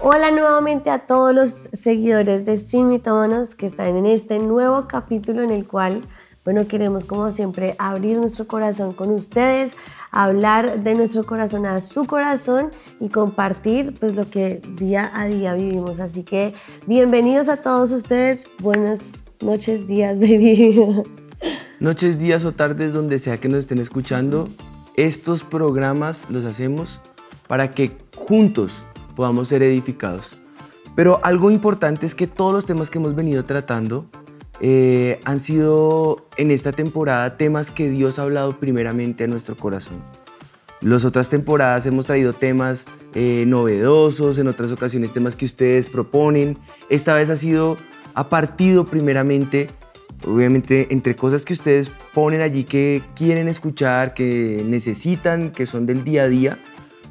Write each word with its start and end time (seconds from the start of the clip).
Hola 0.00 0.30
nuevamente 0.30 0.90
a 0.90 1.00
todos 1.00 1.34
los 1.34 1.50
seguidores 1.72 2.44
de 2.44 2.56
Sin 2.56 2.88
Mitómanos 2.88 3.56
que 3.56 3.66
están 3.66 3.96
en 3.96 4.06
este 4.06 4.38
nuevo 4.38 4.86
capítulo 4.86 5.42
en 5.42 5.50
el 5.50 5.66
cual, 5.66 6.02
bueno, 6.44 6.68
queremos 6.68 7.04
como 7.04 7.32
siempre 7.32 7.74
abrir 7.78 8.16
nuestro 8.16 8.46
corazón 8.46 8.92
con 8.92 9.10
ustedes, 9.10 9.76
hablar 10.12 10.84
de 10.84 10.94
nuestro 10.94 11.24
corazón 11.24 11.66
a 11.66 11.80
su 11.80 12.06
corazón 12.06 12.70
y 13.00 13.08
compartir 13.08 13.92
pues 13.98 14.14
lo 14.14 14.30
que 14.30 14.62
día 14.76 15.10
a 15.12 15.26
día 15.26 15.54
vivimos. 15.54 15.98
Así 15.98 16.22
que 16.22 16.54
bienvenidos 16.86 17.48
a 17.48 17.56
todos 17.56 17.90
ustedes, 17.90 18.46
buenas 18.60 19.14
noches, 19.40 19.88
días, 19.88 20.18
baby. 20.20 20.80
Noches, 21.80 22.20
días 22.20 22.44
o 22.44 22.52
tardes 22.52 22.92
donde 22.92 23.18
sea 23.18 23.38
que 23.38 23.48
nos 23.48 23.60
estén 23.60 23.80
escuchando, 23.80 24.48
estos 24.94 25.42
programas 25.42 26.24
los 26.30 26.44
hacemos 26.44 27.00
para 27.48 27.72
que 27.72 27.96
juntos 28.14 28.84
podamos 29.18 29.48
ser 29.48 29.64
edificados. 29.64 30.38
Pero 30.94 31.18
algo 31.24 31.50
importante 31.50 32.06
es 32.06 32.14
que 32.14 32.28
todos 32.28 32.52
los 32.52 32.66
temas 32.66 32.88
que 32.88 32.98
hemos 32.98 33.16
venido 33.16 33.44
tratando 33.44 34.06
eh, 34.60 35.18
han 35.24 35.40
sido 35.40 36.28
en 36.36 36.52
esta 36.52 36.70
temporada 36.70 37.36
temas 37.36 37.72
que 37.72 37.90
Dios 37.90 38.20
ha 38.20 38.22
hablado 38.22 38.60
primeramente 38.60 39.24
a 39.24 39.26
nuestro 39.26 39.56
corazón. 39.56 39.96
Las 40.80 41.04
otras 41.04 41.28
temporadas 41.28 41.84
hemos 41.86 42.06
traído 42.06 42.32
temas 42.32 42.86
eh, 43.12 43.42
novedosos, 43.44 44.38
en 44.38 44.46
otras 44.46 44.70
ocasiones 44.70 45.12
temas 45.12 45.34
que 45.34 45.46
ustedes 45.46 45.86
proponen. 45.86 46.56
Esta 46.88 47.12
vez 47.14 47.28
ha 47.28 47.36
sido, 47.36 47.76
ha 48.14 48.28
partido 48.28 48.84
primeramente, 48.84 49.66
obviamente, 50.28 50.86
entre 50.90 51.16
cosas 51.16 51.44
que 51.44 51.54
ustedes 51.54 51.90
ponen 52.14 52.40
allí 52.40 52.62
que 52.62 53.02
quieren 53.16 53.48
escuchar, 53.48 54.14
que 54.14 54.62
necesitan, 54.64 55.50
que 55.50 55.66
son 55.66 55.86
del 55.86 56.04
día 56.04 56.22
a 56.22 56.28
día 56.28 56.58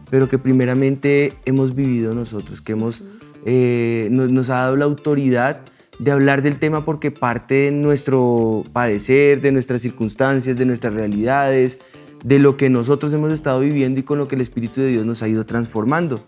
pero 0.10 0.30
que 0.30 0.38
primeramente 0.38 1.34
hemos 1.46 1.76
vivido 1.76 2.14
nosotros, 2.14 2.62
que 2.62 2.74
hemos, 2.74 3.04
eh, 3.46 4.08
nos, 4.12 4.50
ha 4.50 4.56
dado 4.56 4.76
la 4.76 4.86
autoridad 4.86 5.62
de 6.00 6.12
hablar 6.12 6.42
del 6.42 6.60
tema 6.60 6.86
porque 6.86 7.12
parte 7.12 7.56
de 7.56 7.72
nuestro 7.72 8.64
padecer, 8.72 9.42
de 9.42 9.52
nuestras 9.52 9.82
circunstancias, 9.82 10.58
de 10.58 10.66
nuestras 10.66 10.94
realidades, 10.94 11.80
de 12.24 12.40
lo 12.40 12.58
que 12.58 12.70
nosotros 12.70 13.14
hemos 13.14 13.34
estado 13.34 13.60
viviendo 13.60 14.00
y 14.00 14.04
con 14.04 14.18
lo 14.18 14.28
que 14.28 14.36
el 14.36 14.42
Espíritu 14.42 14.82
de 14.82 14.88
Dios 14.88 15.06
nos 15.06 15.22
ha 15.24 15.28
ido 15.28 15.46
transformando. 15.46 16.22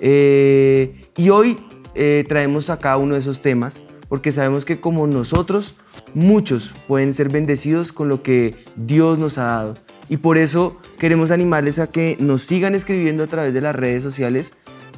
Eh, 0.00 1.00
y 1.16 1.30
hoy 1.30 1.56
eh, 1.94 2.24
traemos 2.28 2.68
acá 2.68 2.96
uno 2.96 3.14
de 3.14 3.20
esos 3.20 3.40
temas 3.40 3.82
porque 4.08 4.32
sabemos 4.32 4.64
que 4.64 4.80
como 4.80 5.06
nosotros, 5.06 5.74
muchos 6.14 6.72
pueden 6.86 7.14
ser 7.14 7.28
bendecidos 7.28 7.92
con 7.92 8.08
lo 8.08 8.22
que 8.22 8.54
Dios 8.76 9.18
nos 9.18 9.38
ha 9.38 9.44
dado. 9.44 9.74
Y 10.08 10.18
por 10.18 10.38
eso 10.38 10.76
queremos 10.98 11.30
animarles 11.30 11.78
a 11.78 11.88
que 11.88 12.16
nos 12.20 12.42
sigan 12.42 12.74
escribiendo 12.74 13.24
a 13.24 13.26
través 13.26 13.52
de 13.52 13.60
las 13.60 13.74
redes 13.74 14.02
sociales, 14.02 14.52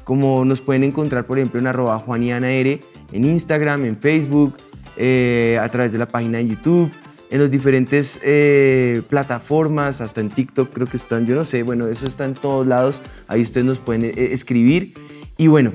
como 0.05 0.45
nos 0.45 0.61
pueden 0.61 0.85
encontrar, 0.85 1.27
por 1.27 1.39
ejemplo, 1.39 1.61
en 1.61 1.67
arroba 1.67 2.03
R, 2.09 2.81
en 3.13 3.25
Instagram, 3.25 3.85
en 3.85 3.97
Facebook, 3.97 4.55
eh, 4.97 5.59
a 5.61 5.69
través 5.69 5.93
de 5.93 5.99
la 5.99 6.07
página 6.07 6.39
de 6.39 6.49
YouTube, 6.49 6.91
en 7.31 7.41
las 7.41 7.51
diferentes 7.51 8.19
eh, 8.23 9.03
plataformas, 9.09 10.01
hasta 10.01 10.21
en 10.21 10.31
TikTok 10.31 10.73
creo 10.73 10.87
que 10.87 10.97
están, 10.97 11.27
yo 11.27 11.35
no 11.35 11.45
sé, 11.45 11.63
bueno, 11.63 11.89
eso 11.89 12.07
está 12.07 12.25
en 12.25 12.35
todos 12.35 12.67
lados, 12.67 13.03
ahí 13.27 13.43
ustedes 13.43 13.67
nos 13.67 13.79
pueden 13.79 14.05
eh, 14.05 14.13
escribir. 14.33 14.95
Y 15.37 15.47
bueno, 15.47 15.73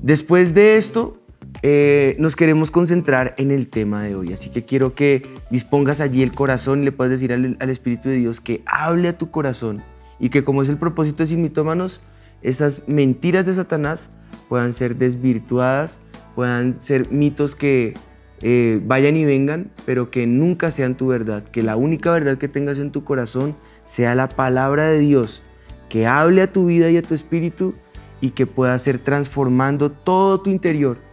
después 0.00 0.54
de 0.54 0.76
esto, 0.76 1.20
eh, 1.62 2.14
nos 2.20 2.36
queremos 2.36 2.70
concentrar 2.70 3.34
en 3.36 3.50
el 3.50 3.68
tema 3.68 4.04
de 4.04 4.14
hoy, 4.14 4.32
así 4.32 4.48
que 4.50 4.64
quiero 4.64 4.94
que 4.94 5.26
dispongas 5.50 6.00
allí 6.00 6.22
el 6.22 6.32
corazón 6.32 6.82
y 6.82 6.84
le 6.84 6.92
puedas 6.92 7.10
decir 7.10 7.32
al, 7.32 7.70
Espíritu 7.70 8.08
de 8.08 8.16
Dios 8.16 8.40
que 8.40 8.62
hable 8.64 9.08
a 9.08 9.18
tu 9.18 9.32
corazón 9.32 9.82
y 10.20 10.28
que 10.28 10.44
como 10.44 10.62
es 10.62 10.68
el 10.68 10.76
propósito 10.76 11.24
de 11.24 11.28
Sin 11.28 11.42
Mitómanos, 11.42 12.00
esas 12.42 12.86
mentiras 12.86 13.44
de 13.44 13.54
Satanás 13.54 14.10
puedan 14.48 14.72
ser 14.72 14.96
desvirtuadas, 14.96 16.00
puedan 16.36 16.80
ser 16.80 17.10
mitos 17.10 17.56
que 17.56 17.94
eh, 18.42 18.80
vayan 18.84 19.16
y 19.16 19.24
vengan, 19.24 19.72
pero 19.84 20.12
que 20.12 20.28
nunca 20.28 20.70
sean 20.70 20.96
tu 20.96 21.08
verdad, 21.08 21.42
que 21.42 21.62
la 21.62 21.74
única 21.74 22.12
verdad 22.12 22.38
que 22.38 22.46
tengas 22.46 22.78
en 22.78 22.92
tu 22.92 23.02
corazón 23.02 23.56
sea 23.82 24.14
la 24.14 24.28
palabra 24.28 24.86
de 24.86 25.00
Dios, 25.00 25.42
que 25.88 26.06
hable 26.06 26.42
a 26.42 26.52
tu 26.52 26.66
vida 26.66 26.88
y 26.88 26.98
a 26.98 27.02
tu 27.02 27.14
espíritu 27.14 27.74
y 28.20 28.30
que 28.30 28.46
pueda 28.46 28.78
ser 28.78 28.98
transformando 28.98 29.90
todo 29.90 30.40
tu 30.40 30.50
interior 30.50 31.07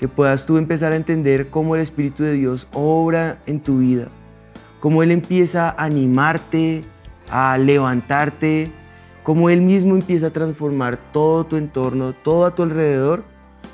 que 0.00 0.08
puedas 0.08 0.46
tú 0.46 0.56
empezar 0.56 0.94
a 0.94 0.96
entender 0.96 1.50
cómo 1.50 1.76
el 1.76 1.82
Espíritu 1.82 2.24
de 2.24 2.32
Dios 2.32 2.66
obra 2.72 3.36
en 3.44 3.60
tu 3.60 3.80
vida, 3.80 4.08
cómo 4.80 5.02
Él 5.02 5.10
empieza 5.10 5.68
a 5.68 5.84
animarte, 5.84 6.84
a 7.30 7.58
levantarte, 7.58 8.68
cómo 9.22 9.50
Él 9.50 9.60
mismo 9.60 9.94
empieza 9.94 10.28
a 10.28 10.30
transformar 10.30 10.98
todo 11.12 11.44
tu 11.44 11.56
entorno, 11.56 12.14
todo 12.14 12.46
a 12.46 12.54
tu 12.54 12.62
alrededor 12.62 13.24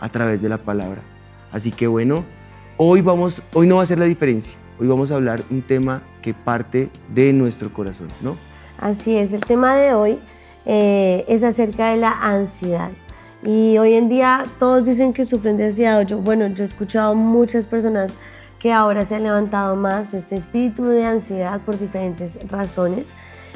a 0.00 0.08
través 0.08 0.42
de 0.42 0.48
la 0.48 0.58
palabra. 0.58 1.00
Así 1.52 1.70
que 1.70 1.86
bueno, 1.86 2.24
hoy, 2.76 3.02
vamos, 3.02 3.40
hoy 3.54 3.68
no 3.68 3.76
va 3.76 3.84
a 3.84 3.86
ser 3.86 3.98
la 3.98 4.06
diferencia, 4.06 4.58
hoy 4.80 4.88
vamos 4.88 5.12
a 5.12 5.14
hablar 5.14 5.40
un 5.48 5.62
tema 5.62 6.02
que 6.22 6.34
parte 6.34 6.90
de 7.14 7.32
nuestro 7.32 7.72
corazón, 7.72 8.08
¿no? 8.20 8.36
Así 8.80 9.16
es, 9.16 9.32
el 9.32 9.42
tema 9.42 9.76
de 9.76 9.94
hoy 9.94 10.18
eh, 10.64 11.24
es 11.28 11.44
acerca 11.44 11.90
de 11.90 11.98
la 11.98 12.10
ansiedad. 12.10 12.90
Y 13.46 13.78
hoy 13.78 13.94
en 13.94 14.08
día 14.08 14.44
todos 14.58 14.82
dicen 14.82 15.12
que 15.12 15.24
sufren 15.24 15.56
de 15.56 15.66
ansiedad. 15.66 16.04
Yo, 16.04 16.18
bueno, 16.18 16.48
yo 16.48 16.64
he 16.64 16.66
escuchado 16.66 17.14
muchas 17.14 17.68
personas 17.68 18.18
que 18.58 18.72
ahora 18.72 19.04
se 19.04 19.14
han 19.14 19.22
levantado 19.22 19.76
más 19.76 20.14
este 20.14 20.34
espíritu 20.34 20.84
de 20.86 21.04
ansiedad 21.04 21.60
por 21.60 21.78
diferentes 21.78 22.40
razones. 22.48 23.14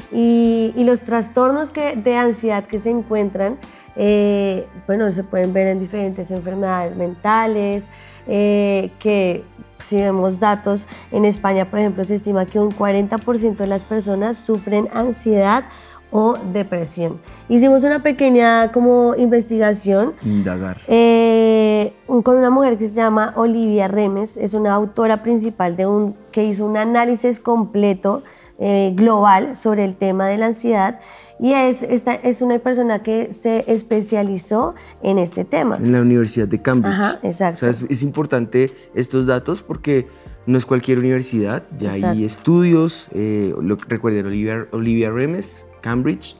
Y, 0.09 0.73
los 0.77 1.01
trastornos 1.01 1.73
de 1.73 2.15
ansiedad 2.15 2.65
que 2.65 2.79
se 2.79 2.89
encuentran, 2.89 3.57
eh, 3.97 4.65
bueno, 4.87 5.11
se 5.11 5.25
pueden 5.25 5.51
ver 5.51 5.67
en 5.67 5.79
diferentes 5.79 6.31
enfermedades 6.31 6.95
mentales, 6.95 7.89
eh, 8.27 8.91
que 8.97 9.43
si 9.77 9.97
vemos 9.97 10.39
datos, 10.39 10.87
en 11.11 11.25
España, 11.25 11.69
por 11.69 11.79
ejemplo, 11.79 12.03
se 12.03 12.15
estima 12.15 12.45
que 12.45 12.59
un 12.59 12.71
40% 12.71 13.57
de 13.57 13.67
las 13.67 13.83
personas 13.83 14.37
sufren 14.37 14.87
ansiedad 14.93 15.65
o 16.11 16.35
depresión. 16.53 17.19
Hicimos 17.49 17.83
una 17.83 18.03
pequeña 18.03 18.71
como 18.71 19.15
investigación. 19.15 20.13
Indagar. 20.23 20.81
Eh, 20.87 21.93
con 22.05 22.35
una 22.35 22.49
mujer 22.49 22.77
que 22.77 22.87
se 22.87 22.95
llama 22.95 23.33
Olivia 23.35 23.87
Remes, 23.87 24.37
es 24.37 24.53
una 24.53 24.73
autora 24.73 25.23
principal 25.23 25.75
de 25.75 25.85
un, 25.85 26.15
que 26.31 26.43
hizo 26.43 26.65
un 26.65 26.77
análisis 26.77 27.39
completo 27.39 28.23
eh, 28.59 28.91
global 28.95 29.55
sobre 29.55 29.85
el 29.85 29.95
tema 29.95 30.27
de 30.27 30.37
la 30.37 30.47
ansiedad 30.47 30.99
y 31.39 31.53
es, 31.53 31.81
esta, 31.81 32.13
es 32.13 32.43
una 32.43 32.59
persona 32.59 33.01
que 33.01 33.31
se 33.31 33.63
especializó 33.65 34.75
en 35.01 35.17
este 35.17 35.43
tema. 35.43 35.77
En 35.77 35.91
la 35.91 36.01
Universidad 36.01 36.47
de 36.47 36.61
Cambridge. 36.61 36.93
Ajá, 36.93 37.19
exacto. 37.23 37.67
O 37.67 37.73
sea, 37.73 37.87
es, 37.89 38.03
importante 38.03 38.69
estos 38.93 39.25
datos 39.25 39.63
porque 39.63 40.07
no 40.45 40.59
es 40.59 40.67
cualquier 40.67 40.99
universidad, 40.99 41.63
ya 41.79 41.91
hay 41.91 42.23
estudios, 42.23 43.07
eh, 43.13 43.55
lo, 43.59 43.75
recuerden, 43.75 44.27
Olivia, 44.27 44.65
Olivia 44.71 45.09
Remes, 45.09 45.65
Cambridge. 45.81 46.35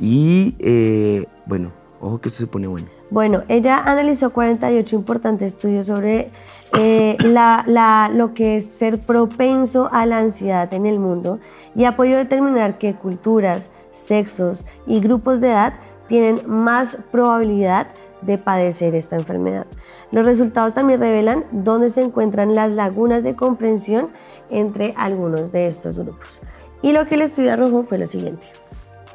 Y 0.00 0.54
eh, 0.58 1.26
bueno, 1.46 1.70
ojo 2.00 2.20
que 2.20 2.28
esto 2.28 2.40
se 2.40 2.46
pone 2.46 2.66
bueno. 2.66 2.86
Bueno, 3.10 3.42
ella 3.48 3.78
analizó 3.78 4.32
48 4.32 4.96
importantes 4.96 5.52
estudios 5.52 5.86
sobre 5.86 6.30
eh, 6.78 7.18
la, 7.20 8.10
lo 8.12 8.32
que 8.32 8.56
es 8.56 8.66
ser 8.66 8.98
propenso 8.98 9.90
a 9.92 10.06
la 10.06 10.18
ansiedad 10.18 10.72
en 10.72 10.86
el 10.86 10.98
mundo 10.98 11.38
y 11.74 11.84
ha 11.84 11.94
podido 11.94 12.16
determinar 12.16 12.78
que 12.78 12.94
culturas, 12.94 13.70
sexos 13.90 14.66
y 14.86 15.00
grupos 15.00 15.42
de 15.42 15.48
edad 15.48 15.74
tienen 16.08 16.40
más 16.46 16.98
probabilidad 17.10 17.88
de 18.22 18.38
padecer 18.38 18.94
esta 18.94 19.16
enfermedad. 19.16 19.66
Los 20.10 20.24
resultados 20.24 20.74
también 20.74 21.00
revelan 21.00 21.44
dónde 21.52 21.90
se 21.90 22.02
encuentran 22.02 22.54
las 22.54 22.72
lagunas 22.72 23.24
de 23.24 23.34
comprensión 23.34 24.10
entre 24.48 24.94
algunos 24.96 25.52
de 25.52 25.66
estos 25.66 25.98
grupos. 25.98 26.40
Y 26.82 26.92
lo 26.92 27.06
que 27.06 27.14
el 27.14 27.22
estudio 27.22 27.52
arrojó 27.52 27.84
fue 27.84 27.98
lo 27.98 28.06
siguiente. 28.06 28.46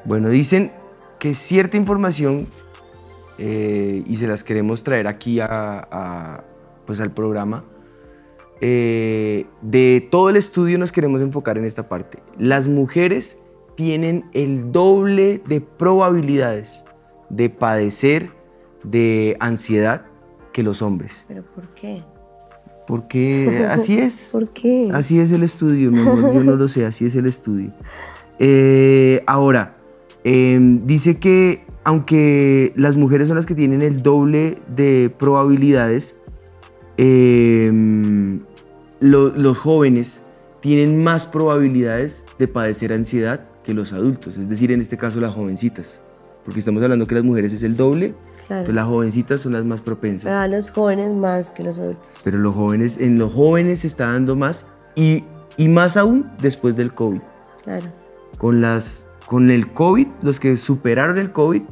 Bueno, 0.05 0.29
dicen 0.29 0.71
que 1.19 1.33
cierta 1.33 1.75
información, 1.77 2.47
eh, 3.37 4.03
y 4.05 4.15
se 4.15 4.27
las 4.27 4.43
queremos 4.43 4.83
traer 4.83 5.07
aquí 5.07 5.39
a, 5.41 6.43
pues 6.85 7.01
al 7.01 7.11
programa, 7.11 7.65
eh, 8.61 9.45
de 9.61 10.07
todo 10.09 10.29
el 10.29 10.37
estudio 10.37 10.79
nos 10.79 10.91
queremos 10.91 11.21
enfocar 11.21 11.57
en 11.57 11.65
esta 11.65 11.89
parte. 11.89 12.19
Las 12.39 12.67
mujeres 12.67 13.37
tienen 13.75 14.29
el 14.33 14.71
doble 14.71 15.41
de 15.45 15.61
probabilidades 15.61 16.83
de 17.29 17.49
padecer 17.49 18.31
de 18.83 19.35
ansiedad 19.39 20.05
que 20.53 20.63
los 20.63 20.81
hombres. 20.81 21.25
¿Pero 21.27 21.43
por 21.43 21.67
qué? 21.75 22.03
Porque 22.87 23.67
así 23.69 23.99
es. 23.99 24.29
¿Por 24.31 24.49
qué? 24.49 24.89
Así 24.93 25.19
es 25.19 25.31
el 25.31 25.43
estudio, 25.43 25.91
mi 25.91 25.99
amor. 25.99 26.33
Yo 26.33 26.43
no 26.43 26.55
lo 26.55 26.67
sé, 26.67 26.85
así 26.85 27.05
es 27.05 27.15
el 27.15 27.25
estudio. 27.25 27.71
Eh, 28.39 29.21
ahora, 29.27 29.73
em, 30.23 30.79
dice 30.79 31.17
que 31.17 31.65
aunque 31.83 32.73
las 32.75 32.97
mujeres 32.97 33.27
son 33.27 33.37
las 33.37 33.45
que 33.45 33.55
tienen 33.55 33.81
el 33.81 34.01
doble 34.03 34.57
de 34.75 35.09
probabilidades, 35.17 36.17
em, 36.97 38.41
los 38.99 39.57
jóvenes 39.57 40.21
tienen 40.61 41.01
más 41.01 41.25
probabilidades 41.25 42.23
de 42.39 42.47
padecer 42.47 42.91
ansiedad 42.91 43.39
que 43.63 43.73
los 43.73 43.93
adultos, 43.93 44.37
es 44.37 44.49
decir, 44.49 44.71
en 44.71 44.81
este 44.81 44.97
caso 44.97 45.21
las 45.21 45.31
jovencitas, 45.31 45.99
porque 46.43 46.59
estamos 46.59 46.83
hablando 46.83 47.07
que 47.07 47.15
las 47.15 47.23
mujeres 47.23 47.53
es 47.53 47.63
el 47.63 47.77
doble, 47.77 48.13
entonces 48.49 48.75
las 48.75 48.85
jovencitas 48.85 49.41
son 49.41 49.53
las 49.53 49.65
más 49.65 49.81
propensas. 49.81 50.25
Pero 50.25 50.37
a 50.37 50.47
los 50.47 50.71
jóvenes 50.71 51.13
más 51.13 51.51
que 51.51 51.63
los 51.63 51.79
adultos. 51.79 52.21
Pero 52.23 52.37
los 52.37 52.55
jóvenes, 52.55 52.99
en 52.99 53.17
los 53.17 53.33
jóvenes 53.33 53.81
se 53.81 53.87
está 53.87 54.07
dando 54.07 54.35
más 54.35 54.65
y, 54.95 55.23
y 55.57 55.67
más 55.67 55.97
aún 55.97 56.29
después 56.41 56.75
del 56.77 56.93
COVID. 56.93 57.19
Claro. 57.63 57.87
Con, 58.37 58.61
las, 58.61 59.05
con 59.25 59.51
el 59.51 59.67
COVID, 59.67 60.07
los 60.21 60.39
que 60.39 60.55
superaron 60.55 61.17
el 61.17 61.31
COVID 61.31 61.63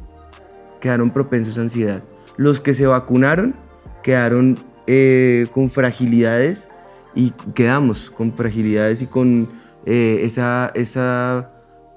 quedaron 0.80 1.10
propensos 1.10 1.56
a 1.56 1.62
ansiedad. 1.62 2.02
Los 2.36 2.60
que 2.60 2.74
se 2.74 2.86
vacunaron 2.86 3.54
quedaron 4.02 4.58
eh, 4.86 5.46
con 5.52 5.70
fragilidades 5.70 6.68
y 7.14 7.30
quedamos 7.54 8.10
con 8.10 8.32
fragilidades 8.34 9.00
y 9.00 9.06
con 9.06 9.48
eh, 9.86 10.20
esa, 10.22 10.70
esa 10.74 11.50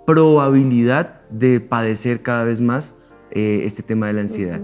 probabilidad 0.08 1.20
de 1.30 1.60
padecer 1.60 2.22
cada 2.22 2.46
vez 2.46 2.62
más 2.62 2.94
eh, 3.31 3.62
este 3.66 3.84
tema 3.84 4.08
de 4.08 4.14
la 4.14 4.22
ansiedad. 4.22 4.62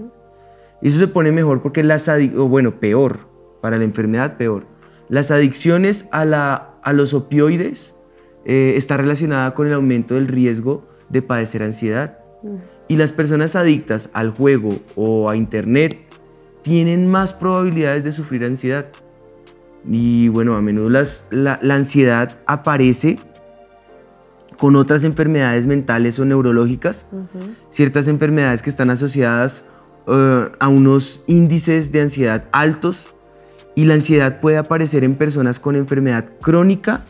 Y 0.82 0.88
eso 0.88 0.98
se 0.98 1.08
pone 1.08 1.32
mejor 1.32 1.62
porque 1.62 1.82
las 1.82 2.08
o 2.08 2.48
bueno, 2.48 2.80
peor, 2.80 3.20
para 3.60 3.78
la 3.78 3.84
enfermedad 3.84 4.36
peor. 4.36 4.64
Las 5.08 5.30
adicciones 5.30 6.08
a, 6.10 6.24
la, 6.24 6.74
a 6.82 6.92
los 6.92 7.14
opioides 7.14 7.94
eh, 8.44 8.74
está 8.76 8.96
relacionada 8.96 9.54
con 9.54 9.66
el 9.66 9.72
aumento 9.72 10.14
del 10.14 10.28
riesgo 10.28 10.86
de 11.08 11.22
padecer 11.22 11.62
ansiedad. 11.62 12.18
Y 12.88 12.94
las 12.94 13.10
personas 13.10 13.56
adictas 13.56 14.10
al 14.12 14.30
juego 14.30 14.70
o 14.94 15.28
a 15.28 15.36
internet 15.36 15.98
tienen 16.62 17.08
más 17.08 17.32
probabilidades 17.32 18.04
de 18.04 18.12
sufrir 18.12 18.44
ansiedad. 18.44 18.86
Y 19.88 20.28
bueno, 20.28 20.56
a 20.56 20.62
menudo 20.62 20.88
la, 20.90 21.58
ansiedad 21.74 22.38
aparece 22.46 23.18
con 24.58 24.76
otras 24.76 25.04
enfermedades 25.04 25.66
mentales 25.66 26.18
o 26.18 26.24
neurológicas, 26.24 27.06
ciertas 27.70 28.08
enfermedades 28.08 28.62
que 28.62 28.70
están 28.70 28.90
asociadas 28.90 29.64
eh, 30.08 30.48
a 30.60 30.68
unos 30.68 31.22
índices 31.26 31.90
de 31.92 32.00
ansiedad 32.00 32.44
altos 32.52 33.08
y 33.74 33.84
la 33.84 33.94
ansiedad 33.94 34.40
puede 34.40 34.56
aparecer 34.56 35.04
en 35.04 35.16
personas 35.16 35.58
con 35.58 35.76
enfermedad 35.76 36.26
crónica 36.40 37.04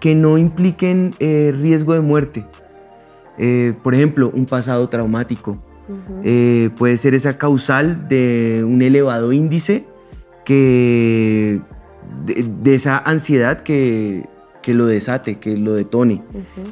que 0.00 0.14
no 0.14 0.38
impliquen 0.38 1.14
eh, 1.18 1.54
riesgo 1.60 1.94
de 1.94 2.00
muerte. 2.00 2.44
Eh, 3.36 3.74
por 3.82 3.94
ejemplo, 3.94 4.30
un 4.32 4.46
pasado 4.46 4.88
traumático. 4.88 5.58
puede 6.76 6.96
ser 6.96 7.14
esa 7.14 7.38
causal 7.38 8.08
de 8.08 8.64
un 8.66 8.82
elevado 8.82 9.32
índice 9.32 9.86
que 10.44 11.60
de, 12.24 12.74
esa 12.74 12.98
ansiedad 12.98 13.62
que, 13.62 14.24
que, 14.68 14.74
lo 14.74 14.86
desate, 14.86 15.38
que 15.38 15.56
lo 15.56 15.72
detone. 15.72 16.22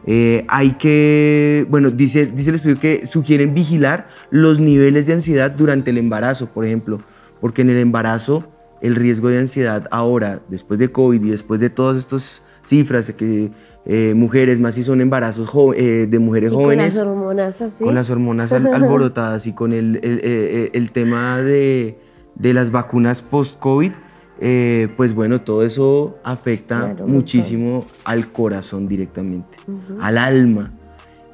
Eh, 0.07 0.45
hay 0.49 0.73
que, 0.73 1.67
bueno, 1.71 1.91
dice, 1.91 2.27
dice 2.27 2.51
el 2.51 2.57
estudio 2.57 2.79
que 2.79 3.07
sugieren 3.07 3.55
vigilar 3.55 4.09
los 4.29 4.61
niveles 4.61 5.07
de 5.07 5.15
ansiedad 5.15 5.51
durante 5.51 5.93
el 5.93 5.97
embarazo, 5.97 6.49
por 6.49 6.67
ejemplo, 6.67 7.01
porque 7.41 7.63
en 7.63 7.71
el 7.71 7.79
embarazo 7.79 8.45
el 8.83 8.97
riesgo 8.97 9.31
de 9.31 9.39
ansiedad 9.39 9.89
ahora, 9.91 10.43
después 10.51 10.79
de 10.79 10.93
COVID 10.93 11.25
y 11.25 11.31
después 11.31 11.59
de 11.59 11.71
todas 11.71 11.97
estas 11.97 12.43
cifras 12.61 13.11
que 13.13 13.51
eh, 13.87 14.13
mujeres, 14.15 14.61
más 14.61 14.75
si 14.75 14.85
son 14.85 15.01
embarazos 15.01 15.49
eh, 15.75 16.07
de 16.07 16.19
mujeres 16.19 16.53
jóvenes. 16.53 16.95
Con 16.95 17.07
las 17.07 17.09
hormonas 17.09 17.63
así. 17.63 17.83
Con 17.83 17.95
las 17.95 18.11
hormonas 18.11 18.53
alborotadas 18.53 19.47
y 19.47 19.55
con 19.55 19.73
el, 19.73 20.01
el, 20.03 20.71
el 20.75 20.91
tema 20.93 21.39
de, 21.39 21.99
de, 22.35 22.53
las 22.53 22.71
vacunas 22.71 23.23
post-COVID, 23.23 23.93
eh, 24.39 24.89
pues 24.97 25.15
bueno, 25.15 25.41
todo 25.41 25.63
eso 25.63 26.19
afecta 26.23 26.95
muchísimo 27.07 27.87
al 28.05 28.31
corazón 28.33 28.87
directamente, 28.87 29.57
al 30.01 30.19
alma. 30.19 30.73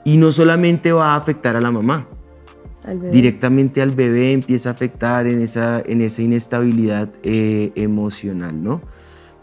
Y 0.04 0.16
no 0.16 0.32
solamente 0.32 0.92
va 0.92 1.14
a 1.14 1.16
afectar 1.16 1.56
a 1.56 1.60
la 1.60 1.70
mamá, 1.70 2.06
directamente 3.12 3.80
al 3.80 3.90
bebé 3.90 4.32
empieza 4.32 4.70
a 4.70 4.72
afectar 4.72 5.28
en 5.28 5.40
esa, 5.40 5.80
en 5.84 6.00
esa 6.00 6.22
inestabilidad 6.22 7.08
eh, 7.22 7.70
emocional, 7.76 8.62
¿no? 8.62 8.80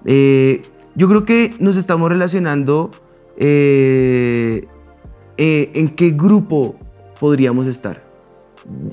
Eh, 0.06 0.62
yo 0.96 1.08
creo 1.08 1.24
que 1.24 1.54
nos 1.60 1.78
estamos 1.78 2.10
relacionando 2.10 2.92
en 3.38 4.68
qué 5.38 6.12
grupo 6.12 6.76
podríamos 7.20 7.68
estar. 7.68 8.08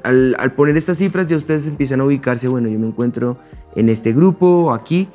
Al, 0.05 0.37
al, 0.39 0.53
poner 0.53 0.77
estas 0.77 0.99
cifras 0.99 1.27
ya 1.27 1.37
ustedes 1.37 1.67
empiezan 1.67 2.01
a 2.01 2.05
ubicarse, 2.05 2.49
bueno, 2.49 2.69
yo 2.69 2.79
me 2.79 2.87
encuentro 2.87 3.37
en 3.76 3.88
este 3.88 4.12
grupo, 4.12 4.73
aquí. 4.73 5.08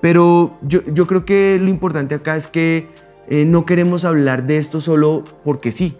Pero 0.00 0.56
yo, 0.62 0.82
yo 0.92 1.06
creo 1.06 1.24
que 1.24 1.58
lo 1.60 1.68
importante 1.68 2.14
acá 2.14 2.36
es 2.36 2.46
que 2.46 2.88
eh, 3.28 3.44
no 3.44 3.64
queremos 3.64 4.04
hablar 4.04 4.46
de 4.46 4.58
esto 4.58 4.80
solo 4.80 5.22
porque 5.44 5.70
sí, 5.70 5.96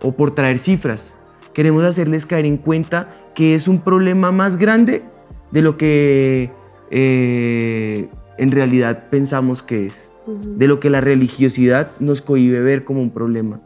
o 0.00 0.12
por 0.12 0.34
traer 0.34 0.58
cifras. 0.58 1.14
Queremos 1.52 1.84
hacerles 1.84 2.24
caer 2.24 2.46
en 2.46 2.56
cuenta 2.56 3.14
que 3.34 3.54
es 3.54 3.68
un 3.68 3.80
problema 3.80 4.32
más 4.32 4.56
grande 4.56 5.02
de 5.50 5.62
lo 5.62 5.76
que 5.76 6.50
eh, 6.90 8.08
en 8.38 8.50
realidad 8.50 9.04
pensamos 9.10 9.62
que 9.62 9.86
es, 9.86 10.10
de 10.26 10.68
lo 10.68 10.78
que 10.78 10.90
la 10.90 11.00
religiosidad 11.00 11.90
nos 11.98 12.22
cohibe 12.22 12.60
ver 12.60 12.84
como 12.84 13.02
un 13.02 13.10
problema. 13.10 13.60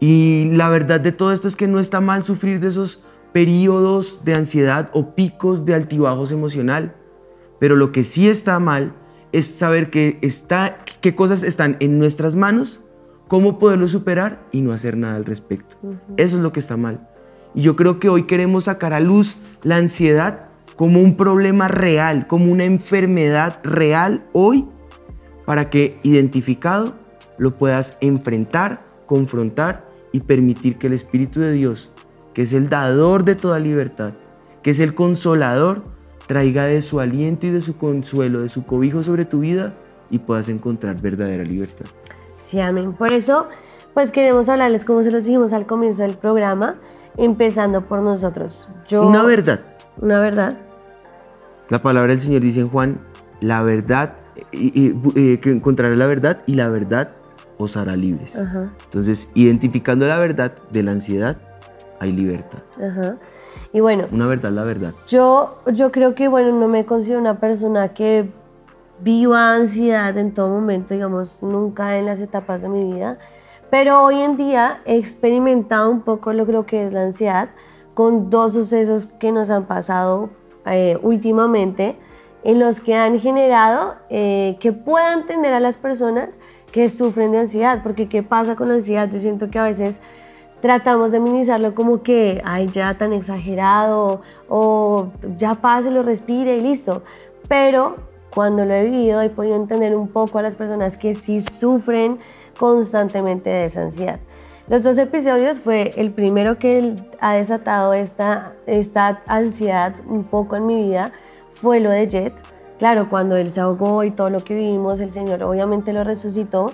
Y 0.00 0.50
la 0.52 0.70
verdad 0.70 1.00
de 1.00 1.12
todo 1.12 1.32
esto 1.32 1.48
es 1.48 1.56
que 1.56 1.66
no 1.66 1.80
está 1.80 2.00
mal 2.00 2.24
sufrir 2.24 2.60
de 2.60 2.68
esos 2.68 3.04
periodos 3.32 4.24
de 4.24 4.34
ansiedad 4.34 4.90
o 4.92 5.14
picos 5.14 5.64
de 5.64 5.74
altibajos 5.74 6.32
emocional. 6.32 6.94
Pero 7.58 7.76
lo 7.76 7.92
que 7.92 8.04
sí 8.04 8.28
está 8.28 8.58
mal 8.58 8.94
es 9.32 9.46
saber 9.46 9.90
que 9.90 10.18
está, 10.22 10.78
qué 11.00 11.14
cosas 11.14 11.42
están 11.42 11.76
en 11.80 11.98
nuestras 11.98 12.34
manos, 12.34 12.80
cómo 13.26 13.58
poderlo 13.58 13.88
superar 13.88 14.40
y 14.52 14.62
no 14.62 14.72
hacer 14.72 14.96
nada 14.96 15.16
al 15.16 15.24
respecto. 15.24 15.76
Eso 16.16 16.36
es 16.36 16.42
lo 16.42 16.52
que 16.52 16.60
está 16.60 16.76
mal. 16.76 17.08
Y 17.54 17.62
yo 17.62 17.76
creo 17.76 17.98
que 17.98 18.08
hoy 18.08 18.24
queremos 18.24 18.64
sacar 18.64 18.92
a 18.92 19.00
luz 19.00 19.36
la 19.62 19.76
ansiedad 19.76 20.48
como 20.76 21.00
un 21.00 21.16
problema 21.16 21.68
real, 21.68 22.26
como 22.26 22.52
una 22.52 22.64
enfermedad 22.64 23.60
real 23.64 24.24
hoy, 24.32 24.66
para 25.44 25.70
que 25.70 25.96
identificado 26.02 26.94
lo 27.36 27.54
puedas 27.54 27.98
enfrentar, 28.00 28.78
confrontar 29.06 29.88
y 30.12 30.20
permitir 30.20 30.78
que 30.78 30.86
el 30.86 30.92
Espíritu 30.92 31.40
de 31.40 31.52
Dios 31.52 31.90
que 32.38 32.42
es 32.42 32.52
el 32.52 32.68
dador 32.68 33.24
de 33.24 33.34
toda 33.34 33.58
libertad, 33.58 34.12
que 34.62 34.70
es 34.70 34.78
el 34.78 34.94
consolador, 34.94 35.82
traiga 36.28 36.66
de 36.66 36.82
su 36.82 37.00
aliento 37.00 37.48
y 37.48 37.50
de 37.50 37.60
su 37.60 37.76
consuelo, 37.76 38.42
de 38.42 38.48
su 38.48 38.64
cobijo 38.64 39.02
sobre 39.02 39.24
tu 39.24 39.40
vida 39.40 39.74
y 40.08 40.20
puedas 40.20 40.48
encontrar 40.48 41.00
verdadera 41.00 41.42
libertad. 41.42 41.86
Sí, 42.36 42.60
amén. 42.60 42.92
Por 42.92 43.12
eso, 43.12 43.48
pues 43.92 44.12
queremos 44.12 44.48
hablarles, 44.48 44.84
como 44.84 45.02
se 45.02 45.10
los 45.10 45.24
dijimos 45.24 45.52
al 45.52 45.66
comienzo 45.66 46.04
del 46.04 46.16
programa, 46.16 46.76
empezando 47.16 47.86
por 47.86 48.02
nosotros. 48.02 48.68
Yo, 48.86 49.04
una 49.04 49.24
verdad. 49.24 49.58
Una 50.00 50.20
verdad. 50.20 50.56
La 51.70 51.82
palabra 51.82 52.10
del 52.12 52.20
Señor 52.20 52.42
dice 52.42 52.60
en 52.60 52.68
Juan, 52.68 53.00
la 53.40 53.62
verdad, 53.62 54.14
eh, 54.52 55.40
que 55.42 55.50
encontrará 55.50 55.96
la 55.96 56.06
verdad 56.06 56.38
y 56.46 56.54
la 56.54 56.68
verdad 56.68 57.10
os 57.58 57.76
hará 57.76 57.96
libres. 57.96 58.36
Entonces, 58.84 59.28
identificando 59.34 60.06
la 60.06 60.18
verdad 60.18 60.54
de 60.70 60.84
la 60.84 60.92
ansiedad, 60.92 61.36
hay 62.00 62.12
libertad. 62.12 62.60
Ajá. 62.76 63.16
Y 63.72 63.80
bueno. 63.80 64.06
Una 64.10 64.26
verdad, 64.26 64.50
la 64.50 64.64
verdad. 64.64 64.94
Yo, 65.06 65.58
yo 65.72 65.92
creo 65.92 66.14
que, 66.14 66.28
bueno, 66.28 66.52
no 66.52 66.68
me 66.68 66.86
considero 66.86 67.20
una 67.20 67.38
persona 67.38 67.92
que 67.94 68.30
viva 69.00 69.54
ansiedad 69.54 70.16
en 70.18 70.34
todo 70.34 70.48
momento, 70.48 70.94
digamos, 70.94 71.42
nunca 71.42 71.98
en 71.98 72.06
las 72.06 72.20
etapas 72.20 72.62
de 72.62 72.68
mi 72.68 72.92
vida. 72.92 73.18
Pero 73.70 74.02
hoy 74.02 74.20
en 74.20 74.36
día 74.36 74.80
he 74.86 74.96
experimentado 74.96 75.90
un 75.90 76.00
poco 76.00 76.32
lo 76.32 76.46
creo 76.46 76.64
que 76.66 76.86
es 76.86 76.92
la 76.92 77.02
ansiedad 77.02 77.50
con 77.94 78.30
dos 78.30 78.54
sucesos 78.54 79.06
que 79.06 79.30
nos 79.30 79.50
han 79.50 79.66
pasado 79.66 80.30
eh, 80.64 80.98
últimamente 81.02 81.98
en 82.44 82.58
los 82.58 82.80
que 82.80 82.94
han 82.94 83.20
generado 83.20 83.96
eh, 84.08 84.56
que 84.60 84.72
puedan 84.72 85.26
tener 85.26 85.52
a 85.52 85.60
las 85.60 85.76
personas 85.76 86.38
que 86.72 86.88
sufren 86.88 87.32
de 87.32 87.40
ansiedad. 87.40 87.82
Porque 87.82 88.08
¿qué 88.08 88.22
pasa 88.22 88.56
con 88.56 88.68
la 88.68 88.74
ansiedad? 88.74 89.10
Yo 89.10 89.18
siento 89.18 89.50
que 89.50 89.58
a 89.58 89.64
veces 89.64 90.00
tratamos 90.60 91.12
de 91.12 91.20
minimizarlo 91.20 91.74
como 91.74 92.02
que, 92.02 92.42
ay, 92.44 92.68
ya 92.72 92.96
tan 92.98 93.12
exagerado, 93.12 94.22
o 94.48 95.08
ya 95.36 95.54
pase, 95.56 95.90
lo 95.90 96.02
respire 96.02 96.56
y 96.56 96.60
listo. 96.60 97.02
Pero 97.48 97.96
cuando 98.34 98.64
lo 98.64 98.74
he 98.74 98.84
vivido 98.84 99.20
he 99.20 99.30
podido 99.30 99.56
entender 99.56 99.96
un 99.96 100.08
poco 100.08 100.38
a 100.38 100.42
las 100.42 100.56
personas 100.56 100.96
que 100.96 101.14
sí 101.14 101.40
sufren 101.40 102.18
constantemente 102.58 103.50
de 103.50 103.64
esa 103.64 103.82
ansiedad. 103.82 104.20
Los 104.68 104.82
dos 104.82 104.98
episodios 104.98 105.60
fue 105.60 105.92
el 105.96 106.12
primero 106.12 106.58
que 106.58 106.94
ha 107.20 107.34
desatado 107.34 107.94
esta, 107.94 108.52
esta 108.66 109.22
ansiedad 109.26 109.94
un 110.06 110.24
poco 110.24 110.56
en 110.56 110.66
mi 110.66 110.82
vida, 110.84 111.12
fue 111.50 111.80
lo 111.80 111.90
de 111.90 112.06
Jet. 112.06 112.34
Claro, 112.78 113.08
cuando 113.08 113.36
él 113.36 113.48
se 113.48 113.60
ahogó 113.60 114.04
y 114.04 114.10
todo 114.10 114.28
lo 114.28 114.44
que 114.44 114.54
vivimos, 114.54 115.00
el 115.00 115.10
Señor 115.10 115.42
obviamente 115.42 115.92
lo 115.92 116.04
resucitó, 116.04 116.72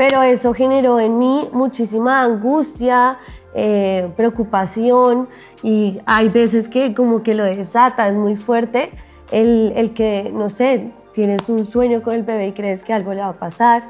pero 0.00 0.22
eso 0.22 0.54
generó 0.54 0.98
en 0.98 1.18
mí 1.18 1.50
muchísima 1.52 2.22
angustia, 2.22 3.18
eh, 3.52 4.08
preocupación 4.16 5.28
y 5.62 6.00
hay 6.06 6.30
veces 6.30 6.70
que 6.70 6.94
como 6.94 7.22
que 7.22 7.34
lo 7.34 7.44
desata, 7.44 8.08
es 8.08 8.14
muy 8.14 8.34
fuerte 8.34 8.92
el, 9.30 9.74
el, 9.76 9.92
que, 9.92 10.30
no 10.32 10.48
sé, 10.48 10.90
tienes 11.12 11.50
un 11.50 11.66
sueño 11.66 12.02
con 12.02 12.14
el 12.14 12.22
bebé 12.22 12.46
y 12.46 12.52
crees 12.52 12.82
que 12.82 12.94
algo 12.94 13.12
le 13.12 13.20
va 13.20 13.28
a 13.28 13.32
pasar 13.34 13.82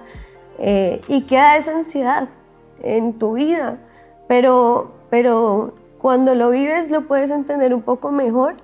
eh, 0.58 1.00
y 1.06 1.22
queda 1.26 1.56
esa 1.56 1.76
ansiedad 1.76 2.28
en 2.82 3.12
tu 3.12 3.34
vida, 3.34 3.78
pero, 4.26 4.90
pero 5.10 5.74
cuando 6.00 6.34
lo 6.34 6.50
vives 6.50 6.90
lo 6.90 7.06
puedes 7.06 7.30
entender 7.30 7.72
un 7.72 7.82
poco 7.82 8.10
mejor, 8.10 8.56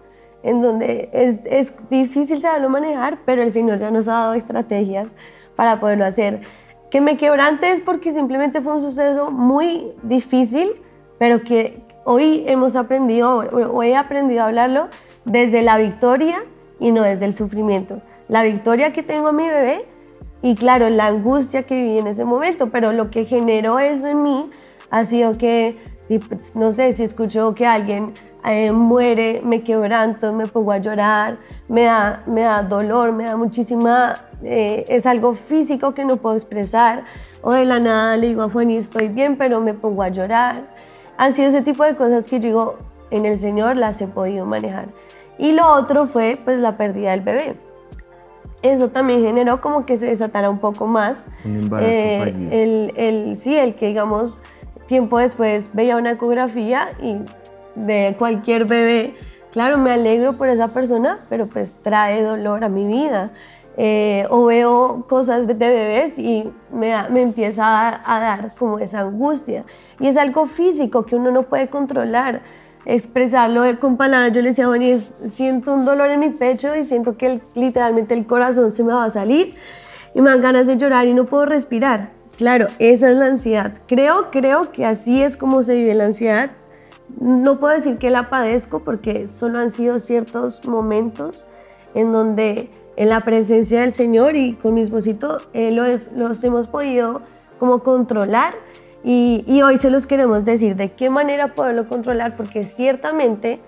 en 0.42 0.62
donde 0.62 1.10
es, 1.12 1.36
es 1.44 1.74
difícil 1.90 2.40
saberlo 2.40 2.70
manejar, 2.70 3.18
pero 3.24 3.40
el 3.42 3.52
Señor 3.52 3.78
ya 3.78 3.92
nos 3.92 4.08
ha 4.08 4.14
dado 4.14 4.34
estrategias 4.34 5.14
para 5.54 5.78
poderlo 5.78 6.04
hacer. 6.04 6.40
Que 6.90 7.00
me 7.00 7.16
quebrante 7.16 7.72
es 7.72 7.80
porque 7.80 8.12
simplemente 8.12 8.60
fue 8.60 8.74
un 8.74 8.80
suceso 8.80 9.30
muy 9.30 9.92
difícil, 10.02 10.70
pero 11.18 11.42
que 11.42 11.82
hoy 12.04 12.44
hemos 12.46 12.76
aprendido, 12.76 13.38
o 13.38 13.82
he 13.82 13.96
aprendido 13.96 14.42
a 14.42 14.46
hablarlo 14.46 14.88
desde 15.24 15.62
la 15.62 15.76
victoria 15.78 16.36
y 16.78 16.92
no 16.92 17.02
desde 17.02 17.24
el 17.24 17.32
sufrimiento. 17.32 18.00
La 18.28 18.42
victoria 18.42 18.92
que 18.92 19.02
tengo 19.02 19.28
a 19.28 19.32
mi 19.32 19.48
bebé 19.48 19.86
y 20.42 20.54
claro, 20.54 20.88
la 20.88 21.06
angustia 21.06 21.62
que 21.64 21.74
viví 21.74 21.98
en 21.98 22.06
ese 22.06 22.24
momento, 22.24 22.68
pero 22.68 22.92
lo 22.92 23.10
que 23.10 23.24
generó 23.24 23.78
eso 23.78 24.06
en 24.06 24.22
mí 24.22 24.44
ha 24.90 25.04
sido 25.04 25.38
que, 25.38 25.76
pues, 26.28 26.54
no 26.54 26.70
sé, 26.72 26.92
si 26.92 27.02
escucho 27.02 27.54
que 27.54 27.66
alguien 27.66 28.12
eh, 28.46 28.72
muere, 28.72 29.40
me 29.44 29.62
quebranto, 29.62 30.32
me 30.32 30.46
pongo 30.46 30.72
a 30.72 30.78
llorar, 30.78 31.38
me 31.68 31.84
da, 31.84 32.22
me 32.26 32.42
da 32.42 32.62
dolor, 32.62 33.12
me 33.12 33.24
da 33.24 33.36
muchísima, 33.36 34.16
eh, 34.42 34.84
es 34.88 35.06
algo 35.06 35.34
físico 35.34 35.92
que 35.92 36.04
no 36.04 36.16
puedo 36.16 36.34
expresar, 36.36 37.04
o 37.42 37.52
de 37.52 37.64
la 37.64 37.78
nada 37.78 38.16
le 38.16 38.28
digo 38.28 38.42
a 38.42 38.50
Juan 38.50 38.70
y 38.70 38.76
estoy 38.76 39.08
bien, 39.08 39.36
pero 39.36 39.60
me 39.60 39.74
pongo 39.74 40.02
a 40.02 40.08
llorar. 40.08 40.66
Han 41.18 41.34
sido 41.34 41.48
ese 41.48 41.62
tipo 41.62 41.84
de 41.84 41.96
cosas 41.96 42.26
que 42.26 42.40
yo 42.40 42.46
digo, 42.48 42.74
en 43.10 43.24
el 43.24 43.38
Señor 43.38 43.76
las 43.76 44.00
he 44.00 44.08
podido 44.08 44.46
manejar. 44.46 44.88
Y 45.38 45.52
lo 45.52 45.66
otro 45.72 46.06
fue 46.06 46.38
pues 46.42 46.58
la 46.58 46.76
pérdida 46.76 47.10
del 47.10 47.20
bebé 47.20 47.56
eso 48.62 48.88
también 48.88 49.22
generó 49.22 49.60
como 49.60 49.84
que 49.84 49.96
se 49.96 50.06
desatara 50.06 50.50
un 50.50 50.58
poco 50.58 50.86
más. 50.86 51.26
eh, 51.80 52.34
el, 52.50 52.92
el, 52.96 53.36
sí, 53.36 53.56
el 53.56 53.74
que 53.74 53.88
digamos 53.88 54.40
tiempo 54.86 55.18
después 55.18 55.74
veía 55.74 55.96
una 55.96 56.12
ecografía 56.12 56.88
y 57.00 57.16
de 57.76 58.16
cualquier 58.18 58.64
bebé, 58.64 59.14
claro, 59.52 59.78
me 59.78 59.92
alegro 59.92 60.36
por 60.36 60.48
esa 60.48 60.68
persona, 60.68 61.20
pero 61.28 61.46
pues 61.46 61.76
trae 61.82 62.22
dolor 62.22 62.64
a 62.64 62.68
mi 62.68 62.86
vida. 62.86 63.30
Eh, 63.78 64.26
o 64.30 64.46
veo 64.46 65.04
cosas 65.06 65.46
de 65.46 65.52
bebés 65.52 66.18
y 66.18 66.50
me, 66.72 66.94
me 67.10 67.20
empieza 67.20 67.66
a, 67.66 68.16
a 68.16 68.20
dar 68.20 68.54
como 68.58 68.78
esa 68.78 69.00
angustia. 69.00 69.64
Y 70.00 70.08
es 70.08 70.16
algo 70.16 70.46
físico 70.46 71.04
que 71.04 71.14
uno 71.14 71.30
no 71.30 71.42
puede 71.42 71.68
controlar 71.68 72.40
expresarlo 72.86 73.62
con 73.78 73.96
palabras. 73.96 74.32
Yo 74.32 74.40
le 74.40 74.50
decía, 74.50 74.66
bueno, 74.68 74.98
siento 75.26 75.74
un 75.74 75.84
dolor 75.84 76.08
en 76.10 76.20
mi 76.20 76.30
pecho 76.30 76.74
y 76.74 76.84
siento 76.84 77.16
que 77.16 77.40
literalmente 77.54 78.14
el 78.14 78.26
corazón 78.26 78.70
se 78.70 78.82
me 78.82 78.92
va 78.92 79.04
a 79.04 79.10
salir 79.10 79.54
y 80.14 80.20
me 80.20 80.30
dan 80.30 80.40
ganas 80.40 80.66
de 80.66 80.76
llorar 80.78 81.06
y 81.06 81.12
no 81.12 81.26
puedo 81.26 81.44
respirar. 81.44 82.10
Claro, 82.38 82.68
esa 82.78 83.10
es 83.10 83.16
la 83.16 83.26
ansiedad. 83.26 83.72
Creo, 83.86 84.30
creo 84.30 84.70
que 84.70 84.86
así 84.86 85.22
es 85.22 85.36
como 85.36 85.62
se 85.62 85.74
vive 85.74 85.94
la 85.94 86.04
ansiedad. 86.04 86.50
No 87.20 87.58
puedo 87.60 87.74
decir 87.74 87.98
que 87.98 88.10
la 88.10 88.28
padezco 88.28 88.80
porque 88.80 89.28
solo 89.28 89.58
han 89.58 89.70
sido 89.70 89.98
ciertos 89.98 90.64
momentos 90.66 91.46
en 91.94 92.12
donde 92.12 92.70
en 92.96 93.08
la 93.08 93.24
presencia 93.24 93.80
del 93.82 93.92
Señor 93.92 94.36
y 94.36 94.54
con 94.54 94.74
mi 94.74 94.80
esposito 94.80 95.40
eh, 95.52 95.70
los, 95.70 96.12
los 96.12 96.42
hemos 96.44 96.66
podido 96.66 97.20
como 97.58 97.82
controlar 97.82 98.54
y, 99.08 99.62
hoy 99.62 99.78
se 99.78 99.88
los 99.88 100.04
queremos 100.04 100.44
decir 100.44 100.74
de 100.74 100.90
qué 100.90 101.10
manera 101.10 101.54
poderlo 101.54 101.88
controlar, 101.88 102.36
porque 102.36 102.64
ciertamente 102.64 103.60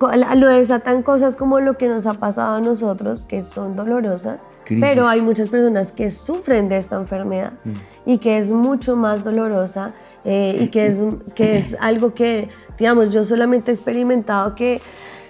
lo 0.00 0.46
desatan 0.46 1.02
cosas 1.02 1.36
como 1.36 1.60
lo 1.60 1.74
que 1.74 1.86
nos 1.86 2.06
ha 2.06 2.14
pasado 2.14 2.56
a 2.56 2.60
nosotros, 2.62 3.26
que 3.26 3.42
son 3.42 3.76
dolorosas, 3.76 4.46
pero 4.80 5.06
hay 5.06 5.20
muchas 5.20 5.50
personas 5.50 5.92
que 5.92 6.08
sufren 6.08 6.70
de 6.70 6.78
esta 6.78 6.96
enfermedad 6.96 7.52
mm. 7.64 7.72
y 8.10 8.18
que 8.18 8.38
es 8.38 8.50
mucho 8.50 8.96
más 8.96 9.22
dolorosa 9.22 9.92
eh, 10.24 10.58
y 10.60 10.68
que 10.68 10.86
es, 10.86 11.02
que 11.34 11.58
es 11.58 11.76
algo 11.80 12.14
que, 12.14 12.48
digamos, 12.78 13.12
yo 13.12 13.24
solamente 13.24 13.70
he 13.70 13.74
experimentado 13.74 14.54
que 14.54 14.80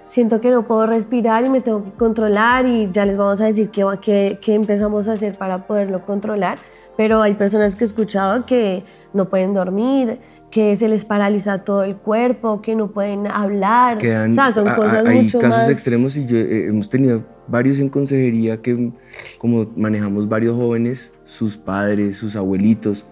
siento 0.04 0.40
que 0.40 0.50
no 0.50 0.62
puedo 0.62 0.86
respirar 0.86 1.44
y 1.44 1.50
me 1.50 1.60
tengo 1.60 1.84
que 1.84 1.92
controlar 1.92 2.66
y 2.66 2.88
ya 2.90 3.04
les 3.04 3.16
vamos 3.16 3.40
a 3.40 3.46
decir 3.46 3.70
qué, 3.70 3.84
qué, 4.00 4.38
qué 4.40 4.54
empezamos 4.54 5.08
a 5.08 5.12
hacer 5.12 5.36
para 5.36 5.66
poderlo 5.66 6.04
controlar 6.04 6.58
pero 6.98 7.22
hay 7.22 7.34
personas 7.34 7.76
que 7.76 7.84
he 7.84 7.86
escuchado 7.86 8.44
que 8.44 8.82
no 9.14 9.28
pueden 9.28 9.54
dormir, 9.54 10.18
que 10.50 10.74
se 10.74 10.88
les 10.88 11.04
paraliza 11.04 11.58
todo 11.58 11.84
el 11.84 11.94
cuerpo, 11.94 12.60
que 12.60 12.74
no 12.74 12.90
pueden 12.90 13.28
hablar. 13.28 13.98
o 13.98 14.32
sea, 14.32 14.50
son 14.50 14.74
cosas 14.74 15.06
hay 15.06 15.22
mucho 15.22 15.38
casos 15.38 15.70
extremos 15.70 16.16
y 16.16 16.26
yo, 16.26 16.36
eh, 16.36 16.66
hemos 16.66 16.90
tenido 16.90 17.22
varios 17.46 17.78
en 17.78 17.88
consejería 17.88 18.60
que, 18.60 18.90
como 19.38 19.70
manejamos 19.76 20.28
varios 20.28 20.56
jóvenes, 20.56 21.12
sus 21.24 21.56
padres, 21.56 22.16
sus 22.16 22.34
abuelitos, 22.34 23.06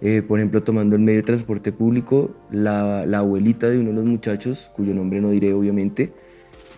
eh, 0.00 0.22
por 0.26 0.38
ejemplo, 0.38 0.62
tomando 0.62 0.96
el 0.96 1.02
medio 1.02 1.20
de 1.20 1.24
transporte 1.24 1.72
público, 1.72 2.30
la, 2.50 3.04
la, 3.06 3.18
abuelita 3.18 3.68
de 3.68 3.78
uno 3.78 3.90
de 3.90 3.96
los 3.96 4.04
muchachos, 4.04 4.70
cuyo 4.74 4.94
nombre 4.94 5.20
no 5.20 5.30
diré 5.30 5.52
obviamente, 5.52 6.12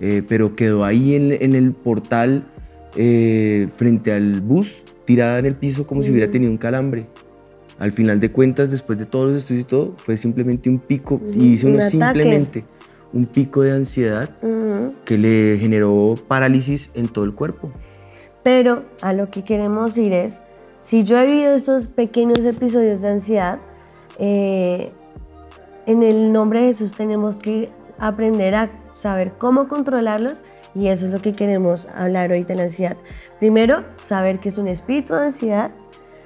eh, 0.00 0.22
pero 0.26 0.56
quedó 0.56 0.84
ahí 0.84 1.14
en, 1.14 1.32
en 1.32 1.54
el 1.54 1.72
portal 1.72 2.44
frente 2.92 4.12
al 4.12 4.40
bus 4.40 4.82
tirada 5.04 5.38
en 5.38 5.46
el 5.46 5.54
piso 5.54 5.86
como 5.86 6.02
si 6.02 6.10
hubiera 6.10 6.28
mm. 6.28 6.30
tenido 6.30 6.52
un 6.52 6.58
calambre. 6.58 7.06
Al 7.80 7.92
final 7.92 8.20
de 8.20 8.30
cuentas, 8.30 8.70
después 8.70 8.98
de 8.98 9.06
todos 9.06 9.28
los 9.28 9.38
estudios 9.38 9.66
y 9.66 9.68
todo, 9.68 9.94
fue 9.96 10.16
simplemente 10.16 10.68
un 10.68 10.78
pico, 10.78 11.20
y 11.26 11.52
dice 11.52 11.66
uno 11.66 11.80
simplemente, 11.80 12.64
un 13.12 13.26
pico 13.26 13.62
de 13.62 13.72
ansiedad 13.72 14.30
que 15.04 15.18
le 15.18 15.56
generó 15.58 16.14
parálisis 16.28 16.90
en 16.94 17.08
todo 17.08 17.24
el 17.24 17.34
cuerpo. 17.34 17.72
Pero 18.42 18.84
a 19.00 19.12
lo 19.12 19.30
que 19.30 19.44
queremos 19.44 19.98
ir 19.98 20.12
es, 20.12 20.42
si 20.80 21.04
yo 21.04 21.18
he 21.18 21.26
vivido 21.26 21.54
estos 21.54 21.87
pequeños 21.87 22.44
episodios 22.44 23.02
de 23.02 23.08
ansiedad, 23.08 23.60
eh, 24.18 24.90
en 25.87 26.02
el 26.02 26.32
nombre 26.32 26.62
de 26.62 26.68
Jesús 26.68 26.94
tenemos 26.94 27.37
que 27.37 27.70
aprender 27.99 28.54
a 28.54 28.70
saber 28.92 29.32
cómo 29.38 29.68
controlarlos 29.68 30.42
y 30.75 30.88
eso 30.88 31.06
es 31.06 31.12
lo 31.12 31.20
que 31.20 31.32
queremos 31.32 31.87
hablar 31.94 32.32
hoy 32.32 32.44
de 32.44 32.54
la 32.54 32.64
ansiedad. 32.64 32.96
Primero, 33.38 33.84
saber 34.00 34.38
que 34.38 34.49
es 34.49 34.58
un 34.58 34.68
espíritu 34.68 35.14
de 35.14 35.26
ansiedad, 35.26 35.70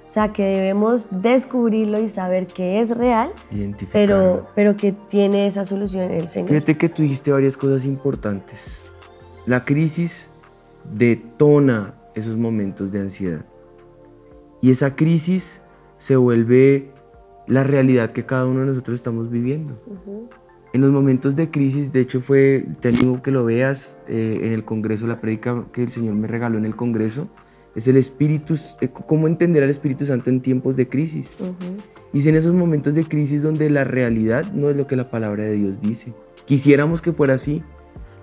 o 0.07 0.09
sea, 0.09 0.33
que 0.33 0.45
debemos 0.45 1.09
descubrirlo 1.11 1.99
y 1.99 2.09
saber 2.09 2.47
que 2.47 2.81
es 2.81 2.97
real, 2.97 3.33
pero, 3.93 4.43
pero 4.55 4.77
que 4.77 4.93
tiene 4.93 5.47
esa 5.47 5.65
solución 5.65 6.11
el 6.11 6.29
Señor. 6.29 6.51
Fíjate 6.51 6.77
que 6.77 6.89
tú 6.89 7.03
dijiste 7.03 7.33
varias 7.33 7.57
cosas 7.57 7.87
importantes. 7.87 8.83
La 9.47 9.65
crisis 9.65 10.29
detona 10.93 11.95
esos 12.15 12.37
momentos 12.37 12.93
de 12.93 13.01
ansiedad. 13.01 13.45
Y 14.65 14.71
esa 14.71 14.97
crisis 14.97 15.61
se 15.99 16.17
vuelve 16.17 16.91
la 17.47 17.65
realidad 17.65 18.13
que 18.13 18.25
cada 18.25 18.47
uno 18.47 18.61
de 18.61 18.67
nosotros 18.67 18.95
estamos 18.95 19.31
viviendo 19.31 19.79
en 20.75 20.81
los 20.81 20.91
momentos 20.91 21.37
de 21.37 21.51
crisis, 21.51 21.93
de 21.93 22.01
hecho 22.01 22.21
fue, 22.21 22.67
te 22.81 22.91
digo 22.91 23.23
que 23.23 23.31
lo 23.31 23.45
veas 23.45 23.97
eh, 24.09 24.41
en 24.43 24.53
el 24.53 24.65
Congreso, 24.65 25.07
la 25.07 25.21
prédica 25.21 25.67
que 25.71 25.85
el 25.85 25.91
Señor 25.91 26.15
me 26.15 26.27
regaló 26.27 26.59
en 26.59 26.65
el 26.65 26.75
Congreso, 26.75 27.29
es 27.77 27.87
el 27.87 27.97
Espíritu, 27.97 28.59
eh, 28.81 28.89
cómo 28.89 29.29
entender 29.29 29.63
al 29.63 29.71
Espíritu 29.71 30.05
Santo 30.05 30.31
en 30.31 30.41
tiempos 30.41 30.75
de 30.75 30.89
crisis. 30.89 31.37
Y 32.13 32.21
es 32.21 32.27
en 32.27 32.35
esos 32.35 32.55
momentos 32.55 32.93
de 32.95 33.05
crisis 33.05 33.45
donde 33.45 33.71
la 33.71 33.85
realidad 33.85 34.51
no 34.53 34.69
es 34.69 34.77
lo 34.77 34.89
que 34.89 34.97
la 34.97 35.11
palabra 35.11 35.45
de 35.45 35.53
Dios 35.53 35.81
dice. 35.81 36.13
Quisiéramos 36.45 37.03
que 37.03 37.13
fuera 37.13 37.35
así. 37.35 37.63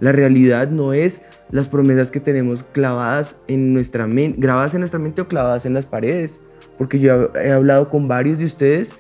La 0.02 0.12
realidad 0.12 0.72
no 0.72 0.92
es 0.92 1.22
las 1.52 1.68
promesas 1.68 2.12
que 2.12 2.20
tenemos 2.20 2.64
clavadas 2.64 3.38
en 3.48 3.74
nuestra 3.74 4.08
mente, 4.08 4.40
grabadas 4.40 4.74
en 4.74 4.82
nuestra 4.82 5.00
mente 5.00 5.22
o 5.22 5.28
clavadas 5.28 5.66
en 5.66 5.74
las 5.74 5.86
paredes. 5.86 6.42
Porque 6.78 7.00
yo 7.00 7.30
he 7.36 7.52
hablado 7.52 7.90
con 7.90 8.08
varios 8.08 8.38
de 8.38 8.46
ustedes 8.46 8.96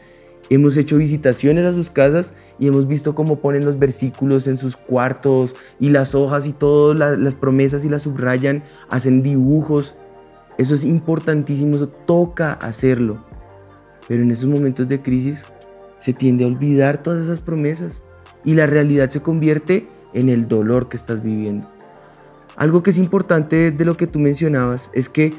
Hemos 0.51 0.75
hecho 0.75 0.97
visitaciones 0.97 1.63
a 1.63 1.71
sus 1.71 1.89
casas 1.89 2.33
y 2.59 2.67
hemos 2.67 2.85
visto 2.85 3.15
cómo 3.15 3.37
ponen 3.37 3.63
los 3.63 3.79
versículos 3.79 4.47
en 4.47 4.57
sus 4.57 4.75
cuartos 4.75 5.55
y 5.79 5.91
las 5.91 6.13
hojas 6.13 6.45
y 6.45 6.51
todas 6.51 7.17
las 7.17 7.35
promesas 7.35 7.85
y 7.85 7.89
las 7.89 8.01
subrayan, 8.01 8.61
hacen 8.89 9.23
dibujos. 9.23 9.95
Eso 10.57 10.75
es 10.75 10.83
importantísimo, 10.83 11.77
eso 11.77 11.87
toca 11.87 12.51
hacerlo. 12.51 13.23
Pero 14.09 14.23
en 14.23 14.31
esos 14.31 14.49
momentos 14.49 14.89
de 14.89 15.01
crisis 15.01 15.45
se 16.01 16.11
tiende 16.11 16.43
a 16.43 16.47
olvidar 16.47 17.01
todas 17.01 17.23
esas 17.23 17.39
promesas 17.39 18.01
y 18.43 18.53
la 18.53 18.65
realidad 18.65 19.09
se 19.09 19.21
convierte 19.21 19.87
en 20.13 20.27
el 20.27 20.49
dolor 20.49 20.89
que 20.89 20.97
estás 20.97 21.23
viviendo. 21.23 21.65
Algo 22.61 22.83
que 22.83 22.91
es 22.91 22.99
importante 22.99 23.71
de 23.71 23.85
lo 23.85 23.97
que 23.97 24.05
tú 24.05 24.19
mencionabas 24.19 24.91
es 24.93 25.09
que 25.09 25.33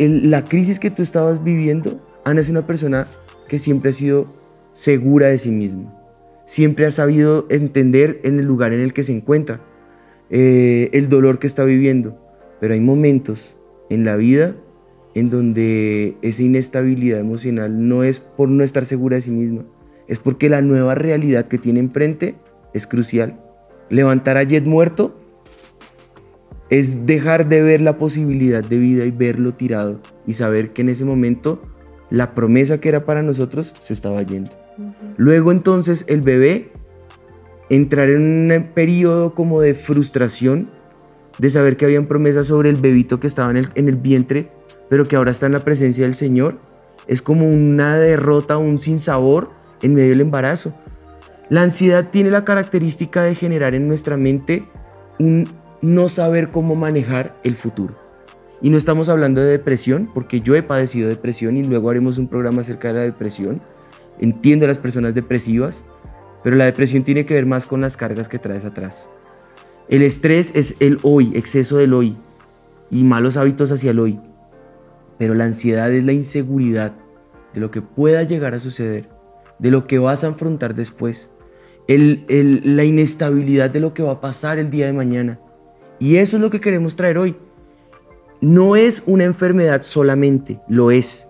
la 0.00 0.42
crisis 0.42 0.80
que 0.80 0.90
tú 0.90 1.04
estabas 1.04 1.44
viviendo, 1.44 2.00
Ana 2.24 2.40
es 2.40 2.48
una 2.48 2.66
persona 2.66 3.06
que 3.46 3.60
siempre 3.60 3.90
ha 3.90 3.92
sido 3.92 4.26
segura 4.72 5.28
de 5.28 5.38
sí 5.38 5.52
misma. 5.52 5.94
Siempre 6.44 6.86
ha 6.86 6.90
sabido 6.90 7.46
entender 7.50 8.18
en 8.24 8.40
el 8.40 8.46
lugar 8.46 8.72
en 8.72 8.80
el 8.80 8.92
que 8.92 9.04
se 9.04 9.12
encuentra, 9.12 9.60
eh, 10.28 10.90
el 10.92 11.08
dolor 11.08 11.38
que 11.38 11.46
está 11.46 11.62
viviendo. 11.62 12.18
Pero 12.58 12.74
hay 12.74 12.80
momentos 12.80 13.56
en 13.88 14.04
la 14.04 14.16
vida 14.16 14.56
en 15.14 15.30
donde 15.30 16.16
esa 16.20 16.42
inestabilidad 16.42 17.20
emocional 17.20 17.86
no 17.86 18.02
es 18.02 18.18
por 18.18 18.48
no 18.48 18.64
estar 18.64 18.86
segura 18.86 19.14
de 19.14 19.22
sí 19.22 19.30
misma, 19.30 19.66
es 20.08 20.18
porque 20.18 20.48
la 20.48 20.62
nueva 20.62 20.96
realidad 20.96 21.46
que 21.46 21.58
tiene 21.58 21.78
enfrente 21.78 22.34
es 22.72 22.88
crucial. 22.88 23.40
Levantar 23.88 24.36
a 24.36 24.42
Jet 24.42 24.64
muerto 24.64 25.20
es 26.70 27.06
dejar 27.06 27.48
de 27.48 27.62
ver 27.62 27.80
la 27.80 27.98
posibilidad 27.98 28.64
de 28.64 28.78
vida 28.78 29.04
y 29.04 29.10
verlo 29.10 29.54
tirado 29.54 30.00
y 30.26 30.34
saber 30.34 30.72
que 30.72 30.82
en 30.82 30.88
ese 30.88 31.04
momento 31.04 31.60
la 32.10 32.32
promesa 32.32 32.80
que 32.80 32.88
era 32.88 33.04
para 33.04 33.22
nosotros 33.22 33.74
se 33.80 33.92
estaba 33.92 34.22
yendo. 34.22 34.50
Luego 35.16 35.52
entonces 35.52 36.04
el 36.08 36.20
bebé 36.20 36.70
entrar 37.70 38.08
en 38.08 38.52
un 38.52 38.70
periodo 38.74 39.34
como 39.34 39.60
de 39.60 39.74
frustración, 39.74 40.70
de 41.38 41.50
saber 41.50 41.76
que 41.76 41.84
habían 41.84 42.06
promesas 42.06 42.46
sobre 42.46 42.70
el 42.70 42.76
bebito 42.76 43.20
que 43.20 43.26
estaba 43.26 43.50
en 43.50 43.56
el, 43.56 43.68
en 43.74 43.88
el 43.88 43.96
vientre, 43.96 44.48
pero 44.88 45.06
que 45.06 45.16
ahora 45.16 45.30
está 45.30 45.46
en 45.46 45.52
la 45.52 45.64
presencia 45.64 46.04
del 46.04 46.14
Señor, 46.14 46.58
es 47.06 47.22
como 47.22 47.50
una 47.50 47.96
derrota, 47.98 48.56
un 48.56 48.78
sinsabor 48.78 49.48
en 49.82 49.94
medio 49.94 50.10
del 50.10 50.20
embarazo. 50.20 50.74
La 51.50 51.62
ansiedad 51.62 52.10
tiene 52.10 52.30
la 52.30 52.44
característica 52.44 53.22
de 53.22 53.34
generar 53.34 53.74
en 53.74 53.86
nuestra 53.86 54.16
mente 54.16 54.64
un 55.18 55.48
no 55.84 56.08
saber 56.08 56.48
cómo 56.48 56.74
manejar 56.74 57.34
el 57.44 57.56
futuro. 57.56 57.94
Y 58.62 58.70
no 58.70 58.78
estamos 58.78 59.08
hablando 59.08 59.42
de 59.42 59.50
depresión, 59.50 60.08
porque 60.14 60.40
yo 60.40 60.54
he 60.54 60.62
padecido 60.62 61.08
depresión 61.08 61.56
y 61.56 61.64
luego 61.64 61.90
haremos 61.90 62.16
un 62.16 62.28
programa 62.28 62.62
acerca 62.62 62.88
de 62.88 62.94
la 62.94 63.00
depresión. 63.00 63.60
Entiendo 64.18 64.64
a 64.64 64.68
las 64.68 64.78
personas 64.78 65.14
depresivas, 65.14 65.84
pero 66.42 66.56
la 66.56 66.64
depresión 66.64 67.04
tiene 67.04 67.26
que 67.26 67.34
ver 67.34 67.46
más 67.46 67.66
con 67.66 67.82
las 67.82 67.96
cargas 67.96 68.28
que 68.28 68.38
traes 68.38 68.64
atrás. 68.64 69.06
El 69.88 70.00
estrés 70.00 70.52
es 70.54 70.76
el 70.80 70.98
hoy, 71.02 71.32
exceso 71.34 71.76
del 71.76 71.92
hoy 71.92 72.16
y 72.90 73.04
malos 73.04 73.36
hábitos 73.36 73.70
hacia 73.70 73.90
el 73.90 74.00
hoy. 74.00 74.18
Pero 75.18 75.34
la 75.34 75.44
ansiedad 75.44 75.92
es 75.92 76.02
la 76.04 76.12
inseguridad 76.12 76.92
de 77.52 77.60
lo 77.60 77.70
que 77.70 77.82
pueda 77.82 78.22
llegar 78.22 78.54
a 78.54 78.60
suceder, 78.60 79.10
de 79.58 79.70
lo 79.70 79.86
que 79.86 79.98
vas 79.98 80.24
a 80.24 80.28
afrontar 80.28 80.74
después, 80.74 81.28
la 81.86 82.84
inestabilidad 82.84 83.68
de 83.68 83.80
lo 83.80 83.92
que 83.92 84.02
va 84.02 84.12
a 84.12 84.20
pasar 84.22 84.58
el 84.58 84.70
día 84.70 84.86
de 84.86 84.94
mañana. 84.94 85.40
Y 85.98 86.16
eso 86.16 86.36
es 86.36 86.42
lo 86.42 86.50
que 86.50 86.60
queremos 86.60 86.96
traer 86.96 87.18
hoy. 87.18 87.36
No 88.40 88.76
es 88.76 89.02
una 89.06 89.24
enfermedad 89.24 89.82
solamente, 89.82 90.60
lo 90.68 90.90
es. 90.90 91.26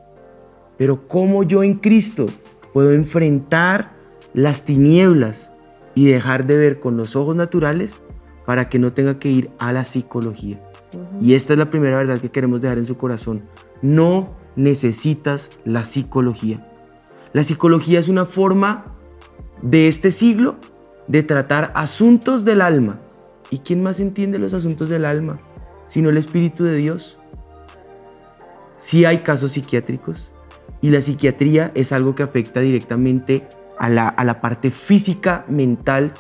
Pero 0.77 1.07
cómo 1.07 1.43
yo 1.43 1.63
en 1.63 1.75
Cristo 1.75 2.27
puedo 2.73 2.93
enfrentar 2.93 3.93
las 4.33 4.65
tinieblas 4.65 5.53
y 5.95 6.07
dejar 6.07 6.47
de 6.47 6.57
ver 6.57 6.81
con 6.81 6.97
los 6.97 7.15
ojos 7.15 7.37
naturales 7.37 8.01
para 8.47 8.69
que 8.69 8.79
no 8.79 8.93
tenga 8.93 9.15
que 9.15 9.31
ir 9.31 9.51
a 9.59 9.73
la 9.73 9.85
psicología. 9.85 10.57
Y 11.21 11.35
esta 11.35 11.53
es 11.53 11.59
la 11.59 11.71
primera 11.71 11.97
verdad 11.97 12.21
que 12.21 12.31
queremos 12.31 12.61
dejar 12.61 12.79
en 12.79 12.87
su 12.87 12.97
corazón. 12.97 13.43
No 13.81 14.35
necesitas 14.57 15.51
la 15.65 15.85
psicología. 15.85 16.67
La 17.33 17.45
psicología 17.45 18.01
es 18.01 18.09
una 18.09 18.27
forma 18.27 18.85
de 19.63 19.89
este 19.89 20.11
siglo 20.11 20.57
de 21.09 21.23
tratar 21.23 21.73
asuntos 21.75 22.45
del 22.45 22.61
alma. 22.61 23.01
¿Y 23.51 23.59
quién 23.59 23.83
más 23.83 24.01
entiende 24.01 24.39
los 24.39 24.55
asuntos 24.55 24.89
del 24.89 25.05
alma 25.05 25.39
sino 25.87 26.09
el 26.11 26.17
Espíritu 26.17 26.65
de 26.65 26.77
Dios? 26.77 27.17
Sí 28.79 29.05
hay 29.05 29.19
casos 29.19 29.53
psiquiátricos 29.53 30.31
y 30.81 30.91
la 30.91 31.01
psiquiatría 31.01 31.71
es 31.75 31.93
algo 31.93 32.15
que 32.15 32.23
afecta 32.23 32.61
directamente 32.61 33.47
a 33.79 33.89
la, 33.89 34.09
a 34.09 34.25
la 34.25 34.39
parte 34.39 34.71
física, 34.71 35.45
mental 35.49 36.13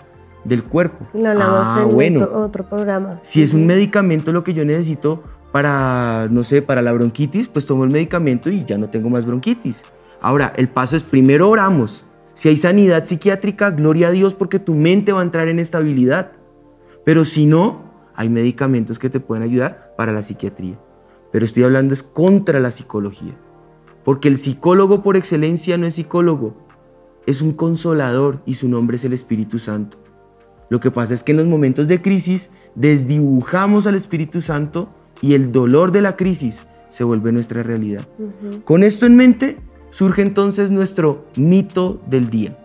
del 0.45 0.63
cuerpo. 0.63 1.07
Lo 1.15 1.29
hablamos 1.31 1.67
Ah, 1.69 1.83
en 1.83 1.89
bueno. 1.89 2.25
otro, 2.25 2.41
otro 2.41 2.65
programa. 2.69 3.19
Si 3.23 3.43
es 3.43 3.53
un 3.53 3.67
medicamento 3.67 4.33
lo 4.33 4.45
que 4.45 4.53
yo 4.55 4.65
necesito 4.65 5.23
para, 5.53 6.27
no 6.31 6.43
sé, 6.45 6.63
para 6.63 6.83
la 6.83 6.93
bronquitis, 6.93 7.49
pues 7.49 7.67
tomo 7.67 7.85
el 7.85 7.91
medicamento 7.91 8.51
y 8.51 8.65
ya 8.65 8.79
no 8.79 8.89
tengo 8.89 9.11
más 9.11 9.27
bronquitis. 9.27 9.83
Ahora, 10.21 10.53
el 10.57 10.69
paso 10.69 10.97
es 10.97 11.03
primero 11.03 11.49
oramos. 11.51 12.05
Si 12.35 12.49
hay 12.49 12.57
sanidad 12.57 13.05
psiquiátrica, 13.05 13.71
gloria 13.71 14.09
a 14.09 14.11
Dios 14.11 14.35
porque 14.35 14.59
tu 14.59 14.75
mente 14.75 15.13
va 15.13 15.21
a 15.21 15.25
entrar 15.25 15.49
en 15.49 15.59
estabilidad. 15.61 16.33
Pero 17.05 17.25
si 17.25 17.47
no, 17.47 17.85
hay 18.15 18.29
medicamentos 18.29 18.99
que 18.99 19.11
te 19.11 19.21
pueden 19.21 19.45
ayudar 19.45 19.95
para 19.97 20.13
la 20.13 20.23
psiquiatría. 20.23 20.79
Pero 21.33 21.45
estoy 21.45 21.65
hablando 21.65 21.95
es 21.95 22.03
contra 22.03 22.61
la 22.61 22.71
psicología. 22.71 23.35
Porque 24.05 24.29
el 24.29 24.39
psicólogo 24.39 25.03
por 25.03 25.17
excelencia 25.17 25.77
no 25.79 25.87
es 25.87 25.95
psicólogo, 25.95 26.55
es 27.27 27.41
un 27.41 27.53
consolador 27.53 28.43
y 28.47 28.55
su 28.55 28.69
nombre 28.69 28.97
es 28.97 29.05
el 29.05 29.13
Espíritu 29.13 29.59
Santo. 29.59 29.99
Lo 30.69 30.81
que 30.81 30.91
pasa 30.91 31.15
es 31.15 31.23
que 31.23 31.33
en 31.33 31.39
los 31.39 31.47
momentos 31.47 31.89
de 31.89 32.03
crisis 32.03 32.51
desdibujamos 32.75 33.87
al 33.87 33.95
Espíritu 33.95 34.41
Santo 34.41 34.89
y 35.23 35.35
el 35.35 35.53
dolor 35.53 35.93
de 35.93 36.03
la 36.03 36.17
crisis 36.17 36.67
se 36.91 37.05
vuelve 37.05 37.33
nuestra 37.33 37.63
realidad. 37.63 38.07
Con 38.65 38.83
esto 38.83 39.07
en 39.07 39.17
mente 39.17 39.57
surge 39.91 40.23
entonces 40.23 40.71
nuestro 40.71 41.25
mito 41.37 42.01
del 42.07 42.31
día. 42.31 42.57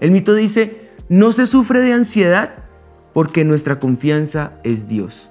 El 0.00 0.10
mito 0.10 0.34
dice, 0.34 0.90
no 1.08 1.32
se 1.32 1.46
sufre 1.46 1.80
de 1.80 1.92
ansiedad 1.92 2.65
porque 3.16 3.46
nuestra 3.46 3.78
confianza 3.78 4.50
es 4.62 4.88
Dios. 4.88 5.30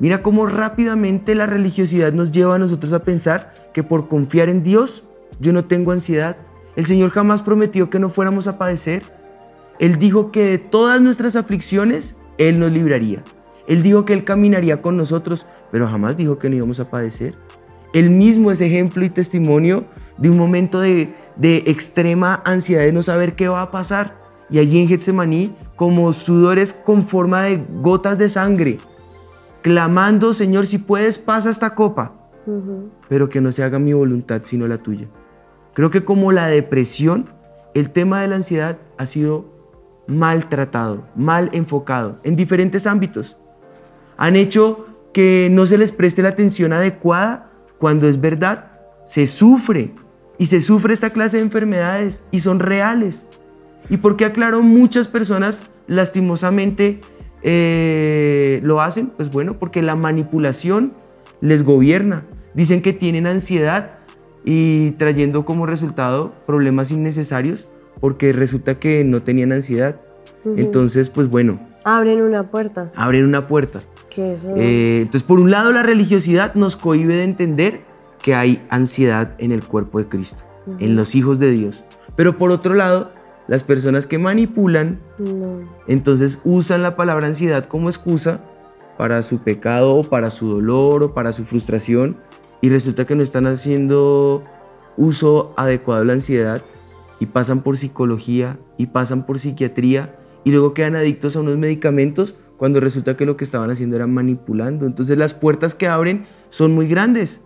Mira 0.00 0.20
cómo 0.20 0.44
rápidamente 0.44 1.34
la 1.34 1.46
religiosidad 1.46 2.12
nos 2.12 2.30
lleva 2.30 2.56
a 2.56 2.58
nosotros 2.58 2.92
a 2.92 3.02
pensar 3.02 3.54
que 3.72 3.82
por 3.82 4.06
confiar 4.06 4.50
en 4.50 4.62
Dios 4.62 5.08
yo 5.40 5.54
no 5.54 5.64
tengo 5.64 5.92
ansiedad. 5.92 6.36
El 6.76 6.84
Señor 6.84 7.08
jamás 7.08 7.40
prometió 7.40 7.88
que 7.88 7.98
no 7.98 8.10
fuéramos 8.10 8.48
a 8.48 8.58
padecer. 8.58 9.02
Él 9.78 9.98
dijo 9.98 10.30
que 10.30 10.44
de 10.44 10.58
todas 10.58 11.00
nuestras 11.00 11.36
aflicciones 11.36 12.18
Él 12.36 12.60
nos 12.60 12.70
libraría. 12.70 13.22
Él 13.66 13.82
dijo 13.82 14.04
que 14.04 14.12
Él 14.12 14.24
caminaría 14.24 14.82
con 14.82 14.98
nosotros, 14.98 15.46
pero 15.72 15.88
jamás 15.88 16.18
dijo 16.18 16.38
que 16.38 16.50
no 16.50 16.56
íbamos 16.56 16.80
a 16.80 16.90
padecer. 16.90 17.32
Él 17.94 18.10
mismo 18.10 18.50
es 18.50 18.60
ejemplo 18.60 19.06
y 19.06 19.08
testimonio 19.08 19.84
de 20.18 20.28
un 20.28 20.36
momento 20.36 20.80
de, 20.80 21.14
de 21.36 21.62
extrema 21.68 22.42
ansiedad 22.44 22.82
de 22.82 22.92
no 22.92 23.02
saber 23.02 23.36
qué 23.36 23.48
va 23.48 23.62
a 23.62 23.70
pasar. 23.70 24.18
Y 24.50 24.58
allí 24.58 24.80
en 24.80 24.88
Getsemaní, 24.88 25.54
como 25.76 26.12
sudores 26.12 26.72
con 26.72 27.02
forma 27.02 27.44
de 27.44 27.64
gotas 27.76 28.18
de 28.18 28.28
sangre, 28.28 28.78
clamando, 29.62 30.34
Señor, 30.34 30.66
si 30.66 30.78
puedes, 30.78 31.18
pasa 31.18 31.50
esta 31.50 31.74
copa, 31.74 32.12
pero 33.08 33.28
que 33.28 33.40
no 33.40 33.52
se 33.52 33.62
haga 33.62 33.78
mi 33.78 33.92
voluntad, 33.92 34.40
sino 34.44 34.66
la 34.66 34.78
tuya. 34.78 35.06
Creo 35.74 35.90
que 35.90 36.04
como 36.04 36.32
la 36.32 36.46
depresión, 36.46 37.30
el 37.74 37.90
tema 37.90 38.20
de 38.20 38.28
la 38.28 38.36
ansiedad 38.36 38.78
ha 38.98 39.06
sido 39.06 39.46
maltratado, 40.06 41.04
mal 41.14 41.50
enfocado 41.52 42.18
en 42.24 42.34
diferentes 42.34 42.86
ámbitos. 42.86 43.36
Han 44.16 44.36
hecho 44.36 44.86
que 45.12 45.48
no 45.50 45.66
se 45.66 45.78
les 45.78 45.92
preste 45.92 46.22
la 46.22 46.30
atención 46.30 46.72
adecuada 46.72 47.50
cuando 47.78 48.08
es 48.08 48.20
verdad, 48.20 48.72
se 49.06 49.26
sufre 49.26 49.94
y 50.38 50.46
se 50.46 50.60
sufre 50.60 50.94
esta 50.94 51.10
clase 51.10 51.38
de 51.38 51.42
enfermedades 51.44 52.24
y 52.30 52.40
son 52.40 52.60
reales. 52.60 53.26
¿Y 53.88 53.96
por 53.96 54.16
qué 54.16 54.24
aclaro 54.26 54.62
muchas 54.62 55.08
personas 55.08 55.64
lastimosamente 55.86 57.00
eh, 57.42 58.60
lo 58.62 58.80
hacen? 58.80 59.08
Pues 59.16 59.30
bueno, 59.30 59.58
porque 59.58 59.82
la 59.82 59.96
manipulación 59.96 60.90
les 61.40 61.64
gobierna. 61.64 62.24
Dicen 62.54 62.82
que 62.82 62.92
tienen 62.92 63.26
ansiedad 63.26 63.92
y 64.44 64.92
trayendo 64.92 65.44
como 65.44 65.66
resultado 65.66 66.32
problemas 66.46 66.90
innecesarios 66.90 67.68
porque 68.00 68.32
resulta 68.32 68.78
que 68.78 69.04
no 69.04 69.20
tenían 69.20 69.52
ansiedad. 69.52 70.00
Entonces, 70.56 71.10
pues 71.10 71.28
bueno, 71.28 71.60
Abren 71.84 72.22
una 72.22 72.44
puerta. 72.44 72.92
abren 72.94 73.24
una 73.24 73.42
puerta. 73.42 73.82
Que 74.08 74.32
eso. 74.32 74.54
Eh, 74.56 75.00
entonces, 75.02 75.22
por 75.22 75.38
un 75.38 75.50
lado, 75.50 75.72
la 75.72 75.82
religiosidad 75.82 76.54
nos 76.54 76.76
cohíbe 76.76 77.14
de 77.16 77.24
entender 77.24 77.80
que 78.22 78.34
hay 78.34 78.60
ansiedad 78.70 79.34
en 79.38 79.52
el 79.52 79.64
cuerpo 79.64 79.98
de 79.98 80.06
Cristo, 80.06 80.44
en 80.78 80.96
los 80.96 81.14
hijos 81.14 81.38
de 81.38 81.50
Dios. 81.50 81.84
Pero 82.16 82.36
por 82.36 82.50
otro 82.50 82.74
lado, 82.74 83.12
las 83.50 83.64
personas 83.64 84.06
que 84.06 84.16
manipulan, 84.16 85.00
no. 85.18 85.58
entonces 85.88 86.38
usan 86.44 86.84
la 86.84 86.94
palabra 86.94 87.26
ansiedad 87.26 87.64
como 87.64 87.88
excusa 87.88 88.40
para 88.96 89.24
su 89.24 89.40
pecado 89.40 89.96
o 89.96 90.04
para 90.04 90.30
su 90.30 90.48
dolor 90.48 91.02
o 91.02 91.14
para 91.14 91.32
su 91.32 91.44
frustración 91.44 92.16
y 92.60 92.68
resulta 92.68 93.06
que 93.06 93.16
no 93.16 93.24
están 93.24 93.48
haciendo 93.48 94.44
uso 94.96 95.52
adecuado 95.56 96.02
de 96.02 96.06
la 96.06 96.12
ansiedad 96.12 96.62
y 97.18 97.26
pasan 97.26 97.62
por 97.62 97.76
psicología 97.76 98.56
y 98.78 98.86
pasan 98.86 99.26
por 99.26 99.40
psiquiatría 99.40 100.16
y 100.44 100.52
luego 100.52 100.72
quedan 100.72 100.94
adictos 100.94 101.34
a 101.34 101.40
unos 101.40 101.58
medicamentos 101.58 102.36
cuando 102.56 102.78
resulta 102.78 103.16
que 103.16 103.26
lo 103.26 103.36
que 103.36 103.42
estaban 103.42 103.70
haciendo 103.72 103.96
era 103.96 104.06
manipulando. 104.06 104.86
Entonces 104.86 105.18
las 105.18 105.34
puertas 105.34 105.74
que 105.74 105.88
abren 105.88 106.26
son 106.50 106.72
muy 106.72 106.86
grandes. 106.86 107.40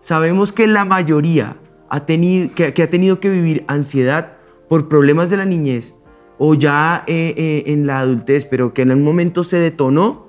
Sabemos 0.00 0.52
que 0.52 0.66
la 0.68 0.86
mayoría 0.86 1.58
ha 1.90 2.06
tenido, 2.06 2.48
que, 2.54 2.72
que 2.72 2.82
ha 2.82 2.88
tenido 2.88 3.20
que 3.20 3.28
vivir 3.28 3.64
ansiedad 3.68 4.38
por 4.68 4.88
problemas 4.88 5.30
de 5.30 5.36
la 5.36 5.44
niñez 5.44 5.94
o 6.38 6.54
ya 6.54 7.04
eh, 7.06 7.34
eh, 7.36 7.64
en 7.66 7.86
la 7.86 8.00
adultez, 8.00 8.44
pero 8.44 8.74
que 8.74 8.82
en 8.82 8.90
algún 8.90 9.04
momento 9.04 9.44
se 9.44 9.58
detonó, 9.58 10.26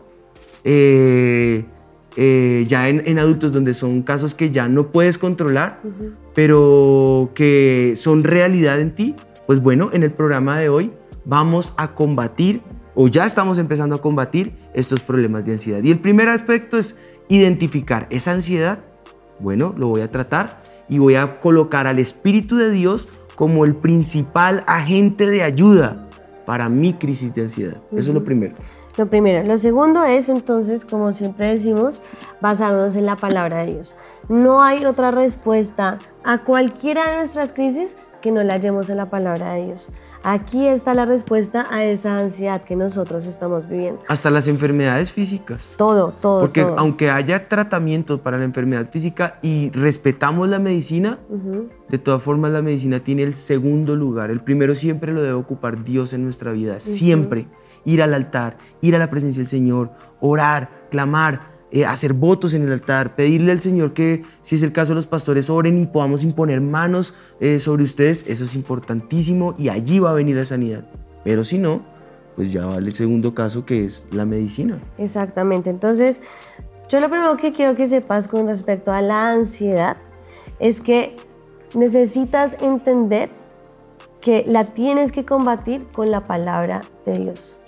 eh, 0.64 1.64
ya 2.68 2.90
en, 2.90 3.20
adultos, 3.20 3.52
donde 3.52 3.74
son 3.74 4.02
casos 4.02 4.34
que 4.34 4.52
ya 4.52 4.68
no 4.68 4.88
puedes 4.88 5.18
controlar, 5.18 5.82
pero 6.34 7.32
que 7.36 7.94
son 7.96 8.24
realidad 8.24 8.80
en 8.80 8.96
ti, 8.96 9.16
pues 9.48 9.62
bueno, 9.62 9.90
en 9.94 10.04
el 10.04 10.12
programa 10.12 10.58
de 10.60 10.70
hoy 10.70 10.92
vamos 11.26 11.74
a 11.78 11.94
combatir 11.94 12.62
o 12.96 13.08
ya 13.10 13.26
estamos 13.26 13.58
empezando 13.58 13.96
a 13.96 14.02
combatir 14.02 14.54
estos 14.74 15.02
problemas 15.02 15.46
de 15.46 15.54
ansiedad. 15.54 15.84
Y 15.84 15.92
el 15.92 16.00
primer 16.00 16.30
aspecto 16.30 16.78
es 16.78 16.98
identificar 17.28 18.08
esa 18.10 18.32
ansiedad. 18.32 18.80
Bueno, 19.42 19.76
lo 19.78 19.88
voy 19.88 20.02
a 20.02 20.10
tratar 20.10 20.64
y 20.88 21.00
voy 21.00 21.16
a 21.16 21.40
colocar 21.42 21.88
al 21.88 22.00
Espíritu 22.00 22.56
de 22.56 22.72
Dios 22.72 23.10
como 23.36 23.66
el 23.66 23.76
principal 23.76 24.64
agente 24.68 25.28
de 25.28 25.44
ayuda 25.44 26.08
para 26.46 26.70
mi 26.70 26.94
crisis 26.94 27.34
de 27.36 27.44
ansiedad. 27.44 27.78
Eso 27.92 28.00
es 28.00 28.08
lo 28.08 28.24
primero. 28.24 28.56
Lo 28.98 29.08
primero. 29.08 29.46
Lo 29.46 29.58
segundo 29.58 30.06
es 30.06 30.30
entonces, 30.30 30.86
como 30.86 31.12
siempre 31.12 31.48
decimos, 31.48 32.02
basarnos 32.40 32.96
en 32.96 33.06
la 33.06 33.18
palabra 33.18 33.66
de 33.66 33.74
Dios. 33.74 33.98
No 34.30 34.64
hay 34.64 34.86
otra 34.86 35.12
respuesta 35.12 36.00
a 36.24 36.38
cualquiera 36.40 37.10
de 37.10 37.18
nuestras 37.18 37.52
crisis 37.52 37.98
que 38.26 38.32
no 38.32 38.42
la 38.42 38.54
hallemos 38.54 38.90
en 38.90 38.98
la 38.98 39.12
palabra 39.12 39.54
de 39.54 39.68
Dios. 39.68 39.92
Aquí 40.24 40.68
está 40.68 40.96
la 40.96 41.06
respuesta 41.06 41.68
a 41.70 41.84
esa 41.84 42.18
ansiedad 42.18 42.64
que 42.64 42.76
nosotros 42.76 43.28
estamos 43.28 43.70
viviendo. 43.70 44.02
Hasta 44.08 44.32
las 44.32 44.48
enfermedades 44.48 45.12
físicas. 45.12 45.70
Todo, 45.78 46.12
todo. 46.20 46.42
Porque 46.42 46.62
aunque 46.62 47.12
haya 47.12 47.48
tratamiento 47.48 48.24
para 48.24 48.40
la 48.40 48.46
enfermedad 48.46 48.90
física 48.90 49.38
y 49.44 49.70
respetamos 49.70 50.50
la 50.50 50.58
medicina, 50.58 51.20
de 51.88 52.00
todas 52.00 52.24
formas 52.24 52.52
la 52.52 52.64
medicina 52.64 53.04
tiene 53.04 53.22
el 53.22 53.36
segundo 53.36 53.96
lugar. 53.96 54.32
El 54.32 54.42
primero 54.42 54.74
siempre 54.74 55.14
lo 55.14 55.22
debe 55.22 55.36
ocupar 55.36 55.84
Dios 55.84 56.12
en 56.12 56.24
nuestra 56.24 56.52
vida. 56.52 56.80
Siempre. 56.80 57.48
Ir 57.86 58.02
al 58.02 58.16
altar, 58.16 58.58
ir 58.82 58.96
a 58.96 58.98
la 58.98 59.12
presencia 59.12 59.42
del 59.42 59.48
Señor, 59.48 59.92
orar, 60.20 60.88
clamar, 60.90 61.55
eh, 61.72 61.86
hacer 61.86 62.14
votos 62.14 62.54
en 62.54 62.64
el 62.64 62.72
altar, 62.72 63.16
pedirle 63.16 63.52
al 63.52 63.62
Señor 63.62 63.94
que, 63.94 64.24
si 64.42 64.56
es 64.56 64.64
el 64.64 64.72
caso, 64.72 64.94
los 64.94 65.08
pastores 65.08 65.50
oren 65.50 65.80
y 65.80 65.86
podamos 65.86 66.24
imponer 66.24 66.62
manos 66.62 67.14
eh, 67.40 67.60
sobre 67.60 67.84
ustedes, 67.84 68.24
eso 68.28 68.46
es 68.46 68.56
importantísimo 68.56 69.56
y 69.58 69.70
allí 69.70 70.00
va 70.00 70.12
a 70.12 70.14
venir 70.14 70.36
la 70.36 70.46
sanidad. 70.46 70.86
Pero 71.24 71.44
si 71.44 71.58
no, 71.58 71.82
pues 72.36 72.52
ya 72.52 72.66
vale 72.66 72.90
el 72.90 72.96
segundo 72.96 73.34
caso 73.34 73.66
que 73.66 73.86
es 73.86 74.06
la 74.12 74.26
medicina. 74.26 74.80
Exactamente, 74.98 75.70
entonces 75.70 76.22
yo 76.88 77.00
lo 77.00 77.10
primero 77.10 77.36
que 77.38 77.52
quiero 77.52 77.76
que 77.76 77.88
sepas 77.88 78.28
con 78.28 78.48
respecto 78.48 78.92
a 78.92 79.02
la 79.02 79.32
ansiedad 79.32 79.98
es 80.60 80.82
que 80.82 81.16
necesitas 81.74 82.58
entender 82.62 83.30
que 84.22 84.46
la 84.48 84.66
tienes 84.66 85.12
que 85.12 85.24
combatir 85.24 85.86
con 85.88 86.12
la 86.12 86.28
palabra 86.28 86.84
de 87.06 87.20
Dios. 87.20 87.60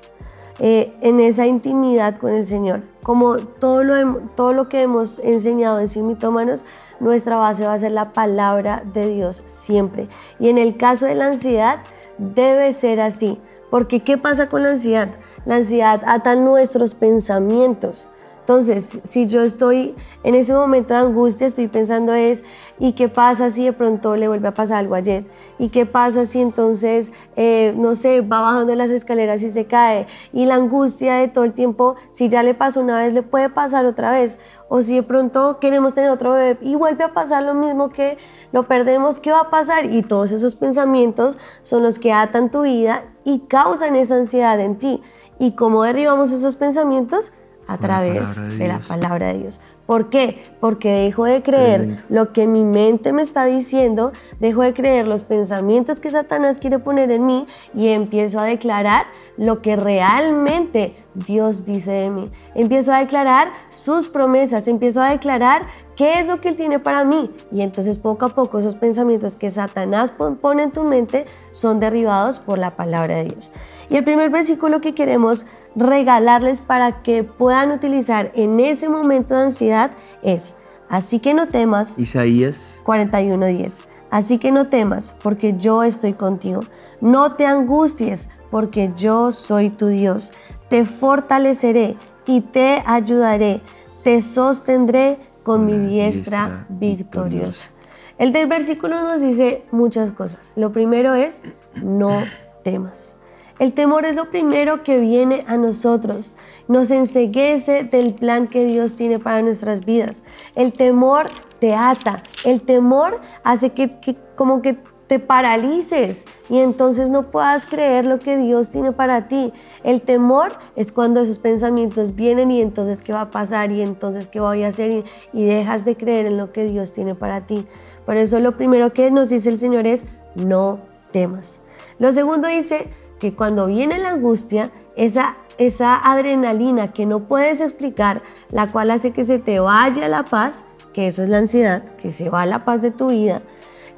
Eh, 0.59 0.91
en 1.01 1.19
esa 1.19 1.45
intimidad 1.45 2.17
con 2.17 2.33
el 2.33 2.45
Señor. 2.45 2.81
Como 3.03 3.37
todo 3.37 3.83
lo, 3.83 4.21
todo 4.35 4.53
lo 4.53 4.69
que 4.69 4.81
hemos 4.81 5.19
enseñado 5.19 5.79
en 5.79 5.87
Sin 5.87 6.07
Mitómanos, 6.07 6.65
nuestra 6.99 7.37
base 7.37 7.65
va 7.65 7.73
a 7.73 7.79
ser 7.79 7.91
la 7.91 8.11
palabra 8.11 8.81
de 8.93 9.07
Dios 9.07 9.43
siempre. 9.45 10.07
Y 10.39 10.49
en 10.49 10.57
el 10.57 10.75
caso 10.75 11.05
de 11.05 11.13
la 11.13 11.27
ansiedad, 11.27 11.79
debe 12.17 12.73
ser 12.73 12.99
así. 13.01 13.39
Porque 13.69 14.01
¿qué 14.01 14.17
pasa 14.17 14.49
con 14.49 14.63
la 14.63 14.69
ansiedad? 14.69 15.09
La 15.45 15.57
ansiedad 15.57 16.01
ata 16.05 16.35
nuestros 16.35 16.95
pensamientos. 16.95 18.09
Entonces, 18.47 19.01
si 19.03 19.27
yo 19.27 19.41
estoy 19.41 19.93
en 20.23 20.33
ese 20.33 20.53
momento 20.53 20.93
de 20.93 21.01
angustia, 21.01 21.45
estoy 21.45 21.67
pensando 21.67 22.13
es, 22.13 22.45
¿y 22.79 22.93
qué 22.93 23.10
pasa 23.10 23.49
si 23.49 23.65
de 23.65 23.73
pronto 23.73 24.15
le 24.15 24.29
vuelve 24.29 24.47
a 24.47 24.53
pasar 24.53 24.77
algo 24.77 24.95
a 24.95 25.01
Jet? 25.01 25.29
¿Y 25.60 25.67
qué 25.67 25.86
pasa 25.86 26.25
si 26.25 26.39
entonces, 26.39 27.12
eh, 27.36 27.73
no 27.75 27.93
sé, 27.93 28.21
va 28.21 28.39
bajando 28.39 28.73
las 28.75 28.89
escaleras 28.89 29.43
y 29.43 29.51
se 29.51 29.65
cae? 29.65 30.07
Y 30.31 30.45
la 30.45 30.55
angustia 30.55 31.15
de 31.15 31.27
todo 31.27 31.43
el 31.43 31.51
tiempo, 31.51 31.97
si 32.12 32.29
ya 32.29 32.41
le 32.41 32.53
pasó 32.53 32.79
una 32.79 32.97
vez, 32.97 33.12
le 33.12 33.21
puede 33.21 33.49
pasar 33.49 33.86
otra 33.86 34.12
vez. 34.12 34.39
O 34.69 34.81
si 34.81 34.95
de 34.95 35.03
pronto 35.03 35.60
queremos 35.60 35.93
tener 35.93 36.10
otro 36.10 36.31
bebé 36.31 36.57
y 36.62 36.75
vuelve 36.75 37.03
a 37.03 37.13
pasar 37.13 37.43
lo 37.43 37.53
mismo 37.53 37.89
que 37.89 38.17
lo 38.53 38.65
perdemos, 38.65 39.19
¿qué 39.19 39.33
va 39.33 39.41
a 39.41 39.49
pasar? 39.49 39.91
Y 39.93 40.03
todos 40.03 40.31
esos 40.31 40.55
pensamientos 40.55 41.38
son 41.63 41.83
los 41.83 41.99
que 41.99 42.13
atan 42.13 42.49
tu 42.49 42.62
vida 42.62 43.03
y 43.25 43.39
causan 43.39 43.97
esa 43.97 44.15
ansiedad 44.15 44.57
en 44.62 44.79
ti. 44.79 45.03
¿Y 45.38 45.51
cómo 45.51 45.83
derribamos 45.83 46.31
esos 46.31 46.55
pensamientos? 46.55 47.33
A 47.67 47.77
través 47.77 48.36
de, 48.58 48.67
la 48.67 48.80
palabra 48.80 49.34
de 49.34 49.39
Dios. 49.39 49.60
¿Por 49.86 50.10
qué? 50.10 50.41
Porque 50.60 50.89
dejo 50.89 51.25
de 51.25 51.41
creer 51.41 52.03
lo 52.10 52.34
que 52.34 52.47
mi 52.47 52.63
mente 52.63 53.13
me 53.13 53.21
está 53.21 53.45
diciendo, 53.45 54.12
dejo 54.39 54.62
de 54.62 54.73
creer 54.73 55.08
los 55.08 55.23
pensamientos 55.23 55.99
que 55.99 56.10
Satanás 56.10 56.58
quiere 56.58 56.80
poner 56.80 57.12
en 57.12 57.25
mí 57.25 57.47
y 57.73 57.89
empiezo 57.89 58.39
a 58.39 58.45
declarar 58.45 59.06
lo 59.38 59.62
que 59.62 59.75
realmente 59.75 60.93
Dios 61.25 61.65
dice 61.65 61.91
de 61.91 62.10
mí. 62.10 62.32
Empiezo 62.53 62.93
a 62.93 62.99
declarar 62.99 63.51
sus 63.69 64.08
promesas, 64.08 64.67
empiezo 64.67 65.01
a 65.01 65.10
declarar 65.10 65.65
qué 65.95 66.19
es 66.19 66.27
lo 66.27 66.39
que 66.39 66.49
Él 66.49 66.56
tiene 66.56 66.80
para 66.80 67.03
mí. 67.03 67.32
Y 67.51 67.62
entonces 67.62 67.97
poco 67.97 68.25
a 68.25 68.30
poco 68.30 68.60
esos 68.60 68.75
pensamientos 68.75 69.36
que 69.36 69.49
Satanás 69.49 70.12
pone 70.12 70.63
en 70.63 70.71
tu 70.71 70.84
mente 70.84 71.25
son 71.51 71.80
derribados 71.80 72.39
por 72.39 72.60
la 72.60 72.75
palabra 72.75 73.17
de 73.17 73.25
Dios. 73.25 73.51
Y 73.89 73.95
el 73.95 74.03
primer 74.03 74.30
versículo 74.30 74.80
que 74.80 74.93
queremos 74.93 75.45
regalarles 75.75 76.62
para 76.62 77.01
que 77.01 77.23
puedan 77.23 77.71
utilizar 77.71 78.32
en 78.36 78.60
ese 78.60 78.89
momento 78.89 79.36
de 79.36 79.41
ansiedad 79.41 79.91
es, 80.21 80.56
así 80.89 81.19
que 81.19 81.34
no 81.34 81.47
temas. 81.47 81.97
Isaías 81.97 82.82
41:10. 82.86 83.86
Así 84.10 84.38
que 84.38 84.53
no 84.53 84.67
temas, 84.67 85.15
porque 85.21 85.56
yo 85.58 85.84
estoy 85.84 86.13
contigo. 86.13 86.62
No 87.01 87.34
te 87.34 87.45
angusties, 87.45 88.30
porque 88.49 88.89
yo 88.95 89.32
soy 89.32 89.69
tu 89.69 89.88
Dios. 89.88 90.32
Te 90.69 90.86
fortaleceré 90.86 91.95
y 92.25 92.41
te 92.41 92.84
ayudaré. 92.86 93.62
Te 94.03 94.21
sostendré 94.21 95.19
con 95.43 95.65
mi 95.65 95.77
diestra, 95.88 96.65
victoriosa. 96.69 97.69
El 98.17 98.34
del 98.34 98.47
versículo 98.47 99.01
nos 99.01 99.21
dice 99.21 99.63
muchas 99.71 100.12
cosas. 100.12 100.53
Lo 100.56 100.71
primero 100.71 101.13
es, 101.13 101.41
no 101.84 102.23
temas. 102.63 103.17
El 103.60 103.73
temor 103.73 104.06
es 104.06 104.15
lo 104.15 104.30
primero 104.30 104.84
que 104.84 104.99
viene 104.99 105.43
a 105.47 105.58
nosotros. 105.58 106.36
Nos 106.67 106.91
enseguece 106.91 107.84
del 107.84 108.13
plan 108.13 108.47
que 108.47 108.65
Dios 108.65 108.95
tiene 108.95 109.19
para 109.19 109.41
nuestras 109.41 109.86
vidas. 109.86 110.23
El 110.56 110.73
temor 110.73 111.30
te 111.60 111.73
ata. 111.73 112.21
El 112.45 112.62
temor 112.62 113.19
hace 113.43 113.71
que, 113.71 113.97
como 114.36 114.62
que 114.62 114.77
te 115.07 115.19
paralices 115.19 116.25
y 116.49 116.59
entonces 116.59 117.09
no 117.09 117.23
puedas 117.31 117.65
creer 117.65 118.05
lo 118.05 118.19
que 118.19 118.37
Dios 118.37 118.69
tiene 118.69 118.91
para 118.91 119.25
ti. 119.25 119.53
El 119.83 120.01
temor 120.01 120.53
es 120.75 120.91
cuando 120.91 121.21
esos 121.21 121.39
pensamientos 121.39 122.15
vienen 122.15 122.51
y 122.51 122.61
entonces 122.61 123.01
qué 123.01 123.13
va 123.13 123.21
a 123.21 123.31
pasar 123.31 123.71
y 123.71 123.81
entonces 123.81 124.27
qué 124.27 124.39
voy 124.39 124.63
a 124.63 124.67
hacer 124.67 124.91
y, 124.91 125.05
y 125.33 125.45
dejas 125.45 125.85
de 125.85 125.95
creer 125.95 126.25
en 126.25 126.37
lo 126.37 126.51
que 126.51 126.65
Dios 126.65 126.93
tiene 126.93 127.15
para 127.15 127.47
ti. 127.47 127.65
Por 128.05 128.17
eso 128.17 128.39
lo 128.39 128.57
primero 128.57 128.93
que 128.93 129.09
nos 129.11 129.27
dice 129.27 129.49
el 129.49 129.57
Señor 129.57 129.87
es 129.87 130.05
no 130.35 130.79
temas. 131.11 131.61
Lo 131.99 132.11
segundo 132.11 132.47
dice 132.47 132.89
que 133.19 133.33
cuando 133.33 133.67
viene 133.67 133.97
la 133.97 134.11
angustia, 134.11 134.71
esa, 134.95 135.37
esa 135.57 135.95
adrenalina 135.95 136.91
que 136.91 137.05
no 137.05 137.21
puedes 137.21 137.61
explicar, 137.61 138.21
la 138.49 138.71
cual 138.71 138.91
hace 138.91 139.11
que 139.11 139.23
se 139.23 139.39
te 139.39 139.59
vaya 139.59 140.07
la 140.07 140.23
paz, 140.23 140.63
que 140.93 141.07
eso 141.07 141.23
es 141.23 141.29
la 141.29 141.37
ansiedad, 141.39 141.83
que 141.97 142.11
se 142.11 142.29
va 142.29 142.45
la 142.45 142.65
paz 142.65 142.81
de 142.81 142.91
tu 142.91 143.09
vida, 143.09 143.41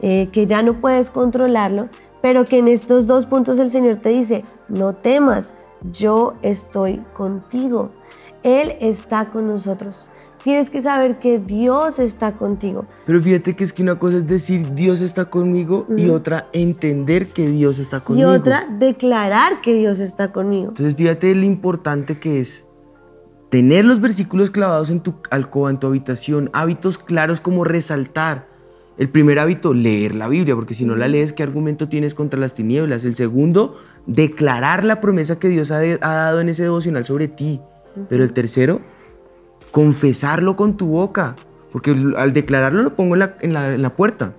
eh, 0.01 0.29
que 0.31 0.45
ya 0.45 0.61
no 0.61 0.79
puedes 0.79 1.09
controlarlo, 1.09 1.89
pero 2.21 2.45
que 2.45 2.59
en 2.59 2.67
estos 2.67 3.07
dos 3.07 3.25
puntos 3.25 3.59
el 3.59 3.69
Señor 3.69 3.97
te 3.97 4.09
dice, 4.09 4.43
no 4.67 4.93
temas, 4.93 5.55
yo 5.91 6.33
estoy 6.41 7.01
contigo. 7.13 7.91
Él 8.43 8.75
está 8.79 9.25
con 9.25 9.47
nosotros. 9.47 10.07
Tienes 10.43 10.69
que 10.69 10.81
saber 10.81 11.19
que 11.19 11.37
Dios 11.37 11.99
está 11.99 12.33
contigo. 12.33 12.85
Pero 13.05 13.21
fíjate 13.21 13.55
que 13.57 13.65
es 13.65 13.73
que 13.73 13.81
una 13.81 13.99
cosa 13.99 14.17
es 14.17 14.27
decir 14.27 14.73
Dios 14.73 15.01
está 15.01 15.25
conmigo 15.25 15.85
y 15.95 16.09
otra 16.09 16.47
entender 16.53 17.27
que 17.27 17.47
Dios 17.47 17.77
está 17.77 17.99
conmigo. 17.99 18.31
Y 18.31 18.33
otra 18.33 18.65
declarar 18.79 19.59
que 19.59 19.73
Dios 19.73 19.99
está 19.99 20.31
conmigo. 20.31 20.69
Entonces 20.69 20.95
fíjate 20.95 21.35
lo 21.35 21.43
importante 21.43 22.19
que 22.19 22.39
es 22.39 22.65
tener 23.49 23.83
los 23.83 23.99
versículos 23.99 24.49
clavados 24.49 24.89
en 24.89 25.01
tu 25.01 25.15
alcoba, 25.29 25.71
en 25.71 25.79
tu 25.79 25.87
habitación, 25.87 26.49
hábitos 26.53 26.97
claros 26.97 27.41
como 27.41 27.65
resaltar, 27.65 28.47
el 28.99 29.07
primer 29.07 29.39
hábito, 29.39 29.73
leer 29.73 30.13
la 30.13 30.27
Biblia, 30.27 30.55
porque 30.55 30.73
si 30.73 30.83
no 30.83 30.97
la 30.97 31.07
lees, 31.07 31.31
¿qué 31.31 31.41
argumento 31.41 31.87
tienes 31.87 32.13
contra 32.13 32.37
las 32.37 32.53
tinieblas? 32.53 33.05
El 33.05 33.15
segundo, 33.15 33.77
declarar 34.05 34.83
la 34.83 34.99
promesa 34.99 35.39
que 35.39 35.47
Dios 35.47 35.71
ha, 35.71 35.79
dado 35.79 36.41
en 36.41 36.49
ese 36.49 36.63
devocional 36.63 37.05
sobre 37.05 37.29
ti. 37.29 37.61
Pero 38.09 38.25
el 38.25 38.33
tercero, 38.33 38.81
confesarlo 39.71 40.57
con 40.57 40.75
tu 40.75 40.87
boca, 40.87 41.37
porque 41.71 41.95
al 42.17 42.33
declararlo 42.33 42.83
lo 42.83 42.93
pongo 42.93 43.15
en 43.15 43.53
la, 43.53 43.89
puerta. 43.91 44.33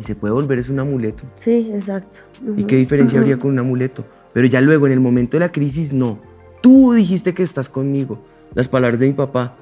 Y 0.00 0.02
se 0.02 0.16
puede 0.16 0.34
volver 0.34 0.58
es 0.58 0.68
un 0.68 0.80
amuleto. 0.80 1.22
Sí, 1.36 1.70
exacto. 1.72 2.18
¿Y 2.56 2.64
qué 2.64 2.74
diferencia 2.74 3.20
habría 3.20 3.38
con 3.38 3.52
un 3.52 3.60
amuleto? 3.60 4.04
Pero 4.32 4.48
ya 4.48 4.60
luego, 4.60 4.88
en 4.88 4.92
el 4.92 5.00
momento 5.00 5.36
de 5.36 5.40
la 5.40 5.50
crisis, 5.50 5.92
no. 5.92 6.18
Tú 6.62 6.94
dijiste 6.94 7.32
que 7.32 7.44
estás 7.44 7.68
conmigo. 7.68 8.18
Las 8.54 8.66
palabras 8.66 8.98
de 8.98 9.06
mi 9.06 9.12
papá. 9.12 9.56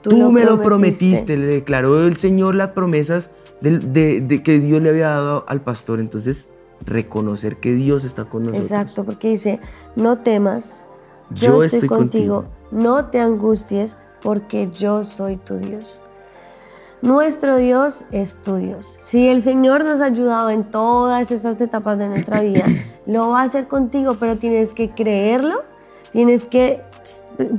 Tú, 0.00 0.32
me 0.32 0.46
lo 0.46 0.62
prometiste. 0.62 1.36
Le 1.36 1.46
declaró 1.46 2.06
el 2.06 2.16
Señor 2.16 2.54
las 2.54 2.70
promesas 2.70 3.34
de, 3.60 4.42
que 4.44 4.58
Dios 4.58 4.82
le 4.82 4.90
había 4.90 5.08
dado 5.08 5.44
al 5.48 5.60
pastor. 5.60 6.00
Entonces, 6.00 6.48
reconocer 6.84 7.56
que 7.56 7.74
Dios 7.74 8.04
está 8.04 8.24
con 8.24 8.44
nosotros. 8.44 8.64
Exacto, 8.64 9.04
porque 9.04 9.28
dice, 9.28 9.60
no 9.96 10.16
temas, 10.18 10.86
yo, 11.30 11.62
estoy, 11.62 11.88
contigo. 11.88 12.44
no 12.70 13.06
te 13.06 13.20
angusties, 13.20 13.96
porque 14.22 14.70
yo 14.72 15.04
soy 15.04 15.36
tu 15.36 15.56
Dios. 15.56 16.00
Nuestro 17.02 17.56
Dios 17.56 18.04
es 18.10 18.36
tu 18.36 18.56
Dios. 18.56 18.98
Si 19.00 19.26
el 19.28 19.40
Señor 19.40 19.84
nos 19.84 20.02
ha 20.02 20.06
ayudado 20.06 20.50
en 20.50 20.64
todas 20.64 21.30
estas 21.30 21.58
etapas 21.58 21.98
de 21.98 22.08
nuestra 22.08 22.40
vida, 22.40 22.66
lo 23.06 23.30
va 23.30 23.40
a 23.40 23.44
hacer 23.44 23.68
contigo, 23.68 24.16
pero 24.20 24.36
tienes 24.36 24.74
que 24.74 24.90
creerlo, 24.90 25.62
tienes 26.12 26.44
que 26.44 26.82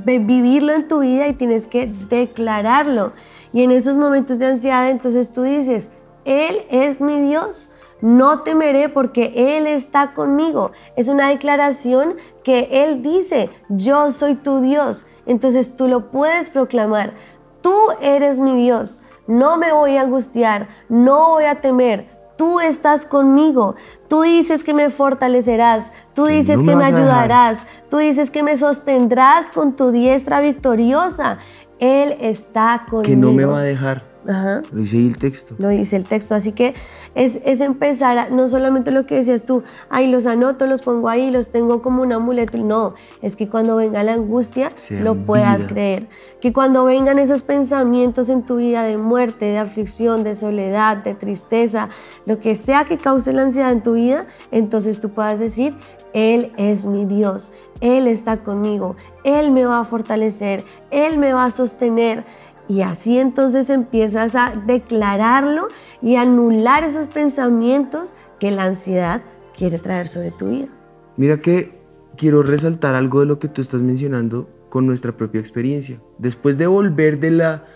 vivirlo 0.04 0.72
en 0.72 0.86
tu 0.86 1.00
vida 1.00 1.26
y 1.26 1.32
tienes 1.32 1.66
que 1.66 1.92
declararlo. 2.08 3.12
Y 3.52 3.62
en 3.62 3.70
esos 3.70 3.96
momentos 3.96 4.38
de 4.38 4.46
ansiedad, 4.46 4.90
entonces 4.90 5.30
tú 5.30 5.42
dices, 5.42 5.90
Él 6.24 6.62
es 6.70 7.00
mi 7.00 7.20
Dios. 7.20 7.72
No 8.00 8.40
temeré 8.40 8.88
porque 8.88 9.56
Él 9.56 9.66
está 9.66 10.12
conmigo. 10.12 10.72
Es 10.96 11.08
una 11.08 11.28
declaración 11.28 12.16
que 12.42 12.68
Él 12.70 13.02
dice, 13.02 13.50
yo 13.68 14.10
soy 14.10 14.34
tu 14.34 14.60
Dios. 14.60 15.06
Entonces 15.26 15.76
tú 15.76 15.86
lo 15.86 16.10
puedes 16.10 16.50
proclamar. 16.50 17.14
Tú 17.60 17.76
eres 18.00 18.40
mi 18.40 18.56
Dios 18.56 19.02
no 19.26 19.56
me 19.56 19.72
voy 19.72 19.96
a 19.96 20.02
angustiar, 20.02 20.68
no 20.88 21.30
voy 21.30 21.44
a 21.44 21.60
temer. 21.60 22.10
Tú 22.36 22.60
estás 22.60 23.06
conmigo, 23.06 23.76
tú 24.08 24.22
dices 24.22 24.64
que 24.64 24.74
me 24.74 24.90
fortalecerás, 24.90 25.92
tú 26.14 26.26
dices 26.26 26.60
que 26.62 26.74
me 26.74 26.84
ayudarás, 26.84 27.66
tú 27.88 27.98
dices 27.98 28.30
que 28.30 28.42
me 28.42 28.56
sostendrás 28.56 29.48
con 29.50 29.76
tu 29.76 29.92
diestra 29.92 30.40
victoriosa. 30.40 31.38
Él 31.82 32.14
está 32.20 32.86
conmigo. 32.88 33.02
Que 33.02 33.16
no 33.16 33.32
me 33.32 33.44
va 33.44 33.58
a 33.58 33.62
dejar. 33.62 34.04
Lo 34.24 34.78
dice 34.78 34.98
ahí 34.98 35.08
el 35.08 35.18
texto. 35.18 35.56
Lo 35.58 35.68
dice 35.68 35.96
el 35.96 36.04
texto. 36.04 36.36
Así 36.36 36.52
que 36.52 36.74
es, 37.16 37.60
empezar, 37.60 38.18
a, 38.18 38.30
no 38.30 38.46
solamente 38.46 38.92
lo 38.92 39.02
que 39.02 39.16
decías 39.16 39.42
tú, 39.42 39.64
ahí 39.90 40.08
los 40.08 40.26
anoto, 40.26 40.68
los 40.68 40.82
pongo 40.82 41.08
ahí, 41.08 41.32
los 41.32 41.50
tengo 41.50 41.82
como 41.82 42.02
un 42.02 42.12
amuleto. 42.12 42.58
No, 42.58 42.94
es 43.20 43.34
que 43.34 43.48
cuando 43.48 43.74
venga 43.74 44.04
la 44.04 44.14
angustia 44.14 44.70
lo 44.90 45.16
puedas 45.16 45.64
creer. 45.64 46.06
Que 46.40 46.52
cuando 46.52 46.84
vengan 46.84 47.18
esos 47.18 47.42
pensamientos 47.42 48.28
en 48.28 48.42
tu 48.42 48.58
vida 48.58 48.84
de 48.84 48.96
muerte, 48.96 49.46
de 49.46 49.58
aflicción, 49.58 50.22
de 50.22 50.36
soledad, 50.36 50.98
de 50.98 51.14
tristeza, 51.14 51.88
lo 52.24 52.38
que 52.38 52.54
sea 52.54 52.84
que 52.84 52.98
cause 52.98 53.32
la 53.32 53.42
ansiedad 53.42 53.72
en 53.72 53.82
tu 53.82 53.94
vida, 53.94 54.26
entonces 54.52 55.00
tú 55.00 55.10
puedas 55.10 55.40
decir, 55.40 55.74
Él 56.14 56.52
es 56.56 56.86
mi 56.86 57.04
Dios, 57.06 57.52
Él 57.80 58.06
está 58.06 58.38
conmigo, 58.38 58.96
Él 59.24 59.50
me 59.50 59.64
va 59.64 59.80
a 59.80 59.84
fortalecer, 59.84 60.64
Él 60.90 61.18
me 61.18 61.32
va 61.32 61.44
a 61.44 61.50
sostener. 61.50 62.24
Y 62.68 62.82
así 62.82 63.18
entonces 63.18 63.70
empiezas 63.70 64.34
a 64.34 64.54
declararlo 64.66 65.68
y 66.00 66.16
anular 66.16 66.84
esos 66.84 67.06
pensamientos 67.06 68.14
que 68.38 68.50
la 68.50 68.64
ansiedad 68.64 69.22
quiere 69.56 69.78
traer 69.78 70.06
sobre 70.06 70.30
tu 70.30 70.48
vida. 70.48 70.68
Mira 71.16 71.38
que 71.38 71.82
quiero 72.16 72.42
resaltar 72.42 72.94
algo 72.94 73.20
de 73.20 73.26
lo 73.26 73.38
que 73.38 73.48
tú 73.48 73.60
estás 73.60 73.82
mencionando 73.82 74.48
con 74.68 74.86
nuestra 74.86 75.12
propia 75.12 75.40
experiencia. 75.40 76.00
Después 76.18 76.56
de 76.56 76.66
volver 76.66 77.20
de 77.20 77.30
la, 77.30 77.66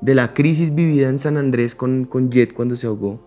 de 0.00 0.14
la 0.14 0.34
crisis 0.34 0.74
vivida 0.74 1.08
en 1.08 1.18
San 1.18 1.36
Andrés 1.36 1.74
con, 1.74 2.04
con 2.04 2.30
Jet 2.30 2.52
cuando 2.52 2.76
se 2.76 2.86
ahogó, 2.86 3.18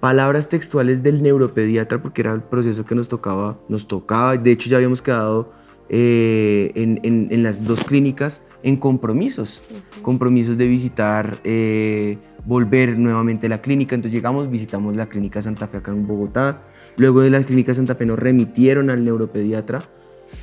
palabras 0.00 0.48
textuales 0.48 1.02
del 1.02 1.22
neuropediatra, 1.22 2.00
porque 2.00 2.22
era 2.22 2.32
el 2.32 2.42
proceso 2.42 2.84
que 2.84 2.94
nos 2.94 3.08
tocaba, 3.08 3.58
nos 3.68 3.88
tocaba, 3.88 4.36
de 4.36 4.52
hecho 4.52 4.68
ya 4.68 4.76
habíamos 4.76 5.02
quedado 5.02 5.52
eh, 5.88 6.72
en, 6.74 7.00
en, 7.02 7.28
en 7.30 7.42
las 7.42 7.64
dos 7.64 7.82
clínicas 7.84 8.42
en 8.62 8.76
compromisos, 8.76 9.62
compromisos 10.02 10.56
de 10.58 10.66
visitar, 10.66 11.38
eh, 11.44 12.18
volver 12.44 12.98
nuevamente 12.98 13.46
a 13.46 13.50
la 13.50 13.60
clínica. 13.60 13.94
Entonces 13.94 14.14
llegamos, 14.14 14.50
visitamos 14.50 14.96
la 14.96 15.06
clínica 15.06 15.40
Santa 15.42 15.68
Fe 15.68 15.78
acá 15.78 15.92
en 15.92 16.06
Bogotá. 16.06 16.60
Luego 16.96 17.20
de 17.20 17.30
la 17.30 17.42
clínica 17.42 17.74
Santa 17.74 17.94
Fe 17.94 18.06
nos 18.06 18.18
remitieron 18.18 18.90
al 18.90 19.04
neuropediatra. 19.04 19.82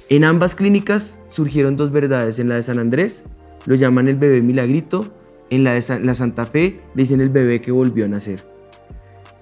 En 0.10 0.24
ambas 0.24 0.56
clínicas 0.56 1.20
surgieron 1.30 1.76
dos 1.76 1.92
verdades. 1.92 2.40
En 2.40 2.50
la 2.50 2.56
de 2.56 2.64
San 2.64 2.80
Andrés 2.80 3.26
lo 3.66 3.76
llaman 3.76 4.08
el 4.08 4.16
bebé 4.16 4.42
milagrito. 4.42 5.06
En 5.50 5.64
la 5.64 5.74
de 5.74 6.00
la 6.00 6.16
Santa 6.16 6.46
Fe 6.46 6.80
le 6.96 7.04
dicen 7.04 7.22
el 7.22 7.30
bebé 7.30 7.62
que 7.62 7.72
volvió 7.72 8.06
a 8.06 8.08
nacer. 8.08 8.44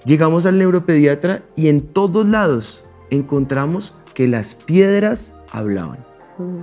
Llegamos 0.06 0.46
al 0.46 0.58
neuropediatra 0.58 1.44
y 1.56 1.70
en 1.70 1.82
todos 1.82 2.28
lados 2.28 2.82
encontramos 3.10 3.94
que 4.14 4.28
las 4.28 4.56
piedras 4.56 5.34
hablaban. 5.52 6.00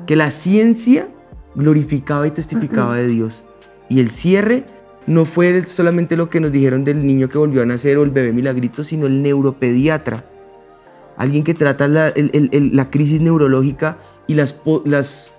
Que 0.07 0.17
la 0.17 0.31
ciencia 0.31 1.09
glorificaba 1.55 2.27
y 2.27 2.33
testificaba 2.33 2.97
de 2.97 3.07
Dios. 3.07 3.43
Y 3.89 4.01
el 4.01 4.11
cierre 4.11 4.65
no 5.07 5.25
fue 5.25 5.65
solamente 5.65 6.17
lo 6.17 6.29
que 6.29 6.41
nos 6.41 6.53
dijeron 6.53 6.85
del 6.85 7.07
niño 7.07 7.29
que 7.29 7.39
volvió 7.39 7.63
a 7.63 7.67
nacer 7.67 7.97
o 7.97 8.03
el 8.03 8.11
bebé 8.11 8.33
milagrito, 8.33 8.85
sino 8.85 9.07
el 9.07 9.23
neuropediatra. 9.23 10.25
Alguien 11.17 11.43
que 11.43 11.55
trata 11.55 11.89
la, 11.89 12.13
crisis 12.91 13.21
neurológica 13.21 13.99
y 14.27 14.35
las, 14.35 14.57
las, 14.85 15.33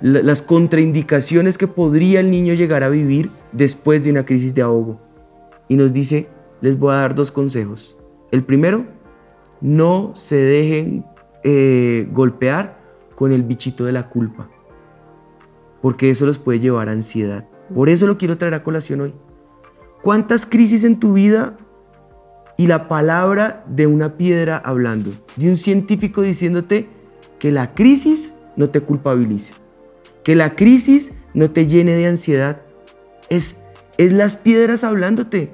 las 0.00 0.42
contraindicaciones 0.42 1.56
que 1.56 1.66
podría 1.66 2.20
el 2.20 2.30
niño 2.30 2.54
llegar 2.54 2.82
a 2.82 2.88
vivir 2.88 3.30
después 3.52 4.04
de 4.04 4.10
una 4.10 4.26
crisis 4.26 4.54
de 4.54 4.62
ahogo. 4.62 5.00
Y 5.68 5.76
nos 5.76 5.92
dice, 5.92 6.28
les 6.60 6.78
voy 6.78 6.92
a 6.92 6.98
dar 6.98 7.14
dos 7.14 7.32
consejos. 7.32 7.96
El 8.30 8.44
primero, 8.44 8.86
no 9.60 10.12
se 10.14 10.36
dejen 10.36 11.04
eh, 11.44 12.08
golpear 12.12 12.78
con 13.14 13.32
el 13.32 13.42
bichito 13.42 13.84
de 13.84 13.92
la 13.92 14.08
culpa 14.08 14.48
porque 15.80 16.10
eso 16.10 16.26
los 16.26 16.38
puede 16.38 16.60
llevar 16.60 16.88
a 16.88 16.92
ansiedad. 16.92 17.46
Por 17.74 17.88
eso 17.88 18.06
lo 18.06 18.18
quiero 18.18 18.38
traer 18.38 18.54
a 18.54 18.62
colación 18.62 19.00
hoy. 19.00 19.14
¿Cuántas 20.02 20.46
crisis 20.46 20.84
en 20.84 21.00
tu 21.00 21.12
vida 21.12 21.56
y 22.56 22.66
la 22.66 22.88
palabra 22.88 23.64
de 23.68 23.86
una 23.86 24.16
piedra 24.16 24.56
hablando, 24.56 25.12
de 25.36 25.48
un 25.50 25.56
científico 25.56 26.22
diciéndote 26.22 26.86
que 27.38 27.52
la 27.52 27.74
crisis 27.74 28.34
no 28.56 28.70
te 28.70 28.80
culpabilice, 28.80 29.52
que 30.24 30.34
la 30.34 30.56
crisis 30.56 31.12
no 31.34 31.50
te 31.50 31.66
llene 31.66 31.92
de 31.92 32.06
ansiedad? 32.06 32.62
Es, 33.28 33.62
es 33.98 34.12
las 34.12 34.36
piedras 34.36 34.82
hablándote. 34.82 35.52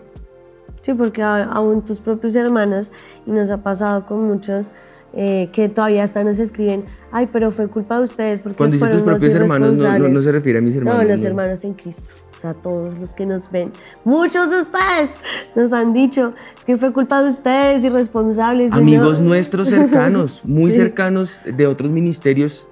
Sí, 0.85 0.93
porque 0.93 1.23
aún 1.23 1.83
tus 1.83 2.03
propios 2.03 2.37
hermanos, 2.37 2.93
y 3.27 3.31
nos 3.31 3.51
ha 3.51 3.63
pasado 3.63 4.03
con 4.03 4.21
muchos, 4.21 4.71
eh, 5.15 5.49
que 5.51 5.71
todavía 5.71 6.03
hasta 6.03 6.23
nos 6.25 6.39
escriben, 6.39 6.85
ay, 7.11 7.27
pero 7.33 7.51
fue 7.53 7.69
culpa 7.69 7.97
de 7.97 8.03
ustedes 8.03 8.43
porque 8.43 8.59
Cuando 8.59 8.77
fueron 8.77 8.99
tus 8.99 9.07
propios 9.07 9.33
hermanos, 9.33 9.79
no, 9.79 10.21
se 10.21 10.31
refiere 10.31 10.59
a 10.59 10.61
mis 10.61 10.77
hermanos. 10.77 11.03
No, 11.03 11.09
los 11.09 11.25
hermanos 11.25 11.65
en 11.65 11.73
Cristo, 11.73 12.13
o 12.37 12.39
sea, 12.39 12.53
todos 12.53 12.99
los 12.99 13.15
que 13.15 13.25
nos 13.25 13.51
ven. 13.51 13.73
Muchos 14.05 14.51
de 14.51 14.59
ustedes 14.59 15.13
nos 15.57 15.73
han 15.73 15.95
dicho, 15.95 16.35
es 16.55 16.67
que 16.67 16.77
fue 16.77 16.93
culpa 16.93 17.23
de 17.23 17.31
ustedes, 17.31 17.83
irresponsables. 17.83 18.75
Amigos 18.75 19.21
nuestros 19.21 19.71
cercanos, 19.71 20.43
muy 20.45 20.71
cercanos 20.71 21.31
de 21.47 21.67
otros 21.67 21.89
ministerios 21.89 22.67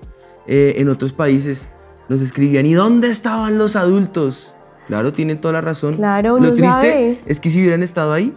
eh, 0.46 0.74
en 0.76 0.90
otros 0.90 1.14
países, 1.14 1.72
nos 2.10 2.20
escribían, 2.20 2.66
¿y 2.66 2.74
dónde 2.74 3.08
estaban 3.08 3.56
los 3.56 3.74
adultos? 3.74 4.51
Claro, 4.92 5.10
tienen 5.10 5.40
toda 5.40 5.54
la 5.54 5.62
razón. 5.62 5.94
Claro, 5.94 6.38
Lo 6.38 6.52
triste 6.52 7.18
es 7.24 7.40
que 7.40 7.48
si 7.48 7.60
hubieran 7.60 7.82
estado 7.82 8.12
ahí, 8.12 8.30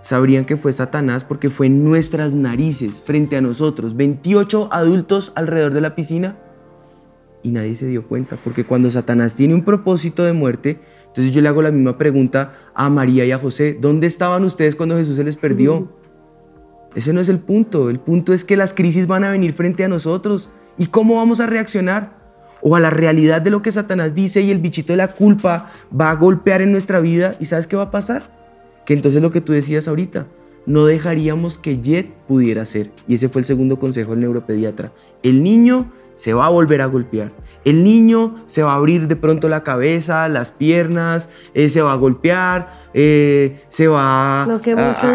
sabrían 0.00 0.46
que 0.46 0.56
fue 0.56 0.72
Satanás 0.72 1.22
porque 1.22 1.50
fue 1.50 1.66
en 1.66 1.84
nuestras 1.84 2.32
narices, 2.32 3.02
frente 3.02 3.36
a 3.36 3.42
nosotros, 3.42 3.94
28 3.94 4.70
adultos 4.72 5.32
alrededor 5.34 5.74
de 5.74 5.82
la 5.82 5.94
piscina 5.94 6.38
y 7.42 7.50
nadie 7.50 7.76
se 7.76 7.88
dio 7.88 8.08
cuenta, 8.08 8.36
porque 8.42 8.64
cuando 8.64 8.90
Satanás 8.90 9.34
tiene 9.34 9.52
un 9.52 9.62
propósito 9.62 10.24
de 10.24 10.32
muerte, 10.32 10.80
entonces 11.08 11.30
yo 11.34 11.42
le 11.42 11.48
hago 11.48 11.60
la 11.60 11.70
misma 11.70 11.98
pregunta 11.98 12.54
a 12.72 12.88
María 12.88 13.26
y 13.26 13.32
a 13.32 13.38
José, 13.38 13.76
¿dónde 13.78 14.06
estaban 14.06 14.44
ustedes 14.44 14.74
cuando 14.74 14.96
Jesús 14.96 15.16
se 15.16 15.24
les 15.24 15.36
perdió? 15.36 15.92
Ese 16.94 17.12
no 17.12 17.20
es 17.20 17.28
el 17.28 17.38
punto, 17.38 17.90
el 17.90 18.00
punto 18.00 18.32
es 18.32 18.46
que 18.46 18.56
las 18.56 18.72
crisis 18.72 19.06
van 19.06 19.24
a 19.24 19.30
venir 19.30 19.52
frente 19.52 19.84
a 19.84 19.88
nosotros. 19.88 20.48
Y 20.78 20.86
cómo 20.86 21.16
vamos 21.16 21.40
a 21.40 21.46
reaccionar 21.46 22.19
o 22.62 22.76
a 22.76 22.80
la 22.80 22.90
realidad 22.90 23.42
de 23.42 23.50
lo 23.50 23.62
que 23.62 23.72
Satanás 23.72 24.14
dice 24.14 24.40
y 24.40 24.50
el 24.50 24.58
bichito 24.58 24.92
de 24.92 24.98
la 24.98 25.08
culpa 25.08 25.72
va 25.98 26.10
a 26.10 26.16
golpear 26.16 26.62
en 26.62 26.72
nuestra 26.72 27.00
vida 27.00 27.32
y 27.40 27.46
¿sabes 27.46 27.66
qué 27.66 27.76
va 27.76 27.84
a 27.84 27.90
pasar? 27.90 28.22
Que 28.84 28.94
entonces 28.94 29.22
lo 29.22 29.30
que 29.30 29.40
tú 29.40 29.52
decías 29.52 29.88
ahorita, 29.88 30.26
no 30.66 30.86
dejaríamos 30.86 31.58
que 31.58 31.80
Jet 31.80 32.12
pudiera 32.26 32.64
ser. 32.66 32.90
Y 33.08 33.14
ese 33.14 33.28
fue 33.28 33.40
el 33.40 33.46
segundo 33.46 33.78
consejo 33.78 34.12
del 34.12 34.20
neuropediatra. 34.20 34.90
El 35.22 35.42
niño 35.42 35.90
se 36.16 36.34
va 36.34 36.46
a 36.46 36.50
volver 36.50 36.82
a 36.82 36.86
golpear. 36.86 37.32
El 37.64 37.84
niño 37.84 38.36
se 38.46 38.62
va 38.62 38.72
a 38.72 38.76
abrir 38.76 39.06
de 39.06 39.16
pronto 39.16 39.48
la 39.48 39.62
cabeza, 39.62 40.28
las 40.28 40.50
piernas, 40.50 41.28
eh, 41.52 41.68
se 41.68 41.82
va 41.82 41.92
a 41.92 41.96
golpear, 41.96 42.80
eh, 42.94 43.60
se 43.68 43.86
va 43.86 44.44
a, 44.44 44.60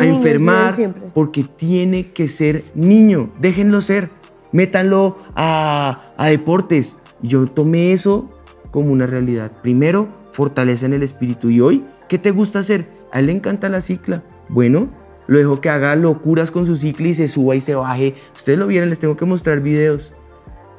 enfermar, 0.03 0.73
porque 1.13 1.43
tiene 1.43 2.12
que 2.12 2.27
ser 2.27 2.63
niño. 2.75 3.29
Déjenlo 3.39 3.81
ser, 3.81 4.10
métanlo 4.51 5.17
a, 5.36 6.13
a 6.17 6.27
deportes. 6.27 6.97
Yo 7.28 7.46
tomé 7.48 7.94
eso 7.94 8.28
como 8.72 8.92
una 8.92 9.08
realidad. 9.08 9.52
Primero, 9.62 10.08
fortaleza 10.32 10.86
en 10.86 10.94
el 10.94 11.04
espíritu. 11.04 11.50
Y 11.50 11.62
hoy, 11.62 11.84
¿qué 12.10 12.18
te 12.18 12.32
gusta 12.32 12.60
hacer? 12.60 12.88
A 13.12 13.20
él 13.20 13.28
le 13.28 13.32
encanta 13.32 13.70
la 13.70 13.82
cicla. 13.82 14.24
Bueno, 14.50 14.90
lo 15.28 15.38
dejo 15.38 15.62
que 15.62 15.70
haga 15.70 15.96
locuras 15.96 16.52
con 16.52 16.66
su 16.66 16.76
cicla 16.76 17.08
y 17.08 17.14
se 17.14 17.28
suba 17.28 17.56
y 17.56 17.62
se 17.62 17.76
baje. 17.76 18.16
Ustedes 18.36 18.60
lo 18.60 18.68
vieron, 18.68 18.90
les 18.90 19.00
tengo 19.00 19.16
que 19.16 19.26
mostrar 19.26 19.62
videos. 19.62 20.14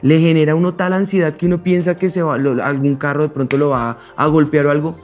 Le 0.02 0.20
genera 0.20 0.54
uno 0.54 0.72
tal 0.72 0.92
ansiedad 0.92 1.34
que 1.34 1.46
uno 1.46 1.60
piensa 1.60 1.96
que 1.96 2.10
se 2.10 2.22
va, 2.22 2.34
algún 2.34 2.96
carro 2.96 3.22
de 3.22 3.28
pronto 3.30 3.56
lo 3.56 3.70
va 3.70 3.98
a, 4.14 4.26
golpear 4.26 4.66
o 4.66 4.70
algo. 4.70 4.96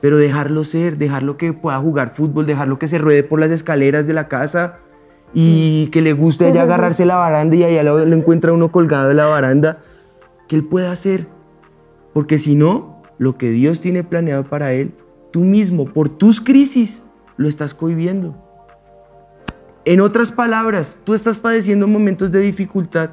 Pero 0.00 0.18
dejarlo 0.18 0.64
ser, 0.64 0.98
dejarlo 0.98 1.36
que 1.36 1.52
pueda 1.52 1.78
jugar 1.78 2.12
fútbol, 2.14 2.44
dejarlo 2.44 2.78
que 2.78 2.88
se 2.88 2.98
ruede 2.98 3.22
por 3.22 3.40
las 3.40 3.50
escaleras 3.50 4.06
de 4.06 4.12
la 4.12 4.28
casa 4.28 4.78
y 5.32 5.86
que 5.88 6.02
le 6.02 6.12
guste 6.12 6.46
allá 6.46 6.62
agarrarse 6.62 7.06
la 7.06 7.16
baranda 7.16 7.56
y 7.56 7.64
allá 7.64 7.82
lo, 7.82 8.04
lo 8.04 8.16
encuentra 8.16 8.52
uno 8.52 8.70
colgado 8.70 9.10
en 9.10 9.16
la 9.16 9.26
baranda. 9.26 9.78
Que 10.48 10.56
él 10.56 10.64
pueda 10.64 10.92
hacer 10.92 11.28
porque 12.16 12.38
si 12.38 12.54
no, 12.54 13.02
lo 13.18 13.36
que 13.36 13.50
Dios 13.50 13.82
tiene 13.82 14.02
planeado 14.02 14.44
para 14.44 14.72
él, 14.72 14.94
tú 15.32 15.40
mismo, 15.40 15.84
por 15.84 16.08
tus 16.08 16.40
crisis, 16.40 17.02
lo 17.36 17.46
estás 17.46 17.74
cohibiendo. 17.74 18.34
En 19.84 20.00
otras 20.00 20.32
palabras, 20.32 20.96
tú 21.04 21.12
estás 21.12 21.36
padeciendo 21.36 21.86
momentos 21.86 22.32
de 22.32 22.40
dificultad, 22.40 23.10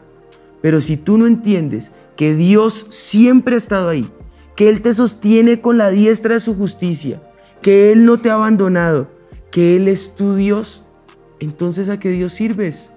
pero 0.61 0.79
si 0.79 0.95
tú 0.95 1.17
no 1.17 1.27
entiendes 1.27 1.91
que 2.15 2.33
Dios 2.33 2.85
siempre 2.87 3.55
ha 3.55 3.57
estado 3.57 3.89
ahí, 3.89 4.09
que 4.55 4.69
Él 4.69 4.81
te 4.81 4.93
sostiene 4.93 5.59
con 5.59 5.77
la 5.77 5.89
diestra 5.89 6.35
de 6.35 6.39
su 6.39 6.55
justicia, 6.55 7.19
que 7.61 7.91
Él 7.91 8.05
no 8.05 8.19
te 8.19 8.29
ha 8.29 8.35
abandonado, 8.35 9.09
que 9.51 9.75
Él 9.75 9.89
es 9.89 10.15
tu 10.15 10.37
Dios, 10.37 10.81
entonces 11.41 11.89
¿a 11.89 11.97
qué 11.97 12.09
Dios 12.09 12.31
sirves? 12.31 12.89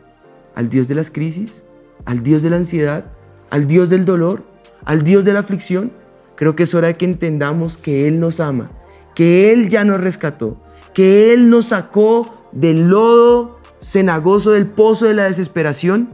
¿Al 0.55 0.70
Dios 0.70 0.87
de 0.87 0.94
las 0.94 1.11
crisis? 1.11 1.64
¿Al 2.05 2.22
Dios 2.22 2.44
de 2.44 2.51
la 2.51 2.59
ansiedad? 2.59 3.16
¿Al 3.51 3.69
Dios 3.69 3.91
del 3.91 4.05
dolor? 4.05 4.43
¿Al 4.85 5.03
Dios 5.03 5.25
de 5.25 5.33
la 5.33 5.41
aflicción? 5.41 5.93
Creo 6.37 6.55
que 6.55 6.65
es 6.65 6.75
hora 6.75 6.89
de 6.89 6.97
que 6.97 7.05
entendamos 7.05 7.79
que 7.79 8.07
Él 8.07 8.21
nos 8.21 8.41
ama, 8.41 8.71
que 9.15 9.53
Él 9.53 9.69
ya 9.69 9.85
nos 9.85 10.01
rescató, 10.01 10.57
que 10.93 11.33
Él 11.33 11.49
nos 11.49 11.67
sacó 11.67 12.35
del 12.53 12.89
lodo 12.89 13.59
cenagoso, 13.81 14.53
del 14.53 14.67
pozo 14.67 15.07
de 15.07 15.15
la 15.15 15.25
desesperación 15.25 16.11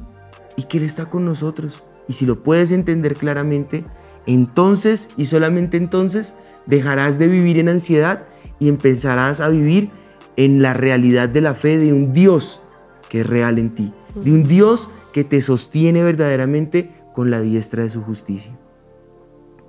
y 0.57 0.65
que 0.65 0.79
Él 0.79 0.85
está 0.85 1.07
con 1.07 1.25
nosotros. 1.25 1.83
Y 2.09 2.15
si 2.15 2.27
lo 2.27 2.43
puedes 2.43 2.73
entender 2.73 3.15
claramente, 3.17 3.85
entonces 4.27 5.09
y 5.17 5.27
solamente 5.27 5.77
entonces 5.77 6.35
dejarás 6.67 7.19
de 7.19 7.29
vivir 7.29 7.59
en 7.59 7.69
ansiedad 7.69 8.25
y 8.59 8.69
empezarás 8.69 9.41
a 9.41 9.49
vivir 9.49 9.91
en 10.37 10.63
la 10.63 10.75
realidad 10.75 11.29
de 11.29 11.41
la 11.41 11.55
fe 11.55 11.79
de 11.79 11.93
un 11.93 12.13
Dios 12.13 12.61
que 13.09 13.21
es 13.21 13.27
real 13.27 13.59
en 13.59 13.75
ti, 13.75 13.91
de 14.15 14.33
un 14.33 14.45
Dios 14.45 14.89
que 15.13 15.25
te 15.25 15.43
sostiene 15.43 16.03
verdaderamente 16.03 16.91
con 17.15 17.31
la 17.31 17.41
diestra 17.41 17.83
de 17.83 17.91
su 17.91 18.03
justicia. 18.03 18.57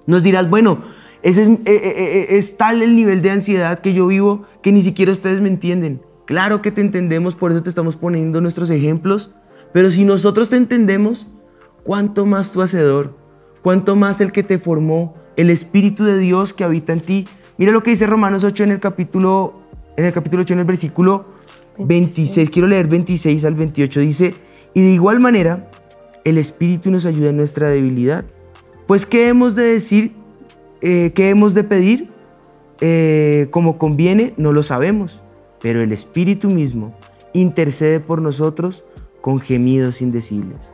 Nos 0.06 0.24
dirás, 0.24 0.50
bueno, 0.50 0.84
eh, 1.24 1.32
eh, 1.38 1.60
eh, 1.66 2.26
es, 2.30 2.58
tal 2.58 2.82
el 2.82 2.96
nivel 2.96 3.22
de 3.22 3.32
ansiedad 3.32 3.80
que 3.80 3.94
yo 3.94 4.08
vivo 4.08 4.44
que 4.62 4.72
ni 4.72 4.82
siquiera 4.82 5.12
ustedes 5.12 5.42
me 5.42 5.48
entienden. 5.48 6.02
Claro 6.26 6.62
que 6.62 6.72
te 6.72 6.82
entendemos, 6.82 7.36
por 7.36 7.52
eso 7.52 7.64
te 7.64 7.70
estamos 7.70 7.96
poniendo 7.96 8.42
nuestros 8.42 8.70
ejemplos, 8.70 9.34
pero 9.74 9.92
si 9.92 10.04
nosotros 10.04 10.50
te 10.50 10.58
entendemos, 10.58 11.28
¿cuánto 11.84 12.26
más 12.26 12.52
tu 12.52 12.62
Hacedor? 12.62 13.16
¿Cuánto 13.62 13.96
más 13.96 14.20
el 14.20 14.32
que 14.32 14.44
te 14.44 14.60
formó, 14.60 15.16
el 15.38 15.50
Espíritu 15.50 16.04
de 16.04 16.18
Dios 16.18 16.54
que 16.54 16.64
habita 16.66 16.92
en 16.92 17.00
ti? 17.00 17.28
Mira 17.58 17.72
lo 17.72 17.84
que 17.84 17.92
dice 17.92 18.06
Romanos 18.06 18.44
8 18.44 18.66
en 18.66 18.72
el 18.72 18.80
capítulo, 18.80 19.54
en 19.96 20.06
el 20.06 20.14
capítulo 20.14 20.42
8, 20.42 20.54
en 20.54 20.60
el 20.60 20.66
versículo 20.66 21.26
26. 21.80 22.50
Quiero 22.50 22.68
leer 22.68 22.88
26 22.88 23.46
al 23.46 23.56
28. 23.56 24.00
Dice, 24.02 24.36
y 24.74 24.82
de 24.82 24.90
igual 24.90 25.20
manera, 25.20 25.70
el 26.24 26.38
Espíritu 26.38 26.92
nos 26.92 27.06
ayuda 27.06 27.30
en 27.30 27.38
nuestra 27.38 27.70
debilidad. 27.70 28.26
Pues, 28.88 29.06
¿qué 29.06 29.28
hemos 29.28 29.56
de 29.56 29.64
decir? 29.64 30.14
Eh, 30.82 31.12
¿Qué 31.16 31.30
hemos 31.30 31.54
de 31.54 31.64
pedir? 31.64 32.10
Eh, 32.82 33.48
como 33.52 33.78
conviene, 33.78 34.34
no 34.38 34.54
lo 34.54 34.64
sabemos. 34.64 35.24
Pero 35.62 35.82
el 35.82 35.92
Espíritu 35.92 36.50
mismo 36.50 36.96
intercede 37.34 38.00
por 38.00 38.22
nosotros 38.22 38.84
con 39.22 39.40
gemidos 39.40 40.02
indecibles. 40.02 40.72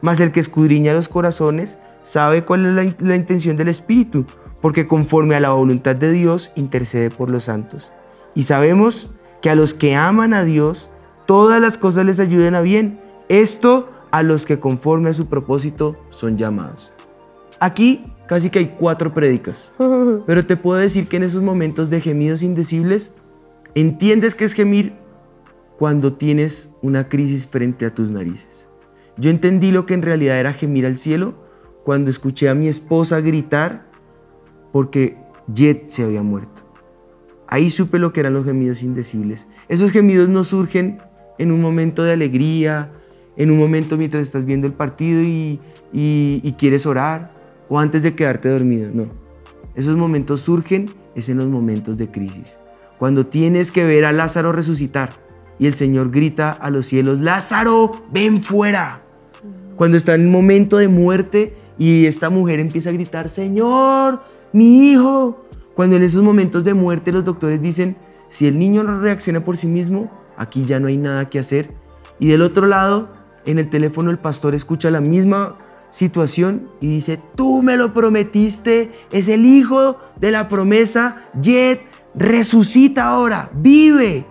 Mas 0.00 0.18
el 0.18 0.32
que 0.32 0.40
escudriña 0.40 0.92
los 0.92 1.08
corazones 1.08 1.78
sabe 2.02 2.44
cuál 2.44 2.66
es 2.66 2.72
la, 2.74 2.94
la 2.98 3.16
intención 3.16 3.56
del 3.56 3.68
Espíritu, 3.68 4.26
porque 4.60 4.88
conforme 4.88 5.36
a 5.36 5.40
la 5.40 5.50
voluntad 5.50 5.94
de 5.94 6.10
Dios 6.10 6.50
intercede 6.56 7.10
por 7.10 7.30
los 7.30 7.44
santos. 7.44 7.92
Y 8.34 8.44
sabemos 8.44 9.10
que 9.40 9.50
a 9.50 9.54
los 9.54 9.74
que 9.74 9.94
aman 9.94 10.34
a 10.34 10.44
Dios, 10.44 10.90
todas 11.26 11.60
las 11.60 11.78
cosas 11.78 12.04
les 12.04 12.18
ayuden 12.18 12.54
a 12.54 12.60
bien. 12.60 12.98
Esto 13.28 13.88
a 14.12 14.22
los 14.22 14.46
que 14.46 14.60
conforme 14.60 15.10
a 15.10 15.14
su 15.14 15.26
propósito 15.26 15.96
son 16.10 16.38
llamados. 16.38 16.92
Aquí 17.58 18.04
casi 18.28 18.50
que 18.50 18.60
hay 18.60 18.74
cuatro 18.78 19.12
prédicas, 19.12 19.72
pero 20.26 20.46
te 20.46 20.56
puedo 20.56 20.78
decir 20.78 21.08
que 21.08 21.16
en 21.16 21.24
esos 21.24 21.42
momentos 21.42 21.90
de 21.90 22.00
gemidos 22.00 22.42
indecibles, 22.42 23.14
entiendes 23.74 24.34
que 24.34 24.44
es 24.44 24.52
gemir 24.52 24.92
cuando 25.78 26.12
tienes 26.12 26.70
una 26.82 27.08
crisis 27.08 27.46
frente 27.46 27.86
a 27.86 27.94
tus 27.94 28.10
narices. 28.10 28.68
Yo 29.16 29.30
entendí 29.30 29.72
lo 29.72 29.86
que 29.86 29.94
en 29.94 30.02
realidad 30.02 30.38
era 30.38 30.52
gemir 30.52 30.86
al 30.86 30.98
cielo 30.98 31.34
cuando 31.84 32.10
escuché 32.10 32.48
a 32.48 32.54
mi 32.54 32.68
esposa 32.68 33.20
gritar 33.20 33.86
porque 34.72 35.16
Jet 35.52 35.88
se 35.88 36.04
había 36.04 36.22
muerto. 36.22 36.62
Ahí 37.48 37.70
supe 37.70 37.98
lo 37.98 38.12
que 38.12 38.20
eran 38.20 38.34
los 38.34 38.44
gemidos 38.44 38.82
indecibles. 38.82 39.48
Esos 39.68 39.90
gemidos 39.90 40.28
no 40.28 40.44
surgen 40.44 41.02
en 41.38 41.52
un 41.52 41.60
momento 41.60 42.02
de 42.02 42.12
alegría, 42.12 42.90
en 43.36 43.50
un 43.50 43.58
momento 43.58 43.96
mientras 43.96 44.22
estás 44.24 44.44
viendo 44.44 44.66
el 44.66 44.72
partido 44.74 45.22
y, 45.22 45.60
quieres 46.58 46.86
orar, 46.86 47.32
o 47.68 47.78
antes 47.78 48.02
de 48.02 48.14
quedarte 48.14 48.48
dormido, 48.48 48.90
no. 48.92 49.06
Esos 49.74 49.96
momentos 49.96 50.42
surgen 50.42 50.90
es 51.14 51.28
en 51.28 51.38
los 51.38 51.46
momentos 51.46 51.96
de 51.96 52.08
crisis. 52.08 52.58
Cuando 52.98 53.26
tienes 53.26 53.72
que 53.72 53.84
ver 53.84 54.04
a 54.04 54.12
Lázaro 54.12 54.52
resucitar 54.52 55.10
y 55.58 55.66
el 55.66 55.74
Señor 55.74 56.10
grita 56.10 56.50
a 56.50 56.70
los 56.70 56.86
cielos, 56.86 57.20
Lázaro, 57.20 57.92
ven 58.12 58.42
fuera. 58.42 58.98
Cuando 59.76 59.96
está 59.96 60.14
en 60.14 60.26
un 60.26 60.32
momento 60.32 60.76
de 60.76 60.88
muerte 60.88 61.56
y 61.78 62.06
esta 62.06 62.30
mujer 62.30 62.60
empieza 62.60 62.90
a 62.90 62.92
gritar, 62.92 63.30
Señor, 63.30 64.20
mi 64.52 64.90
hijo. 64.90 65.46
Cuando 65.74 65.96
en 65.96 66.02
esos 66.02 66.22
momentos 66.22 66.64
de 66.64 66.74
muerte 66.74 67.12
los 67.12 67.24
doctores 67.24 67.62
dicen, 67.62 67.96
si 68.28 68.46
el 68.46 68.58
niño 68.58 68.82
no 68.82 69.00
reacciona 69.00 69.40
por 69.40 69.56
sí 69.56 69.66
mismo, 69.66 70.10
aquí 70.36 70.64
ya 70.64 70.78
no 70.78 70.88
hay 70.88 70.98
nada 70.98 71.30
que 71.30 71.38
hacer. 71.38 71.70
Y 72.18 72.28
del 72.28 72.42
otro 72.42 72.66
lado, 72.66 73.08
en 73.46 73.58
el 73.58 73.70
teléfono 73.70 74.10
el 74.10 74.18
pastor 74.18 74.54
escucha 74.54 74.90
la 74.90 75.00
misma 75.00 75.56
situación 75.90 76.68
y 76.80 76.88
dice, 76.88 77.20
tú 77.34 77.62
me 77.62 77.76
lo 77.76 77.92
prometiste, 77.92 78.90
es 79.12 79.28
el 79.28 79.46
hijo 79.46 79.96
de 80.18 80.30
la 80.30 80.48
promesa, 80.48 81.24
Jet, 81.40 81.80
resucita 82.14 83.08
ahora, 83.08 83.50
vive. 83.54 84.24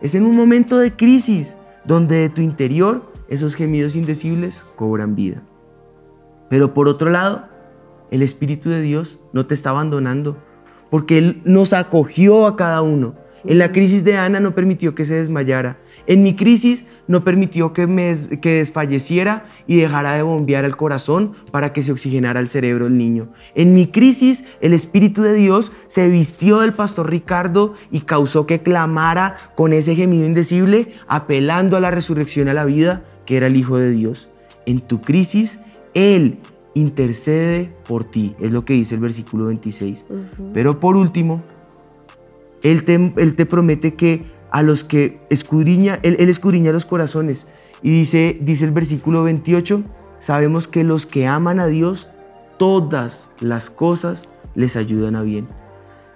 Es 0.00 0.14
en 0.14 0.24
un 0.24 0.36
momento 0.36 0.78
de 0.78 0.92
crisis 0.92 1.56
donde 1.84 2.16
de 2.16 2.28
tu 2.28 2.40
interior 2.40 3.02
esos 3.28 3.54
gemidos 3.54 3.94
indecibles 3.94 4.64
cobran 4.76 5.14
vida. 5.14 5.42
Pero 6.48 6.74
por 6.74 6.88
otro 6.88 7.10
lado, 7.10 7.46
el 8.10 8.22
Espíritu 8.22 8.70
de 8.70 8.80
Dios 8.80 9.18
no 9.32 9.46
te 9.46 9.54
está 9.54 9.70
abandonando, 9.70 10.36
porque 10.90 11.18
Él 11.18 11.42
nos 11.44 11.72
acogió 11.72 12.46
a 12.46 12.56
cada 12.56 12.82
uno. 12.82 13.14
En 13.44 13.58
la 13.58 13.72
crisis 13.72 14.04
de 14.04 14.16
Ana 14.16 14.40
no 14.40 14.54
permitió 14.54 14.94
que 14.94 15.04
se 15.04 15.14
desmayara. 15.14 15.78
En 16.06 16.22
mi 16.22 16.34
crisis 16.34 16.86
no 17.08 17.24
permitió 17.24 17.72
que, 17.72 17.86
me, 17.86 18.14
que 18.40 18.58
desfalleciera 18.58 19.46
y 19.66 19.76
dejara 19.76 20.14
de 20.14 20.22
bombear 20.22 20.64
el 20.64 20.76
corazón 20.76 21.32
para 21.50 21.72
que 21.72 21.82
se 21.82 21.92
oxigenara 21.92 22.40
el 22.40 22.48
cerebro 22.48 22.84
del 22.84 22.98
niño. 22.98 23.28
En 23.54 23.74
mi 23.74 23.86
crisis 23.86 24.44
el 24.60 24.72
Espíritu 24.72 25.22
de 25.22 25.34
Dios 25.34 25.72
se 25.86 26.08
vistió 26.08 26.60
del 26.60 26.72
pastor 26.72 27.10
Ricardo 27.10 27.74
y 27.90 28.00
causó 28.00 28.46
que 28.46 28.60
clamara 28.60 29.36
con 29.54 29.72
ese 29.72 29.94
gemido 29.94 30.26
indecible, 30.26 30.94
apelando 31.08 31.76
a 31.76 31.80
la 31.80 31.90
resurrección 31.90 32.48
a 32.48 32.54
la 32.54 32.64
vida, 32.64 33.04
que 33.24 33.36
era 33.36 33.46
el 33.46 33.56
Hijo 33.56 33.78
de 33.78 33.90
Dios. 33.90 34.28
En 34.66 34.80
tu 34.80 35.00
crisis, 35.00 35.60
Él 35.94 36.38
intercede 36.74 37.72
por 37.88 38.04
ti, 38.04 38.34
es 38.38 38.52
lo 38.52 38.66
que 38.66 38.74
dice 38.74 38.96
el 38.96 39.00
versículo 39.00 39.46
26. 39.46 40.04
Pero 40.52 40.78
por 40.78 40.96
último, 40.96 41.42
él 42.62 42.84
te, 42.84 42.94
él 42.94 43.34
te, 43.34 43.46
promete 43.46 43.94
que 43.94 44.24
a 44.50 44.62
los 44.62 44.84
que 44.84 45.20
escudriña, 45.30 45.98
él, 46.02 46.16
escudriña 46.28 46.72
los 46.72 46.84
corazones. 46.84 47.46
Y 47.82 47.90
dice, 47.90 48.38
dice 48.40 48.64
el 48.64 48.70
versículo 48.70 49.24
28, 49.24 49.82
sabemos 50.18 50.68
que 50.68 50.84
los 50.84 51.06
que 51.06 51.26
aman 51.26 51.60
a 51.60 51.66
Dios, 51.66 52.08
todas 52.58 53.28
las 53.40 53.70
cosas 53.70 54.28
les 54.54 54.76
ayudan 54.76 55.16
a 55.16 55.22
bien. 55.22 55.46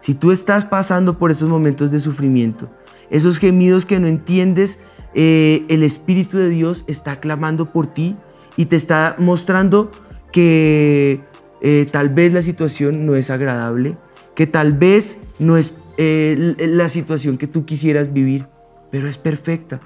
Si 0.01 0.14
tú 0.14 0.33
estás 0.33 0.64
pasando 0.64 1.19
por 1.19 1.31
esos 1.31 1.49
momentos 1.49 1.90
de 1.90 2.01
sufrimiento, 2.01 2.69
esos 3.11 3.38
gemidos 3.38 3.85
que 3.85 4.01
no 4.01 4.07
entiendes, 4.07 4.79
eh, 5.14 5.64
el 5.69 5.83
Espíritu 5.83 6.38
de 6.38 6.49
Dios 6.49 6.85
está 6.87 7.21
clamando 7.21 7.66
por 7.66 7.87
ti 7.87 8.14
y 8.57 8.66
te 8.66 8.77
está 8.77 9.16
mostrando 9.19 9.90
que 10.33 11.21
eh, 11.61 11.87
tal 11.90 12.09
vez 12.09 12.33
la 12.33 12.43
situación 12.43 13.05
no 13.07 13.16
es 13.16 13.31
agradable, 13.31 13.97
que 14.35 14.47
tal 14.47 14.73
vez 14.73 15.19
no 15.38 15.57
es 15.57 15.75
la 16.01 16.89
situación 16.89 17.37
que 17.37 17.47
tú 17.47 17.67
quisieras 17.67 18.13
vivir, 18.13 18.46
pero 18.90 19.09
es 19.09 19.19
perfecta. 19.19 19.81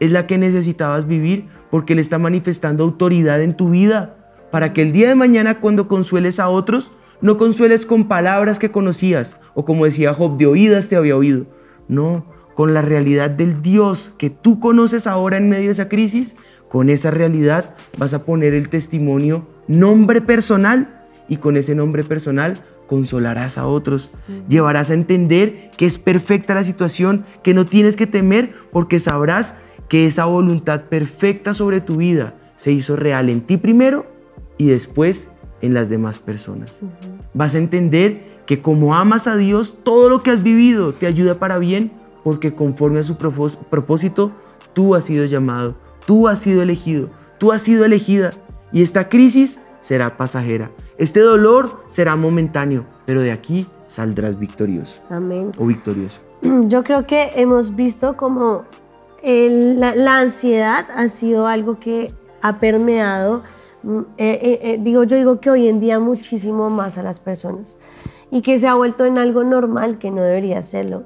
Es 0.00 0.10
la 0.10 0.26
que 0.26 0.38
necesitabas 0.38 1.06
vivir 1.06 1.46
porque 1.70 1.92
Él 1.92 2.00
está 2.00 2.18
manifestando 2.18 2.82
autoridad 2.82 3.40
en 3.40 3.56
tu 3.56 3.70
vida 3.70 4.16
para 4.50 4.72
que 4.72 4.82
el 4.82 4.92
día 4.92 5.08
de 5.08 5.14
mañana 5.14 5.60
cuando 5.60 5.88
consueles 5.88 6.40
a 6.40 6.48
otros, 6.48 6.92
no 7.20 7.38
consueles 7.38 7.86
con 7.86 8.08
palabras 8.08 8.58
que 8.58 8.72
conocías 8.72 9.38
o 9.54 9.64
como 9.64 9.84
decía 9.84 10.14
Job, 10.14 10.36
de 10.36 10.46
oídas 10.46 10.88
te 10.88 10.96
había 10.96 11.16
oído. 11.16 11.46
No, 11.88 12.26
con 12.54 12.74
la 12.74 12.82
realidad 12.82 13.30
del 13.30 13.62
Dios 13.62 14.12
que 14.18 14.30
tú 14.30 14.60
conoces 14.60 15.06
ahora 15.06 15.36
en 15.36 15.48
medio 15.48 15.66
de 15.66 15.72
esa 15.72 15.88
crisis, 15.88 16.36
con 16.68 16.90
esa 16.90 17.10
realidad 17.10 17.74
vas 17.98 18.14
a 18.14 18.24
poner 18.24 18.54
el 18.54 18.68
testimonio 18.68 19.46
nombre 19.68 20.20
personal 20.20 20.94
y 21.28 21.36
con 21.36 21.56
ese 21.56 21.74
nombre 21.74 22.02
personal 22.02 22.58
consolarás 22.92 23.56
a 23.56 23.66
otros, 23.66 24.10
llevarás 24.50 24.90
a 24.90 24.92
entender 24.92 25.70
que 25.78 25.86
es 25.86 25.96
perfecta 25.96 26.54
la 26.54 26.62
situación, 26.62 27.24
que 27.42 27.54
no 27.54 27.64
tienes 27.64 27.96
que 27.96 28.06
temer 28.06 28.52
porque 28.70 29.00
sabrás 29.00 29.54
que 29.88 30.06
esa 30.06 30.26
voluntad 30.26 30.82
perfecta 30.90 31.54
sobre 31.54 31.80
tu 31.80 31.96
vida 31.96 32.34
se 32.56 32.70
hizo 32.70 32.94
real 32.94 33.30
en 33.30 33.40
ti 33.40 33.56
primero 33.56 34.04
y 34.58 34.66
después 34.66 35.30
en 35.62 35.72
las 35.72 35.88
demás 35.88 36.18
personas. 36.18 36.70
Vas 37.32 37.54
a 37.54 37.58
entender 37.58 38.42
que 38.44 38.58
como 38.58 38.94
amas 38.94 39.26
a 39.26 39.36
Dios, 39.36 39.78
todo 39.82 40.10
lo 40.10 40.22
que 40.22 40.30
has 40.30 40.42
vivido 40.42 40.92
te 40.92 41.06
ayuda 41.06 41.38
para 41.38 41.56
bien, 41.56 41.92
porque 42.22 42.54
conforme 42.54 43.00
a 43.00 43.04
su 43.04 43.16
propósito, 43.16 44.32
tú 44.74 44.94
has 44.94 45.04
sido 45.04 45.24
llamado, 45.24 45.76
tú 46.04 46.28
has 46.28 46.40
sido 46.40 46.60
elegido, 46.60 47.08
tú 47.38 47.52
has 47.52 47.62
sido 47.62 47.86
elegida. 47.86 48.32
Y 48.70 48.82
esta 48.82 49.08
crisis 49.08 49.60
será 49.80 50.18
pasajera. 50.18 50.70
Este 50.98 51.20
dolor 51.20 51.80
será 51.88 52.16
momentáneo, 52.16 52.84
pero 53.06 53.20
de 53.20 53.32
aquí 53.32 53.66
saldrás 53.86 54.38
victorioso. 54.38 55.02
Amén. 55.10 55.52
O 55.58 55.66
victorioso. 55.66 56.20
Yo 56.66 56.82
creo 56.82 57.06
que 57.06 57.30
hemos 57.36 57.76
visto 57.76 58.16
como 58.16 58.64
la, 59.22 60.18
ansiedad 60.18 60.86
ha 60.94 61.08
sido 61.08 61.46
algo 61.46 61.78
que 61.78 62.12
ha 62.40 62.58
permeado, 62.58 63.42
mm, 63.82 63.98
eh, 63.98 64.04
eh, 64.42 64.60
eh, 64.62 64.78
digo, 64.80 65.04
yo 65.04 65.16
digo 65.16 65.40
que 65.40 65.50
hoy 65.50 65.68
en 65.68 65.78
día 65.78 66.00
muchísimo 66.00 66.70
más 66.70 66.98
a 66.98 67.02
las 67.02 67.20
personas 67.20 67.78
y 68.30 68.42
que 68.42 68.58
se 68.58 68.66
ha 68.66 68.74
vuelto 68.74 69.04
en 69.04 69.18
algo 69.18 69.44
normal 69.44 69.98
que 69.98 70.10
no 70.10 70.22
debería 70.22 70.62
serlo 70.62 71.04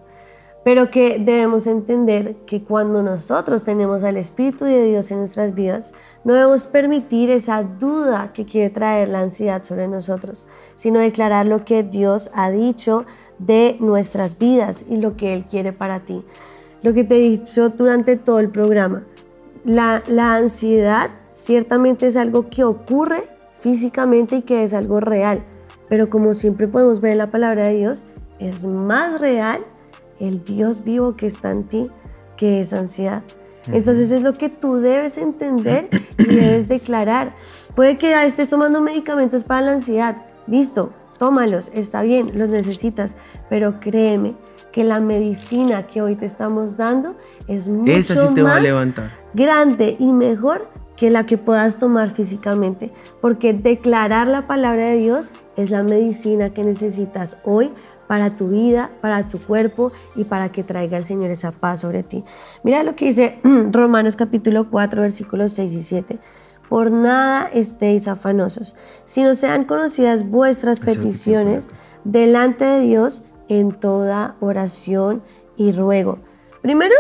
pero 0.67 0.91
que 0.91 1.21
debemos 1.21 1.69
entender 1.69 2.39
que 2.45 2.65
cuando 2.65 3.01
nosotros 3.01 3.63
tenemos 3.63 4.03
al 4.03 4.17
Espíritu 4.17 4.65
de 4.65 4.83
Dios 4.87 5.13
en 5.13 5.19
nuestras 5.19 5.55
vidas, 5.55 5.95
no 6.25 6.35
debemos 6.35 6.67
permitir 6.67 7.31
esa 7.31 7.63
duda 7.63 8.33
que 8.33 8.45
quiere 8.45 8.71
traer 8.71 9.11
la 9.11 9.21
ansiedad 9.21 9.63
sobre 9.63 9.87
nosotros, 9.87 10.45
sino 10.75 10.99
declarar 10.99 11.47
lo 11.47 11.65
que 11.65 11.85
Dios 11.85 12.33
ha 12.35 12.51
dicho 12.51 13.07
de 13.39 13.77
nuestras 13.79 14.41
vidas 14.41 14.85
y 14.89 14.97
lo 14.97 15.17
que 15.17 15.35
Él 15.35 15.45
quiere 15.49 15.73
para 15.73 16.01
ti. 16.01 16.25
Lo 16.83 16.93
que 16.93 17.05
te 17.05 17.15
he 17.15 17.21
dicho 17.21 17.69
durante 17.69 18.17
todo 18.17 18.41
el 18.41 18.51
programa, 18.51 19.05
la, 19.65 20.03
la 20.09 20.35
ansiedad 20.35 21.13
ciertamente 21.33 22.09
es 22.09 22.17
algo 22.17 22.51
que 22.51 22.65
ocurre 22.65 23.23
físicamente 23.53 24.39
y 24.39 24.43
que 24.43 24.65
es 24.65 24.75
algo 24.75 24.99
real, 24.99 25.45
pero 25.89 26.11
como 26.11 26.35
siempre 26.35 26.67
podemos 26.67 27.01
ver 27.01 27.13
en 27.13 27.19
la 27.19 27.31
palabra 27.31 27.69
de 27.69 27.77
Dios, 27.77 28.05
es 28.41 28.65
más 28.65 29.21
real 29.21 29.61
el 30.21 30.45
Dios 30.45 30.85
vivo 30.85 31.15
que 31.15 31.27
está 31.27 31.51
en 31.51 31.65
ti, 31.65 31.91
que 32.37 32.61
es 32.61 32.73
ansiedad. 32.73 33.23
Entonces 33.73 34.13
es 34.13 34.23
lo 34.23 34.33
que 34.33 34.49
tú 34.49 34.77
debes 34.77 35.19
entender 35.19 35.89
y 36.19 36.25
debes 36.27 36.69
declarar. 36.69 37.33
Puede 37.75 37.99
que 37.99 38.25
estés 38.25 38.49
tomando 38.49 38.81
medicamentos 38.81 39.45
para 39.45 39.63
la 39.63 39.73
ansiedad. 39.73 40.17
Listo, 40.47 40.93
tómalos, 41.19 41.71
está 41.75 42.03
bien, 42.03 42.39
los 42.39 42.51
necesitas, 42.51 43.17
pero 43.51 43.81
créeme 43.81 44.35
que 44.73 44.85
la 44.85 45.01
medicina 45.01 45.83
que 45.83 46.03
hoy 46.03 46.17
te 46.17 46.27
estamos 46.27 46.77
dando 46.77 47.17
es 47.49 47.67
mucho 47.67 48.31
más 48.31 48.63
grande 49.33 49.97
y 49.99 50.07
mejor 50.07 50.69
que 50.97 51.11
la 51.11 51.27
que 51.27 51.39
puedas 51.39 51.79
tomar 51.79 52.11
físicamente, 52.11 52.91
porque 53.21 53.53
declarar 53.53 54.27
la 54.29 54.47
palabra 54.47 54.87
de 54.87 54.97
Dios 54.97 55.31
es 55.57 55.71
la 55.71 55.83
medicina 55.83 56.51
que 56.51 56.63
necesitas 56.63 57.39
hoy 57.45 57.71
para 58.07 58.37
tu 58.37 58.49
vida, 58.49 58.91
para 59.01 59.29
tu 59.29 59.41
cuerpo 59.41 59.93
y 60.15 60.25
para 60.25 60.51
que 60.51 60.63
traiga 60.63 60.97
el 60.97 61.05
Señor 61.05 61.31
esa 61.31 61.53
paz 61.53 61.81
sobre 61.81 62.03
ti. 62.03 62.25
Mira 62.63 62.83
lo 62.83 62.95
que 62.97 63.07
dice 63.07 63.39
Romanos 63.71 64.17
capítulo 64.17 64.71
4 64.71 65.03
versículos 65.03 65.53
6 65.53 65.73
y 65.73 65.83
7. 65.83 66.21
Por 66.69 66.91
nada 66.91 67.47
estéis 67.53 68.09
afanosos, 68.09 68.75
sino 69.05 69.35
sean 69.35 69.65
conocidas 69.65 70.29
vuestras 70.29 70.81
peticiones 70.81 71.69
delante 72.05 72.65
de 72.65 72.81
Dios 72.81 73.23
en 73.49 73.73
toda 73.73 74.37
oración 74.41 75.23
y 75.57 75.71
ruego. 75.73 76.19
Primero, 76.63 76.95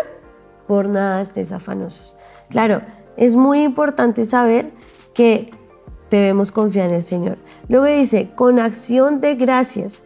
por 0.68 0.88
nada 0.88 1.20
estéis 1.20 1.50
afanosos. 1.50 2.16
Claro, 2.48 2.82
es 3.16 3.34
muy 3.34 3.62
importante 3.62 4.24
saber 4.24 4.72
que 5.14 5.46
debemos 6.10 6.52
confiar 6.52 6.90
en 6.90 6.96
el 6.96 7.02
Señor. 7.02 7.38
Luego 7.68 7.86
dice, 7.86 8.30
con 8.34 8.60
acción 8.60 9.20
de 9.20 9.34
gracias 9.34 10.04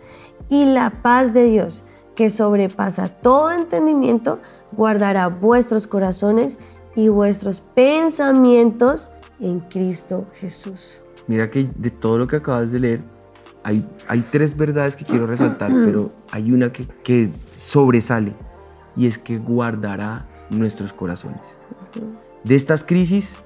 y 0.51 0.67
la 0.67 0.91
paz 0.91 1.33
de 1.33 1.45
Dios, 1.45 1.85
que 2.15 2.29
sobrepasa 2.29 3.09
todo 3.09 3.51
entendimiento, 3.51 4.41
guardará 4.73 5.29
vuestros 5.29 5.87
corazones 5.87 6.59
y 6.95 7.09
vuestros 7.09 7.61
pensamientos 7.61 9.11
en 9.41 9.61
Cristo 9.61 10.27
Jesús. 10.41 10.99
Mira 11.27 11.51
que 11.51 11.71
de 11.75 11.91
todo 11.91 12.19
lo 12.19 12.27
que 12.27 12.37
acabas 12.37 12.73
de 12.73 12.81
leer, 12.81 13.01
hay, 13.63 13.85
hay 14.09 14.21
tres 14.31 14.57
verdades 14.57 14.97
que 14.97 15.05
quiero 15.05 15.27
resaltar, 15.27 15.71
pero 15.85 16.11
hay 16.31 16.53
una 16.53 16.73
que, 16.73 16.87
que 17.05 17.31
sobresale 17.57 18.33
y 18.97 19.07
es 19.07 19.17
que 19.17 19.39
guardará 19.39 20.27
nuestros 20.51 20.93
corazones. 20.93 21.41
De 22.45 22.57
estas 22.57 22.83
crisis, 22.83 23.37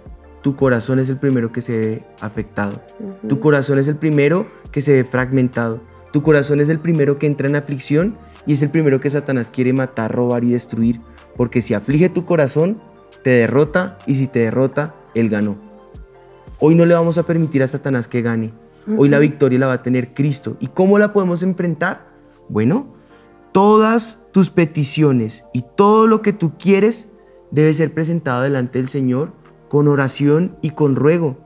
tu 0.42 0.56
corazón 0.56 0.98
es 0.98 1.08
el 1.08 1.16
primero 1.16 1.52
que 1.52 1.62
se 1.62 1.78
ve 1.78 2.02
afectado. 2.20 2.80
Tu 3.28 3.40
corazón 3.40 3.78
es 3.78 3.88
el 3.88 3.96
primero 3.96 4.46
que 4.72 4.82
se 4.82 4.92
ve 4.92 5.04
fragmentado. 5.04 5.80
Tu 6.14 6.22
corazón 6.22 6.60
es 6.60 6.68
el 6.68 6.78
primero 6.78 7.18
que 7.18 7.26
entra 7.26 7.48
en 7.48 7.56
aflicción 7.56 8.14
y 8.46 8.52
es 8.52 8.62
el 8.62 8.70
primero 8.70 9.00
que 9.00 9.10
Satanás 9.10 9.50
quiere 9.52 9.72
matar, 9.72 10.14
robar 10.14 10.44
y 10.44 10.52
destruir, 10.52 11.00
porque 11.34 11.60
si 11.60 11.74
aflige 11.74 12.08
tu 12.08 12.24
corazón, 12.24 12.78
te 13.24 13.30
derrota 13.30 13.98
y 14.06 14.14
si 14.14 14.28
te 14.28 14.38
derrota, 14.38 14.94
él 15.16 15.28
ganó. 15.28 15.56
Hoy 16.60 16.76
no 16.76 16.86
le 16.86 16.94
vamos 16.94 17.18
a 17.18 17.24
permitir 17.24 17.64
a 17.64 17.66
Satanás 17.66 18.06
que 18.06 18.22
gane. 18.22 18.52
Hoy 18.96 19.08
la 19.08 19.18
victoria 19.18 19.58
la 19.58 19.66
va 19.66 19.72
a 19.72 19.82
tener 19.82 20.14
Cristo. 20.14 20.56
¿Y 20.60 20.68
cómo 20.68 21.00
la 21.00 21.12
podemos 21.12 21.42
enfrentar? 21.42 22.06
Bueno, 22.48 22.94
todas 23.50 24.24
tus 24.30 24.50
peticiones 24.50 25.44
y 25.52 25.64
todo 25.74 26.06
lo 26.06 26.22
que 26.22 26.32
tú 26.32 26.52
quieres 26.56 27.10
debe 27.50 27.74
ser 27.74 27.92
presentado 27.92 28.42
delante 28.42 28.78
del 28.78 28.88
Señor 28.88 29.32
con 29.68 29.88
oración 29.88 30.58
y 30.62 30.70
con 30.70 30.94
ruego. 30.94 31.38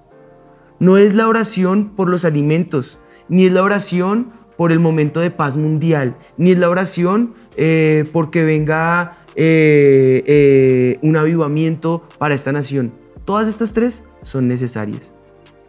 No 0.79 0.99
es 0.99 1.15
la 1.15 1.27
oración 1.27 1.97
por 1.97 2.11
los 2.11 2.27
alimentos, 2.27 2.99
ni 3.31 3.47
es 3.47 3.53
la 3.53 3.63
oración 3.63 4.37
por 4.59 4.73
el 4.73 4.81
momento 4.81 5.21
de 5.21 5.31
paz 5.31 5.57
mundial, 5.57 6.17
ni 6.37 6.51
es 6.51 6.59
la 6.59 6.69
oración 6.69 7.35
eh, 7.57 8.07
porque 8.13 8.43
venga 8.43 9.17
eh, 9.37 10.25
eh, 10.27 10.99
un 11.01 11.17
avivamiento 11.17 12.03
para 12.19 12.35
esta 12.35 12.51
nación. 12.51 12.93
Todas 13.25 13.47
estas 13.47 13.73
tres 13.73 14.03
son 14.23 14.49
necesarias. 14.49 15.15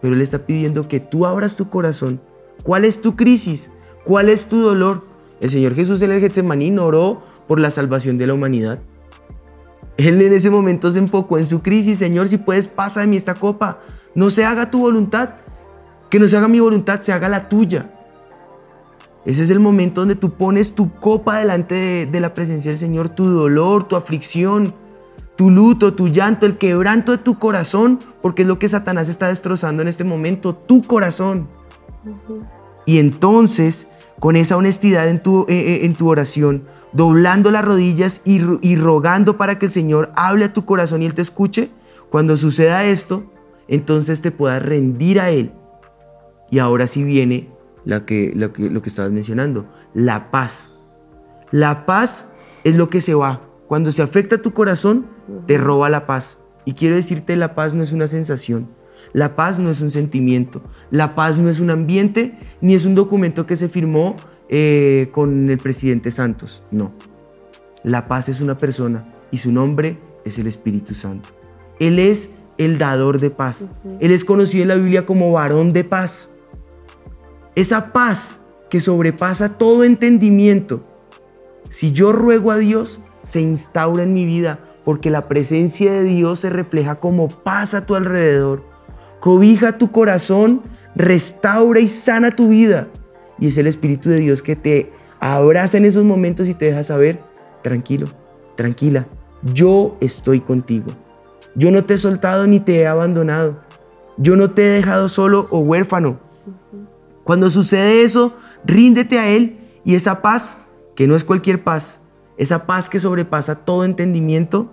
Pero 0.01 0.15
Él 0.15 0.21
está 0.21 0.39
pidiendo 0.39 0.87
que 0.87 0.99
tú 0.99 1.27
abras 1.27 1.55
tu 1.55 1.69
corazón. 1.69 2.19
¿Cuál 2.63 2.83
es 2.83 2.99
tu 2.99 3.15
crisis? 3.15 3.71
¿Cuál 4.03 4.27
es 4.27 4.47
tu 4.47 4.59
dolor? 4.59 5.03
El 5.39 5.51
Señor 5.51 5.75
Jesús 5.75 6.01
en 6.01 6.11
el 6.11 6.19
Getsemaní 6.19 6.75
oró 6.79 7.21
por 7.47 7.59
la 7.59 7.69
salvación 7.69 8.17
de 8.17 8.25
la 8.25 8.33
humanidad. 8.33 8.79
Él 9.97 10.19
en 10.19 10.33
ese 10.33 10.49
momento 10.49 10.91
se 10.91 10.97
enfocó 10.97 11.37
en 11.37 11.45
su 11.45 11.61
crisis. 11.61 11.99
Señor, 11.99 12.27
si 12.27 12.37
puedes, 12.37 12.67
pasa 12.67 13.01
de 13.01 13.07
mí 13.07 13.17
esta 13.17 13.35
copa. 13.35 13.81
No 14.15 14.31
se 14.31 14.45
haga 14.45 14.71
tu 14.71 14.79
voluntad. 14.79 15.29
Que 16.09 16.17
no 16.17 16.27
se 16.27 16.37
haga 16.37 16.47
mi 16.47 16.59
voluntad, 16.59 17.01
se 17.01 17.11
haga 17.11 17.29
la 17.29 17.49
tuya. 17.49 17.91
Ese 19.25 19.43
es 19.43 19.49
el 19.49 19.59
momento 19.59 20.01
donde 20.01 20.15
tú 20.15 20.31
pones 20.31 20.73
tu 20.73 20.93
copa 20.93 21.39
delante 21.39 22.07
de, 22.09 22.19
la 22.19 22.33
presencia 22.33 22.71
del 22.71 22.79
Señor, 22.79 23.09
tu 23.09 23.25
dolor, 23.25 23.83
tu 23.83 23.95
aflicción, 23.95 24.73
tu 25.35 25.49
luto, 25.49 25.93
tu 25.93 26.07
llanto, 26.07 26.45
el 26.45 26.57
quebranto 26.57 27.11
de 27.11 27.17
tu 27.17 27.37
corazón, 27.37 27.99
porque 28.21 28.43
es 28.43 28.47
lo 28.47 28.59
que 28.59 28.69
Satanás 28.69 29.09
está 29.09 29.27
destrozando 29.27 29.81
en 29.81 29.87
este 29.89 30.03
momento, 30.03 30.55
tu 30.55 30.83
corazón. 30.83 31.47
Y 32.85 32.97
entonces, 32.97 33.87
con 34.19 34.35
esa 34.35 34.55
honestidad 34.55 35.09
en 35.09 35.21
tu, 35.21 35.41
eh, 35.41 35.45
eh, 35.49 35.85
en 35.85 35.95
tu 35.95 36.09
oración, 36.09 36.63
doblando 36.93 37.51
las 37.51 37.65
rodillas 37.65 38.21
y, 38.23 38.41
y 38.61 38.77
rogando 38.77 39.37
para 39.37 39.59
que 39.59 39.65
el 39.65 39.71
Señor 39.71 40.11
hable 40.15 40.45
a 40.45 40.53
tu 40.53 40.65
corazón 40.65 41.03
y 41.03 41.05
Él 41.05 41.13
te 41.13 41.21
escuche, 41.21 41.69
cuando 42.09 42.37
suceda 42.37 42.85
esto, 42.85 43.25
entonces 43.67 44.21
te 44.21 44.31
puedas 44.31 44.63
rendir 44.63 45.19
a 45.19 45.29
Él. 45.29 45.51
Y 46.49 46.59
ahora 46.59 46.87
sí 46.87 47.03
viene 47.03 47.58
lo, 47.85 48.05
que, 48.05 48.31
lo 48.35 48.51
que 48.81 48.89
estabas 48.89 49.11
mencionando, 49.11 49.65
la 49.93 50.31
paz. 50.31 50.71
La 51.51 51.85
paz 51.85 52.29
es 52.63 52.75
lo 52.75 52.89
que 52.89 53.01
se 53.01 53.13
va. 53.13 53.41
Cuando 53.67 53.91
se 53.91 54.01
afecta 54.01 54.41
tu 54.41 54.53
corazón, 54.53 55.05
te 55.45 55.57
roba 55.57 55.89
la 55.89 56.05
paz. 56.05 56.43
Y 56.65 56.73
quiero 56.73 56.95
decirte, 56.95 57.35
la 57.35 57.55
paz 57.55 57.73
no 57.73 57.83
es 57.83 57.91
una 57.91 58.07
sensación. 58.07 58.67
La 59.13 59.35
paz 59.35 59.59
no 59.59 59.71
es 59.71 59.81
un 59.81 59.91
sentimiento. 59.91 60.61
La 60.91 61.15
paz 61.15 61.37
no 61.37 61.49
es 61.49 61.59
un 61.59 61.69
ambiente, 61.69 62.37
ni 62.61 62.75
es 62.75 62.85
un 62.85 62.95
documento 62.95 63.45
que 63.45 63.55
se 63.55 63.69
firmó 63.69 64.15
eh, 64.49 65.09
con 65.11 65.49
el 65.49 65.57
presidente 65.57 66.11
Santos. 66.11 66.63
No. 66.71 66.91
La 67.83 68.07
paz 68.07 68.29
es 68.29 68.41
una 68.41 68.57
persona 68.57 69.05
y 69.31 69.37
su 69.37 69.51
nombre 69.51 69.97
es 70.25 70.37
el 70.37 70.47
Espíritu 70.47 70.93
Santo. 70.93 71.29
Él 71.79 71.97
es 71.97 72.29
el 72.57 72.77
dador 72.77 73.19
de 73.19 73.29
paz. 73.29 73.67
Él 73.99 74.11
es 74.11 74.25
conocido 74.25 74.63
en 74.63 74.67
la 74.67 74.75
Biblia 74.75 75.05
como 75.05 75.31
varón 75.31 75.71
de 75.73 75.83
paz. 75.83 76.31
Esa 77.55 77.91
paz 77.91 78.39
que 78.69 78.79
sobrepasa 78.79 79.49
todo 79.49 79.83
entendimiento. 79.83 80.81
Si 81.71 81.91
yo 81.91 82.11
ruego 82.11 82.51
a 82.51 82.57
Dios, 82.57 82.99
se 83.23 83.41
instaura 83.41 84.03
en 84.03 84.13
mi 84.13 84.25
vida 84.25 84.59
porque 84.85 85.09
la 85.09 85.27
presencia 85.27 85.91
de 85.91 86.03
Dios 86.03 86.39
se 86.39 86.49
refleja 86.49 86.95
como 86.95 87.27
paz 87.27 87.73
a 87.73 87.85
tu 87.85 87.95
alrededor. 87.95 88.63
Cobija 89.19 89.77
tu 89.77 89.91
corazón, 89.91 90.61
restaura 90.95 91.79
y 91.79 91.87
sana 91.89 92.35
tu 92.35 92.47
vida. 92.47 92.87
Y 93.39 93.47
es 93.47 93.57
el 93.57 93.67
Espíritu 93.67 94.09
de 94.09 94.17
Dios 94.17 94.41
que 94.41 94.55
te 94.55 94.89
abraza 95.19 95.77
en 95.77 95.85
esos 95.85 96.03
momentos 96.03 96.47
y 96.47 96.53
te 96.53 96.65
deja 96.65 96.83
saber, 96.83 97.19
tranquilo, 97.61 98.07
tranquila, 98.55 99.07
yo 99.53 99.97
estoy 99.99 100.39
contigo. 100.39 100.91
Yo 101.55 101.71
no 101.71 101.83
te 101.83 101.95
he 101.95 101.97
soltado 101.97 102.47
ni 102.47 102.59
te 102.59 102.77
he 102.77 102.87
abandonado. 102.87 103.59
Yo 104.17 104.35
no 104.35 104.51
te 104.51 104.63
he 104.63 104.69
dejado 104.69 105.09
solo 105.09 105.47
o 105.49 105.59
huérfano 105.59 106.19
Cuando 107.29 107.51
sucede 107.51 108.01
eso, 108.01 108.33
ríndete 108.65 109.19
a 109.19 109.27
Él 109.27 109.59
y 109.85 109.93
esa 109.93 110.23
paz, 110.23 110.65
que 110.95 111.05
no 111.05 111.15
es 111.15 111.23
cualquier 111.23 111.63
paz, 111.63 112.01
esa 112.37 112.65
paz 112.65 112.89
que 112.89 112.99
sobrepasa 112.99 113.65
todo 113.65 113.85
entendimiento, 113.85 114.71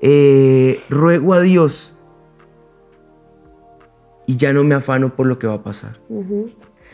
eh, 0.00 0.80
ruego 0.90 1.34
a 1.34 1.40
Dios 1.40 1.94
y 4.26 4.38
ya 4.38 4.52
no 4.52 4.64
me 4.64 4.74
afano 4.74 5.14
por 5.14 5.26
lo 5.26 5.38
que 5.38 5.46
va 5.46 5.54
a 5.54 5.62
pasar. 5.62 6.00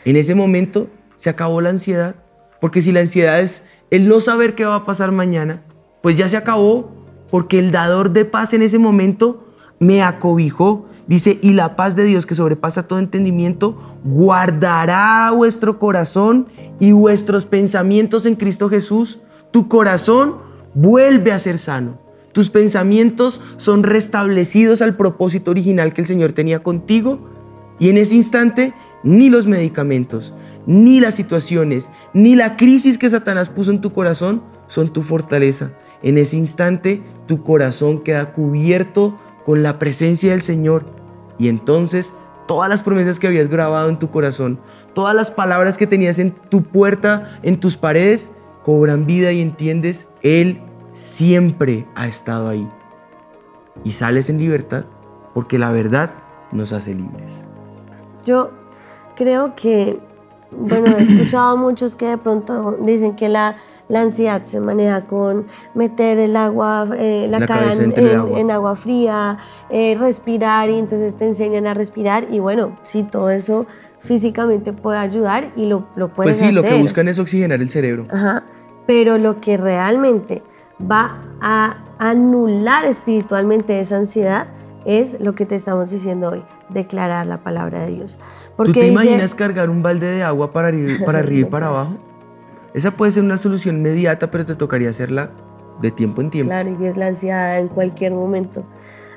En 0.05 0.15
ese 0.17 0.35
momento 0.35 0.87
se 1.15 1.31
acabó 1.31 1.61
la 1.61 1.71
ansiedad, 1.71 2.17
porque 2.59 2.83
si 2.83 2.91
la 2.91 2.99
ansiedad 2.99 3.39
es 3.39 3.63
el 3.89 4.07
no 4.07 4.19
saber 4.19 4.53
qué 4.53 4.65
va 4.65 4.75
a 4.75 4.85
pasar 4.85 5.11
mañana, 5.11 5.63
pues 6.03 6.15
ya 6.15 6.29
se 6.29 6.37
acabó, 6.37 6.91
porque 7.31 7.57
el 7.57 7.71
dador 7.71 8.11
de 8.11 8.25
paz 8.25 8.53
en 8.53 8.61
ese 8.61 8.77
momento 8.77 9.47
me 9.79 10.03
acobijó. 10.03 10.85
Dice, 11.11 11.39
y 11.41 11.51
la 11.51 11.75
paz 11.75 11.97
de 11.97 12.05
Dios 12.05 12.25
que 12.25 12.35
sobrepasa 12.35 12.87
todo 12.87 12.97
entendimiento, 12.97 13.77
guardará 14.05 15.29
vuestro 15.31 15.77
corazón 15.77 16.47
y 16.79 16.93
vuestros 16.93 17.43
pensamientos 17.43 18.25
en 18.25 18.35
Cristo 18.35 18.69
Jesús. 18.69 19.19
Tu 19.51 19.67
corazón 19.67 20.35
vuelve 20.73 21.33
a 21.33 21.39
ser 21.39 21.57
sano. 21.57 21.99
Tus 22.31 22.47
pensamientos 22.47 23.41
son 23.57 23.83
restablecidos 23.83 24.81
al 24.81 24.95
propósito 24.95 25.51
original 25.51 25.91
que 25.91 25.99
el 25.99 26.07
Señor 26.07 26.31
tenía 26.31 26.63
contigo. 26.63 27.27
Y 27.77 27.89
en 27.89 27.97
ese 27.97 28.15
instante, 28.15 28.73
ni 29.03 29.29
los 29.29 29.47
medicamentos, 29.47 30.33
ni 30.65 31.01
las 31.01 31.15
situaciones, 31.15 31.89
ni 32.13 32.37
la 32.37 32.55
crisis 32.55 32.97
que 32.97 33.09
Satanás 33.09 33.49
puso 33.49 33.71
en 33.71 33.81
tu 33.81 33.91
corazón 33.91 34.43
son 34.67 34.93
tu 34.93 35.03
fortaleza. 35.03 35.73
En 36.03 36.17
ese 36.17 36.37
instante, 36.37 37.03
tu 37.27 37.43
corazón 37.43 37.99
queda 37.99 38.31
cubierto 38.31 39.19
con 39.43 39.61
la 39.61 39.77
presencia 39.77 40.31
del 40.31 40.41
Señor. 40.41 41.00
Y 41.41 41.49
entonces, 41.49 42.13
todas 42.47 42.69
las 42.69 42.83
promesas 42.83 43.17
que 43.17 43.25
habías 43.25 43.49
grabado 43.49 43.89
en 43.89 43.97
tu 43.97 44.11
corazón, 44.11 44.59
todas 44.93 45.15
las 45.15 45.31
palabras 45.31 45.75
que 45.75 45.87
tenías 45.87 46.19
en 46.19 46.29
tu 46.33 46.61
puerta, 46.61 47.39
en 47.41 47.59
tus 47.59 47.77
paredes, 47.77 48.29
cobran 48.61 49.07
vida 49.07 49.31
y 49.31 49.41
entiendes, 49.41 50.07
Él 50.21 50.61
siempre 50.93 51.87
ha 51.95 52.07
estado 52.07 52.47
ahí. 52.47 52.69
Y 53.83 53.93
sales 53.93 54.29
en 54.29 54.37
libertad 54.37 54.83
porque 55.33 55.57
la 55.57 55.71
verdad 55.71 56.11
nos 56.51 56.73
hace 56.73 56.93
libres. 56.93 57.43
Yo 58.23 58.51
creo 59.15 59.55
que, 59.55 59.97
bueno, 60.51 60.95
he 60.95 61.01
escuchado 61.01 61.53
a 61.53 61.55
muchos 61.55 61.95
que 61.95 62.05
de 62.05 62.19
pronto 62.19 62.77
dicen 62.81 63.15
que 63.15 63.29
la, 63.29 63.55
la 63.91 64.01
ansiedad 64.01 64.43
se 64.45 64.61
maneja 64.61 65.01
con 65.01 65.47
meter 65.75 66.17
el 66.17 66.37
agua, 66.37 66.87
eh, 66.97 67.27
la, 67.29 67.45
cara 67.45 67.73
en, 67.73 68.49
agua. 68.49 68.75
fría, 68.77 69.37
eh, 69.69 69.97
respirar 69.99 70.69
y 70.69 70.79
entonces 70.79 71.17
te 71.17 71.25
enseñan 71.25 71.67
a 71.67 71.73
respirar 71.73 72.27
y 72.31 72.39
bueno, 72.39 72.77
sí, 72.83 73.03
todo 73.03 73.29
eso 73.29 73.67
físicamente 73.99 74.71
puede 74.71 74.97
ayudar 74.97 75.51
y 75.57 75.65
lo, 75.65 75.87
lo 75.97 76.07
pueden 76.07 76.31
hacer. 76.31 76.45
Pues 76.45 76.55
sí, 76.55 76.61
lo 76.61 76.69
que 76.69 76.81
buscan 76.81 77.09
es 77.09 77.19
oxigenar 77.19 77.61
el 77.61 77.69
cerebro. 77.69 78.07
Ajá, 78.09 78.43
pero 78.87 79.17
lo 79.17 79.41
que 79.41 79.57
realmente 79.57 80.41
va 80.89 81.17
a 81.41 81.75
anular 81.99 82.85
espiritualmente 82.85 83.77
esa 83.81 83.97
ansiedad 83.97 84.47
es 84.85 85.19
lo 85.19 85.35
que 85.35 85.45
te 85.45 85.55
estamos 85.55 85.91
diciendo 85.91 86.29
hoy, 86.29 86.43
declarar 86.69 87.27
la 87.27 87.43
palabra 87.43 87.83
de 87.83 87.91
Dios. 87.91 88.17
Porque 88.55 88.71
¿Tú 88.71 88.79
te 88.79 88.87
imaginas 88.87 89.35
cargar 89.35 89.69
un 89.69 89.83
balde 89.83 90.07
de 90.07 90.23
agua 90.23 90.53
para 90.53 90.69
arriba, 90.69 91.05
para 91.05 91.19
arriba 91.19 91.47
y 91.47 91.51
para 91.51 91.67
abajo? 91.67 92.10
Esa 92.73 92.91
puede 92.91 93.11
ser 93.11 93.23
una 93.23 93.37
solución 93.37 93.77
inmediata, 93.77 94.31
pero 94.31 94.45
te 94.45 94.55
tocaría 94.55 94.89
hacerla 94.89 95.31
de 95.81 95.91
tiempo 95.91 96.21
en 96.21 96.29
tiempo. 96.29 96.49
Claro, 96.49 96.77
y 96.79 96.85
es 96.85 96.97
la 96.97 97.07
ansiedad 97.07 97.59
en 97.59 97.67
cualquier 97.67 98.13
momento. 98.13 98.63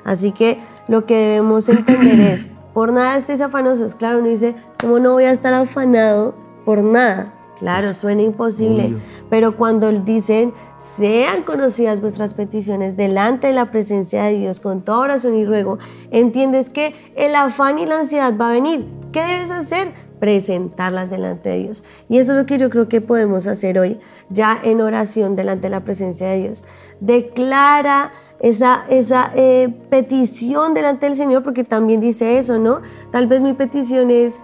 Así 0.03 0.31
que 0.31 0.59
lo 0.87 1.05
que 1.05 1.15
debemos 1.15 1.69
entender 1.69 2.19
es, 2.19 2.49
por 2.73 2.91
nada 2.91 3.15
estés 3.15 3.41
afanosos. 3.41 3.95
Claro, 3.95 4.19
uno 4.19 4.29
dice, 4.29 4.55
¿cómo 4.79 4.99
no 4.99 5.13
voy 5.13 5.25
a 5.25 5.31
estar 5.31 5.53
afanado 5.53 6.35
por 6.65 6.83
nada? 6.83 7.33
Claro, 7.59 7.87
pues, 7.87 7.97
suena 7.97 8.21
imposible, 8.21 8.97
pero 9.29 9.55
cuando 9.55 9.91
dicen, 9.91 10.53
sean 10.77 11.43
conocidas 11.43 12.01
vuestras 12.01 12.33
peticiones 12.33 12.97
delante 12.97 13.47
de 13.47 13.53
la 13.53 13.71
presencia 13.71 14.23
de 14.23 14.37
Dios 14.37 14.59
con 14.59 14.81
toda 14.81 14.99
oración 14.99 15.35
y 15.35 15.45
ruego, 15.45 15.77
entiendes 16.11 16.69
que 16.69 16.93
el 17.15 17.33
afán 17.35 17.79
y 17.79 17.85
la 17.85 17.99
ansiedad 17.99 18.33
va 18.37 18.49
a 18.49 18.53
venir. 18.53 18.85
¿Qué 19.13 19.21
debes 19.21 19.51
hacer? 19.51 19.93
Presentarlas 20.19 21.09
delante 21.09 21.49
de 21.49 21.59
Dios. 21.59 21.83
Y 22.09 22.17
eso 22.17 22.33
es 22.33 22.39
lo 22.39 22.45
que 22.45 22.57
yo 22.57 22.69
creo 22.69 22.87
que 22.87 23.01
podemos 23.01 23.47
hacer 23.47 23.77
hoy, 23.79 23.99
ya 24.29 24.59
en 24.63 24.81
oración 24.81 25.35
delante 25.35 25.63
de 25.63 25.69
la 25.71 25.83
presencia 25.83 26.27
de 26.29 26.37
Dios. 26.37 26.63
Declara 26.99 28.11
esa, 28.39 28.85
esa 28.89 29.31
eh, 29.35 29.73
petición 29.89 30.73
delante 30.73 31.05
del 31.05 31.15
Señor, 31.15 31.43
porque 31.43 31.63
también 31.63 31.99
dice 31.99 32.37
eso, 32.37 32.59
¿no? 32.59 32.81
Tal 33.11 33.27
vez 33.27 33.41
mi 33.41 33.53
petición 33.53 34.11
es 34.11 34.41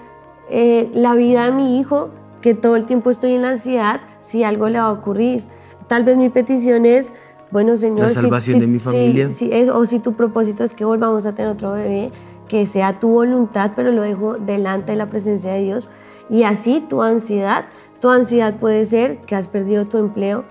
eh, 0.49 0.89
la 0.93 1.15
vida 1.15 1.45
de 1.45 1.51
mi 1.51 1.80
hijo, 1.80 2.09
que 2.41 2.53
todo 2.53 2.76
el 2.76 2.86
tiempo 2.86 3.09
estoy 3.09 3.34
en 3.34 3.43
la 3.43 3.49
ansiedad 3.49 4.01
si 4.19 4.43
algo 4.43 4.69
le 4.69 4.80
va 4.80 4.86
a 4.86 4.91
ocurrir. 4.91 5.43
Tal 5.88 6.03
vez 6.03 6.17
mi 6.17 6.30
petición 6.30 6.86
es, 6.86 7.13
bueno 7.51 7.76
Señor, 7.76 8.07
la 8.07 8.09
salvación 8.09 8.59
de 8.59 8.67
mi 8.67 8.80
familia. 8.80 9.32
Si, 9.32 9.51
es, 9.51 9.69
o 9.69 9.86
si 9.86 9.99
tu 9.99 10.13
propósito 10.13 10.63
es 10.63 10.74
que 10.74 10.86
volvamos 10.86 11.26
a 11.26 11.34
tener 11.34 11.51
otro 11.51 11.74
bebé, 11.74 12.11
que 12.52 12.66
sea 12.66 12.99
tu 12.99 13.08
voluntad, 13.08 13.72
pero 13.78 13.93
lo 13.93 14.02
dejo 14.02 14.34
delante 14.34 14.91
de 14.91 14.97
la 14.97 15.10
presencia 15.10 15.54
de 15.54 15.62
Dios. 15.62 15.89
Y 16.30 16.43
así 16.43 16.82
tu 16.82 17.02
ansiedad, 17.02 17.64
tu 18.02 18.10
ansiedad 18.10 18.56
puede 18.60 18.84
ser 18.84 19.20
que 19.20 19.38
has 19.38 19.47
perdido 19.47 19.86
tu 19.86 19.97
empleo, 19.97 20.43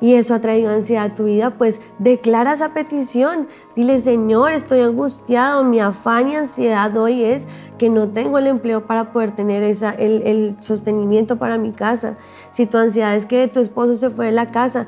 y 0.00 0.14
eso 0.14 0.32
ha 0.32 0.40
traído 0.40 0.70
ansiedad 0.70 1.06
a 1.06 1.14
tu 1.16 1.24
vida, 1.24 1.50
pues 1.58 1.80
declara 1.98 2.52
esa 2.52 2.72
petición. 2.72 3.48
Dile, 3.74 3.98
Señor, 3.98 4.52
estoy 4.52 4.80
angustiado, 4.80 5.64
mi 5.64 5.80
afán 5.80 6.28
y 6.28 6.36
ansiedad 6.36 6.96
hoy 6.96 7.24
es 7.24 7.48
que 7.78 7.90
no 7.90 8.08
tengo 8.08 8.38
el 8.38 8.46
empleo 8.46 8.86
para 8.86 9.12
poder 9.12 9.34
tener 9.34 9.64
esa, 9.64 9.90
el, 9.90 10.56
sostenimiento 10.60 11.36
para 11.36 11.58
mi 11.58 11.72
casa. 11.72 12.16
Si 12.52 12.64
tu 12.66 12.78
ansiedad 12.78 13.16
es 13.16 13.26
que 13.26 13.48
tu 13.48 13.58
esposo 13.58 13.96
se 13.96 14.08
fue 14.08 14.26
de 14.26 14.32
la 14.32 14.52
casa, 14.52 14.86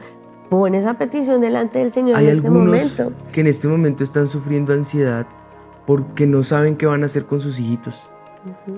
pon 0.49 0.77
esa 0.77 0.95
petición 0.95 1.41
delante 1.41 1.81
del 1.81 1.91
Señor 1.91 2.23
en 2.23 2.29
este 2.29 2.49
momento. 2.49 3.13
Que 3.33 3.41
en 3.41 3.49
este 3.49 3.67
momento 3.67 4.05
están 4.05 4.29
sufriendo 4.29 4.73
ansiedad 4.73 5.27
porque 5.87 6.27
no 6.27 6.43
saben 6.43 6.77
qué 6.77 6.87
van 6.87 7.03
a 7.03 7.07
hacer 7.07 7.27
con 7.27 7.41
sus 7.41 7.59
hijitos. 7.59 8.09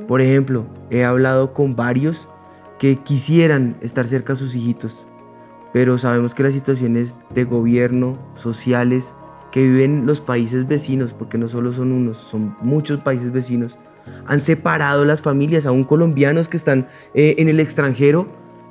Por 0.08 0.20
ejemplo, 0.20 0.66
he 0.90 1.04
hablado 1.04 1.52
con 1.52 1.74
varios 1.74 2.28
que 2.78 2.96
quisieran 2.96 3.76
estar 3.80 4.06
cerca 4.06 4.34
de 4.34 4.38
sus 4.38 4.54
hijitos, 4.54 5.06
pero 5.72 5.96
sabemos 5.96 6.34
que 6.34 6.42
las 6.42 6.54
situaciones 6.54 7.18
de 7.30 7.44
gobierno, 7.44 8.18
sociales, 8.34 9.14
que 9.50 9.62
viven 9.62 10.04
los 10.04 10.20
países 10.20 10.66
vecinos, 10.66 11.14
porque 11.14 11.38
no 11.38 11.48
solo 11.48 11.72
son 11.72 11.92
unos, 11.92 12.18
son 12.18 12.56
muchos 12.60 13.00
países 13.00 13.32
vecinos, 13.32 13.78
han 14.26 14.40
separado 14.40 15.04
las 15.04 15.22
familias, 15.22 15.66
aún 15.66 15.84
colombianos 15.84 16.48
que 16.48 16.56
están 16.56 16.88
eh, 17.14 17.36
en 17.38 17.48
el 17.48 17.60
extranjero 17.60 18.26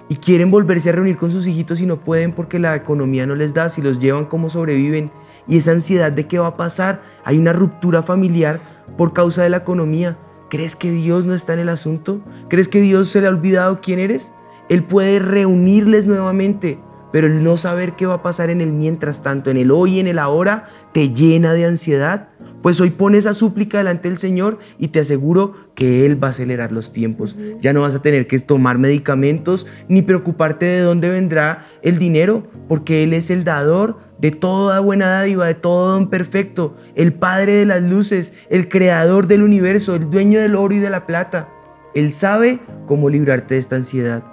y 0.09 0.17
quieren 0.17 0.51
volverse 0.51 0.89
a 0.89 0.91
reunir 0.91 1.17
con 1.17 1.31
sus 1.31 1.47
hijitos 1.47 1.79
y 1.81 1.85
no 1.85 2.01
pueden 2.01 2.33
porque 2.33 2.59
la 2.59 2.75
economía 2.75 3.25
no 3.25 3.35
les 3.35 3.53
da, 3.53 3.69
si 3.69 3.81
los 3.81 3.99
llevan, 3.99 4.25
cómo 4.25 4.49
sobreviven. 4.49 5.11
Y 5.47 5.57
esa 5.57 5.71
ansiedad 5.71 6.11
de 6.11 6.27
qué 6.27 6.39
va 6.39 6.47
a 6.47 6.57
pasar, 6.57 7.01
hay 7.23 7.37
una 7.37 7.53
ruptura 7.53 8.03
familiar 8.03 8.59
por 8.97 9.13
causa 9.13 9.43
de 9.43 9.49
la 9.49 9.57
economía. 9.57 10.17
¿Crees 10.49 10.75
que 10.75 10.91
Dios 10.91 11.25
no 11.25 11.33
está 11.33 11.53
en 11.53 11.59
el 11.59 11.69
asunto? 11.69 12.21
¿Crees 12.49 12.67
que 12.67 12.81
Dios 12.81 13.09
se 13.09 13.21
le 13.21 13.27
ha 13.27 13.31
olvidado 13.31 13.81
quién 13.81 13.99
eres? 13.99 14.31
Él 14.69 14.83
puede 14.83 15.19
reunirles 15.19 16.05
nuevamente 16.05 16.79
pero 17.13 17.27
el 17.27 17.43
no 17.43 17.57
saber 17.57 17.93
qué 17.93 18.07
va 18.07 18.15
a 18.15 18.23
pasar 18.23 18.49
en 18.49 18.59
el 18.59 18.73
mientras 18.73 19.21
tanto, 19.21 19.51
en 19.51 19.57
el 19.57 19.69
hoy 19.69 19.95
y 19.95 19.99
en 19.99 20.07
el 20.07 20.17
ahora, 20.17 20.65
te 20.93 21.11
llena 21.11 21.53
de 21.53 21.65
ansiedad. 21.65 22.29
Pues 22.63 22.81
hoy 22.81 22.89
pones 22.89 23.19
esa 23.19 23.35
súplica 23.35 23.77
delante 23.77 24.09
del 24.09 24.17
Señor 24.17 24.57
y 24.79 24.87
te 24.87 25.01
aseguro 25.01 25.53
que 25.75 26.07
Él 26.07 26.21
va 26.21 26.27
a 26.27 26.31
acelerar 26.31 26.71
los 26.71 26.91
tiempos. 26.91 27.37
Ya 27.61 27.71
no 27.71 27.81
vas 27.81 27.93
a 27.93 28.01
tener 28.01 28.25
que 28.25 28.39
tomar 28.39 28.79
medicamentos 28.79 29.67
ni 29.87 30.01
preocuparte 30.01 30.65
de 30.65 30.79
dónde 30.79 31.09
vendrá 31.09 31.67
el 31.83 31.99
dinero, 31.99 32.47
porque 32.67 33.03
Él 33.03 33.13
es 33.13 33.29
el 33.29 33.43
dador 33.43 33.99
de 34.17 34.31
toda 34.31 34.79
buena 34.79 35.05
dádiva, 35.05 35.45
de 35.45 35.53
todo 35.53 35.91
don 35.91 36.09
perfecto, 36.09 36.75
el 36.95 37.13
Padre 37.13 37.53
de 37.53 37.67
las 37.67 37.83
luces, 37.83 38.33
el 38.49 38.69
Creador 38.69 39.27
del 39.27 39.43
universo, 39.43 39.93
el 39.93 40.09
dueño 40.09 40.39
del 40.39 40.55
oro 40.55 40.73
y 40.73 40.79
de 40.79 40.89
la 40.89 41.05
plata. 41.05 41.49
Él 41.93 42.11
sabe 42.11 42.59
cómo 42.87 43.09
librarte 43.09 43.53
de 43.53 43.59
esta 43.59 43.75
ansiedad. 43.75 44.32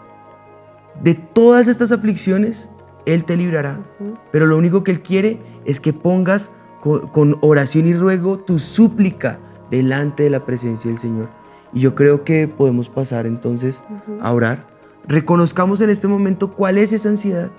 De 1.02 1.14
todas 1.14 1.68
estas 1.68 1.92
aflicciones, 1.92 2.68
Él 3.06 3.24
te 3.24 3.36
librará. 3.36 3.80
Pero 4.32 4.46
lo 4.46 4.58
único 4.58 4.84
que 4.84 4.90
Él 4.90 5.00
quiere 5.02 5.40
es 5.64 5.80
que 5.80 5.92
pongas 5.92 6.50
con, 6.80 7.36
oración 7.40 7.86
y 7.86 7.94
ruego 7.94 8.38
tu 8.38 8.58
súplica 8.58 9.38
delante 9.70 10.22
de 10.22 10.30
la 10.30 10.44
presencia 10.44 10.90
del 10.90 10.98
Señor. 10.98 11.28
Y 11.72 11.80
yo 11.80 11.94
creo 11.94 12.24
que 12.24 12.48
podemos 12.48 12.88
pasar 12.88 13.26
entonces 13.26 13.82
a 14.20 14.32
orar. 14.32 14.66
Reconozcamos 15.06 15.80
en 15.80 15.90
este 15.90 16.08
momento 16.08 16.52
cuál 16.52 16.78
es 16.78 16.92
esa 16.92 17.08
ansiedad. 17.08 17.50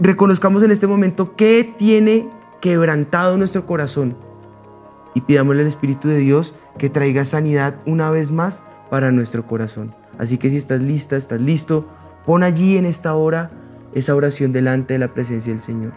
reconozcamos 0.00 0.62
en 0.62 0.70
este 0.70 0.86
momento 0.86 1.36
qué 1.36 1.74
tiene 1.76 2.28
quebrantado 2.60 3.36
nuestro 3.38 3.66
corazón. 3.66 4.16
Y 5.14 5.22
pidámosle 5.22 5.62
al 5.62 5.68
Espíritu 5.68 6.08
de 6.08 6.18
Dios 6.18 6.54
que 6.78 6.90
traiga 6.90 7.24
sanidad 7.24 7.76
una 7.86 8.10
vez 8.10 8.30
más 8.30 8.62
para 8.90 9.12
nuestro 9.12 9.46
corazón. 9.46 9.94
Así 10.18 10.36
que 10.36 10.50
si 10.50 10.56
estás 10.56 10.82
lista, 10.82 11.16
estás 11.16 11.40
listo, 11.40 11.86
Pon 12.26 12.42
allí 12.42 12.76
en 12.76 12.84
esta 12.84 13.14
hora 13.14 13.50
esa 13.94 14.14
oración 14.14 14.52
delante 14.52 14.94
de 14.94 14.98
la 14.98 15.14
presencia 15.14 15.52
del 15.52 15.60
Señor. 15.60 15.92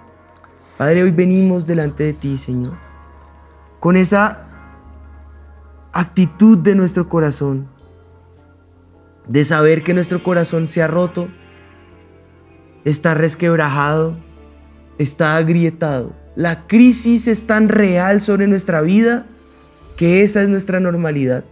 Padre, 0.78 1.04
hoy 1.04 1.12
venimos 1.12 1.68
delante 1.68 2.06
de 2.06 2.14
ti, 2.14 2.38
Señor, 2.38 2.78
con 3.82 3.98
esa 3.98 4.46
actitud 5.92 6.58
de 6.58 6.76
nuestro 6.76 7.10
corazón, 7.10 7.68
de 9.28 9.44
saber 9.44 9.84
que 9.84 9.94
nuestro 9.94 10.24
corazón 10.24 10.68
se 10.68 10.82
ha 10.82 10.88
roto, 10.88 11.28
está 12.86 13.14
resquebrajado, 13.14 14.16
está 14.98 15.36
agrietado. 15.36 16.14
La 16.36 16.68
crisis 16.68 17.28
es 17.28 17.46
tan 17.48 17.68
real 17.68 18.22
sobre 18.22 18.48
nuestra 18.48 18.82
vida 18.82 19.26
que 19.98 20.24
esa 20.24 20.42
es 20.42 20.48
nuestra 20.48 20.80
normalidad. 20.80 21.44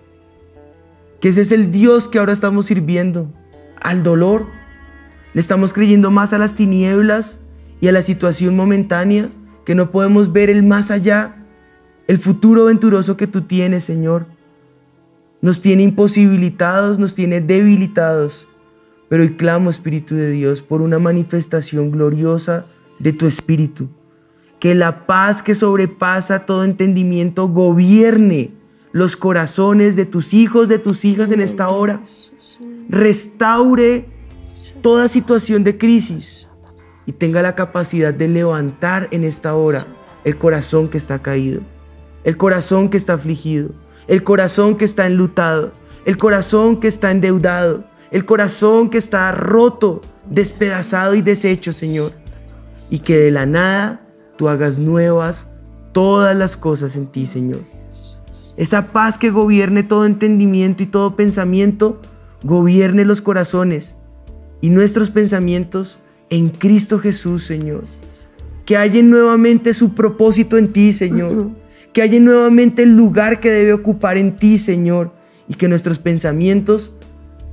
Que 1.19 1.29
ese 1.29 1.41
es 1.41 1.51
el 1.51 1.71
Dios 1.71 2.07
que 2.07 2.19
ahora 2.19 2.31
estamos 2.31 2.67
sirviendo, 2.67 3.27
al 3.81 4.03
dolor. 4.03 4.56
Le 5.37 5.41
estamos 5.41 5.71
creyendo 5.71 6.09
más 6.09 6.33
a 6.33 6.39
las 6.39 6.55
tinieblas 6.55 7.39
y 7.79 7.87
a 7.87 7.91
la 7.91 8.01
situación 8.01 8.55
momentánea 8.55 9.27
que 9.65 9.75
no 9.75 9.91
podemos 9.91 10.33
ver 10.33 10.49
el 10.49 10.63
más 10.63 10.89
allá, 10.89 11.35
el 12.07 12.17
futuro 12.17 12.65
venturoso 12.65 13.17
que 13.17 13.27
tú 13.27 13.41
tienes, 13.41 13.83
Señor. 13.83 14.25
Nos 15.39 15.61
tiene 15.61 15.83
imposibilitados, 15.83 16.97
nos 16.97 17.13
tiene 17.13 17.39
debilitados. 17.39 18.47
Pero 19.09 19.21
hoy 19.21 19.35
clamo, 19.35 19.69
Espíritu 19.69 20.15
de 20.15 20.31
Dios, 20.31 20.63
por 20.63 20.81
una 20.81 20.97
manifestación 20.97 21.91
gloriosa 21.91 22.63
de 22.97 23.13
tu 23.13 23.27
Espíritu. 23.27 23.89
Que 24.59 24.73
la 24.73 25.05
paz 25.05 25.43
que 25.43 25.53
sobrepasa 25.53 26.47
todo 26.47 26.63
entendimiento 26.63 27.47
gobierne 27.47 28.53
los 28.91 29.15
corazones 29.15 29.95
de 29.95 30.05
tus 30.07 30.33
hijos, 30.33 30.67
de 30.67 30.79
tus 30.79 31.05
hijas 31.05 31.29
en 31.29 31.41
esta 31.41 31.69
hora. 31.69 32.01
Restaure 32.89 34.16
toda 34.81 35.07
situación 35.07 35.63
de 35.63 35.77
crisis 35.77 36.49
y 37.05 37.13
tenga 37.13 37.41
la 37.41 37.55
capacidad 37.55 38.13
de 38.13 38.27
levantar 38.27 39.07
en 39.11 39.23
esta 39.23 39.55
hora 39.55 39.85
el 40.23 40.37
corazón 40.37 40.89
que 40.89 40.97
está 40.97 41.19
caído, 41.19 41.61
el 42.23 42.37
corazón 42.37 42.89
que 42.89 42.97
está 42.97 43.13
afligido, 43.13 43.69
el 44.07 44.23
corazón 44.23 44.75
que 44.75 44.85
está 44.85 45.05
enlutado, 45.05 45.71
el 46.05 46.17
corazón 46.17 46.79
que 46.79 46.87
está 46.87 47.11
endeudado, 47.11 47.85
el 48.11 48.25
corazón 48.25 48.89
que 48.89 48.97
está 48.97 49.31
roto, 49.31 50.01
despedazado 50.29 51.15
y 51.15 51.21
deshecho, 51.21 51.73
Señor. 51.73 52.11
Y 52.91 52.99
que 52.99 53.17
de 53.17 53.31
la 53.31 53.45
nada 53.45 54.01
tú 54.37 54.49
hagas 54.49 54.77
nuevas 54.77 55.49
todas 55.93 56.35
las 56.35 56.57
cosas 56.57 56.95
en 56.95 57.07
ti, 57.07 57.25
Señor. 57.25 57.61
Esa 58.55 58.91
paz 58.91 59.17
que 59.17 59.29
gobierne 59.29 59.83
todo 59.83 60.05
entendimiento 60.05 60.83
y 60.83 60.87
todo 60.87 61.15
pensamiento, 61.15 62.01
gobierne 62.43 63.05
los 63.05 63.21
corazones 63.21 63.97
y 64.61 64.69
nuestros 64.69 65.11
pensamientos 65.11 65.99
en 66.29 66.49
Cristo 66.49 66.99
Jesús, 66.99 67.45
Señor. 67.45 67.81
Que 68.65 68.77
haya 68.77 69.01
nuevamente 69.01 69.73
su 69.73 69.93
propósito 69.93 70.57
en 70.57 70.73
ti, 70.73 70.93
Señor. 70.93 71.51
Que 71.93 72.01
haya 72.01 72.19
nuevamente 72.19 72.83
el 72.83 72.95
lugar 72.95 73.39
que 73.39 73.49
debe 73.49 73.73
ocupar 73.73 74.17
en 74.17 74.35
ti, 74.35 74.57
Señor. 74.57 75.13
Y 75.47 75.53
que 75.53 75.67
nuestros 75.67 75.99
pensamientos 75.99 76.93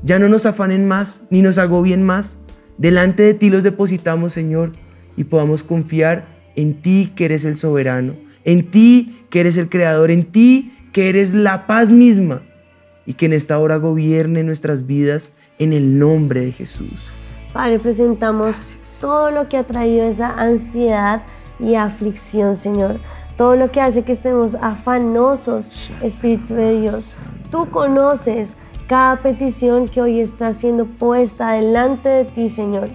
ya 0.03 0.19
no 0.19 0.29
nos 0.29 0.45
afanen 0.45 0.87
más, 0.87 1.23
ni 1.31 1.41
nos 1.41 1.59
agobien 1.59 2.03
más. 2.03 2.39
Delante 2.77 3.23
de 3.23 3.35
ti 3.35 3.51
los 3.51 3.63
depositamos, 3.63 4.33
Señor, 4.33 4.73
y 5.17 5.25
podamos 5.25 5.63
confiar 5.63 6.27
en 6.57 6.75
ti 6.75 7.13
que 7.15 7.27
eres 7.27 7.45
el 7.45 7.57
soberano, 7.57 8.13
en 8.45 8.71
ti 8.71 9.25
que 9.31 9.41
eres 9.41 9.57
el 9.57 9.69
creador, 9.69 10.11
en 10.11 10.25
ti 10.25 10.73
que 10.93 11.09
eres 11.09 11.35
la 11.35 11.67
paz 11.67 11.91
misma, 11.91 12.43
y 13.07 13.15
que 13.15 13.27
en 13.27 13.33
esta 13.33 13.59
hora 13.59 13.77
gobierne 13.77 14.43
nuestras 14.43 14.87
vidas 14.87 15.33
en 15.59 15.73
el 15.73 15.99
nombre 15.99 16.41
de 16.41 16.53
Jesús. 16.53 17.09
Padre, 17.53 17.79
presentamos 17.79 18.77
todo 19.01 19.31
lo 19.31 19.49
que 19.49 19.57
ha 19.57 19.65
traído 19.65 20.05
esa 20.05 20.31
ansiedad 20.31 21.23
y 21.61 21.75
aflicción, 21.75 22.57
Señor. 22.57 23.01
Todo 23.37 23.57
lo 23.57 23.71
que 23.71 23.81
hace 23.81 24.03
que 24.03 24.13
estemos 24.13 24.57
afanosos, 24.57 25.91
Espíritu 26.03 26.55
de 26.55 26.81
Dios. 26.81 27.17
Tú 27.51 27.71
conoces 27.71 28.57
cada 28.89 29.23
petición 29.23 29.89
que 29.89 30.03
hoy 30.03 30.21
está 30.21 30.53
siendo 30.53 30.87
puesta 30.87 31.53
delante 31.53 32.09
de 32.09 32.25
ti, 32.25 32.49
Señor. 32.49 32.91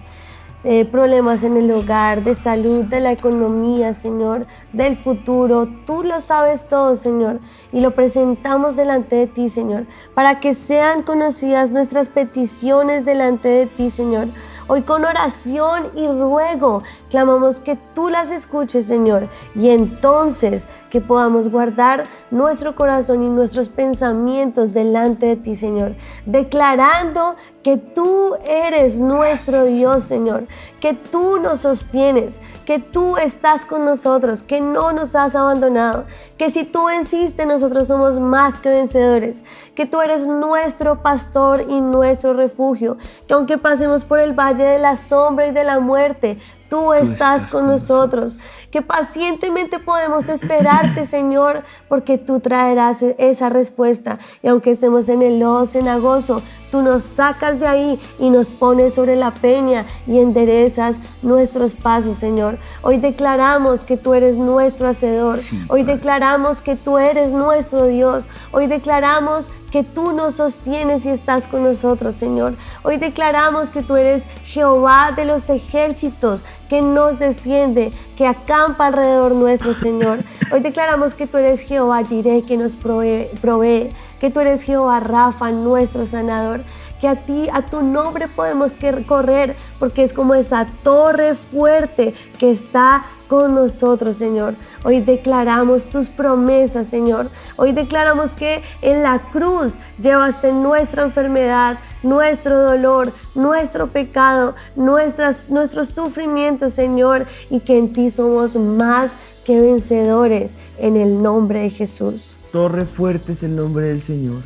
Eh, 0.65 0.83
problemas 0.83 1.45
en 1.45 1.55
el 1.55 1.71
hogar, 1.71 2.21
de 2.21 2.33
salud, 2.33 2.83
de 2.83 2.99
la 2.99 3.13
economía, 3.13 3.93
Señor, 3.93 4.45
del 4.73 4.97
futuro. 4.97 5.69
Tú 5.85 6.03
lo 6.03 6.19
sabes 6.19 6.67
todo, 6.67 6.97
Señor, 6.97 7.39
y 7.71 7.79
lo 7.79 7.95
presentamos 7.95 8.75
delante 8.75 9.15
de 9.15 9.27
ti, 9.27 9.47
Señor, 9.47 9.85
para 10.13 10.41
que 10.41 10.53
sean 10.53 11.03
conocidas 11.03 11.71
nuestras 11.71 12.09
peticiones 12.09 13.05
delante 13.05 13.47
de 13.47 13.67
ti, 13.67 13.89
Señor. 13.89 14.27
Hoy 14.67 14.81
con 14.81 15.03
oración 15.03 15.87
y 15.95 16.05
ruego 16.07 16.83
clamamos 17.09 17.59
que 17.59 17.75
tú 17.95 18.09
las 18.09 18.29
escuches, 18.29 18.85
Señor, 18.85 19.27
y 19.55 19.69
entonces 19.69 20.67
que 20.91 20.99
podamos 21.01 21.49
guardar 21.49 22.03
nuestro 22.31 22.75
corazón 22.75 23.23
y 23.23 23.29
nuestros 23.29 23.69
pensamientos 23.69 24.73
delante 24.73 25.25
de 25.25 25.35
ti, 25.37 25.55
Señor, 25.55 25.95
declarando 26.25 27.35
que 27.63 27.77
tú 27.77 28.35
eres 28.47 28.99
nuestro 28.99 29.65
Dios, 29.65 30.03
Señor, 30.05 30.47
que 30.79 30.93
tú 30.93 31.39
nos 31.39 31.59
sostienes, 31.59 32.39
que 32.65 32.79
tú 32.79 33.17
estás 33.17 33.65
con 33.65 33.83
nosotros, 33.83 34.43
que 34.43 34.61
no 34.61 34.93
nos 34.93 35.15
has 35.15 35.35
abandonado, 35.35 36.05
que 36.37 36.49
si 36.49 36.63
tú 36.63 36.85
venciste, 36.85 37.45
nosotros 37.45 37.87
somos 37.87 38.19
más 38.19 38.59
que 38.59 38.69
vencedores, 38.69 39.43
que 39.75 39.85
tú 39.85 40.01
eres 40.01 40.25
nuestro 40.27 41.01
pastor 41.01 41.65
y 41.67 41.81
nuestro 41.81 42.33
refugio, 42.33 42.97
que 43.27 43.33
aunque 43.33 43.57
pasemos 43.57 44.05
por 44.05 44.19
el 44.19 44.33
valle 44.33 44.63
de 44.63 44.79
la 44.79 44.95
sombra 44.95 45.47
y 45.47 45.51
de 45.51 45.63
la 45.63 45.79
muerte, 45.79 46.37
Tú, 46.69 46.93
estás, 46.93 47.47
con, 47.47 47.65
nosotros. 47.65 48.37
Que 48.71 48.81
pacientemente 48.81 49.79
podemos 49.79 50.29
esperarte, 50.29 51.05
Señor, 51.05 51.63
porque 51.87 52.17
tú 52.17 52.39
traerás 52.39 53.01
esa 53.17 53.49
respuesta. 53.49 54.19
Y 54.43 54.47
aunque 54.47 54.69
estemos 54.69 55.09
en 55.09 55.21
el 55.21 55.39
lodo 55.39 55.65
cenagoso, 55.65 56.43
tú 56.71 56.81
nos 56.81 57.03
sacas 57.03 57.59
de 57.59 57.67
ahí 57.67 57.99
y 58.19 58.29
nos 58.29 58.51
pones 58.51 58.93
sobre 58.93 59.15
la 59.15 59.33
peña 59.33 59.85
y 60.05 60.19
enderezas 60.19 60.99
nuestros 61.21 61.73
pasos, 61.73 62.17
Señor. 62.17 62.57
Hoy 62.81 62.97
declaramos 62.97 63.83
que 63.83 63.97
tú 63.97 64.13
eres 64.13 64.37
nuestro 64.37 64.87
hacedor. 64.87 65.37
Hoy 65.69 65.83
declaramos 65.83 66.61
que 66.61 66.75
tú 66.75 66.97
eres 66.97 67.31
nuestro 67.31 67.87
Dios. 67.87 68.27
Hoy 68.51 68.67
declaramos 68.67 69.49
que 69.69 69.83
tú 69.83 70.13
nos 70.13 70.35
sostienes 70.35 71.05
y 71.05 71.09
estás 71.09 71.47
con 71.47 71.63
nosotros, 71.63 72.15
Señor. 72.15 72.55
Hoy 72.83 72.97
declaramos 72.97 73.69
que 73.69 73.83
tú 73.83 73.95
eres 73.95 74.27
Jehová 74.45 75.11
de 75.15 75.25
los 75.25 75.49
ejércitos, 75.49 76.43
que 76.69 76.81
nos 76.81 77.19
defiende, 77.19 77.91
que 78.15 78.27
acampa 78.59 78.87
alrededor 78.87 79.33
nuestro, 79.35 79.73
Señor. 79.73 80.19
Hoy 80.51 80.59
declaramos 80.59 81.15
que 81.15 81.27
tú 81.27 81.37
eres 81.37 81.61
Jehová 81.61 82.03
Jireh, 82.03 82.43
que 82.43 82.57
nos 82.57 82.75
provee, 82.75 83.29
provee, 83.39 83.89
que 84.19 84.29
tú 84.29 84.39
eres 84.41 84.61
Jehová 84.61 84.99
Rafa, 84.99 85.51
nuestro 85.51 86.05
sanador, 86.05 86.63
que 86.99 87.07
a 87.07 87.15
ti, 87.25 87.47
a 87.51 87.65
tu 87.65 87.81
nombre 87.81 88.27
podemos 88.27 88.77
correr, 89.07 89.55
porque 89.79 90.03
es 90.03 90.13
como 90.13 90.35
esa 90.35 90.65
torre 90.83 91.33
fuerte 91.33 92.13
que 92.37 92.51
está 92.51 93.05
con 93.29 93.55
nosotros, 93.55 94.17
Señor. 94.17 94.55
Hoy 94.83 94.99
declaramos 95.01 95.85
tus 95.85 96.09
promesas, 96.09 96.87
Señor. 96.87 97.29
Hoy 97.55 97.71
declaramos 97.71 98.33
que 98.33 98.63
en 98.81 99.03
la 99.03 99.29
cruz 99.31 99.77
llevaste 100.01 100.51
nuestra 100.51 101.03
enfermedad, 101.03 101.77
nuestro 102.01 102.59
dolor, 102.61 103.13
nuestro 103.35 103.87
pecado, 103.87 104.53
nuestras, 104.75 105.49
nuestros 105.49 105.89
sufrimientos, 105.89 106.73
Señor, 106.73 107.27
y 107.49 107.59
que 107.59 107.77
en 107.77 107.93
ti 107.93 108.09
somos 108.09 108.55
más 108.55 109.15
que 109.45 109.61
vencedores 109.61 110.57
en 110.77 110.97
el 110.97 111.21
nombre 111.21 111.61
de 111.61 111.69
Jesús. 111.69 112.38
Torre 112.51 112.85
fuerte 112.85 113.33
es 113.33 113.43
el 113.43 113.55
nombre 113.55 113.87
del 113.87 114.01
Señor. 114.01 114.41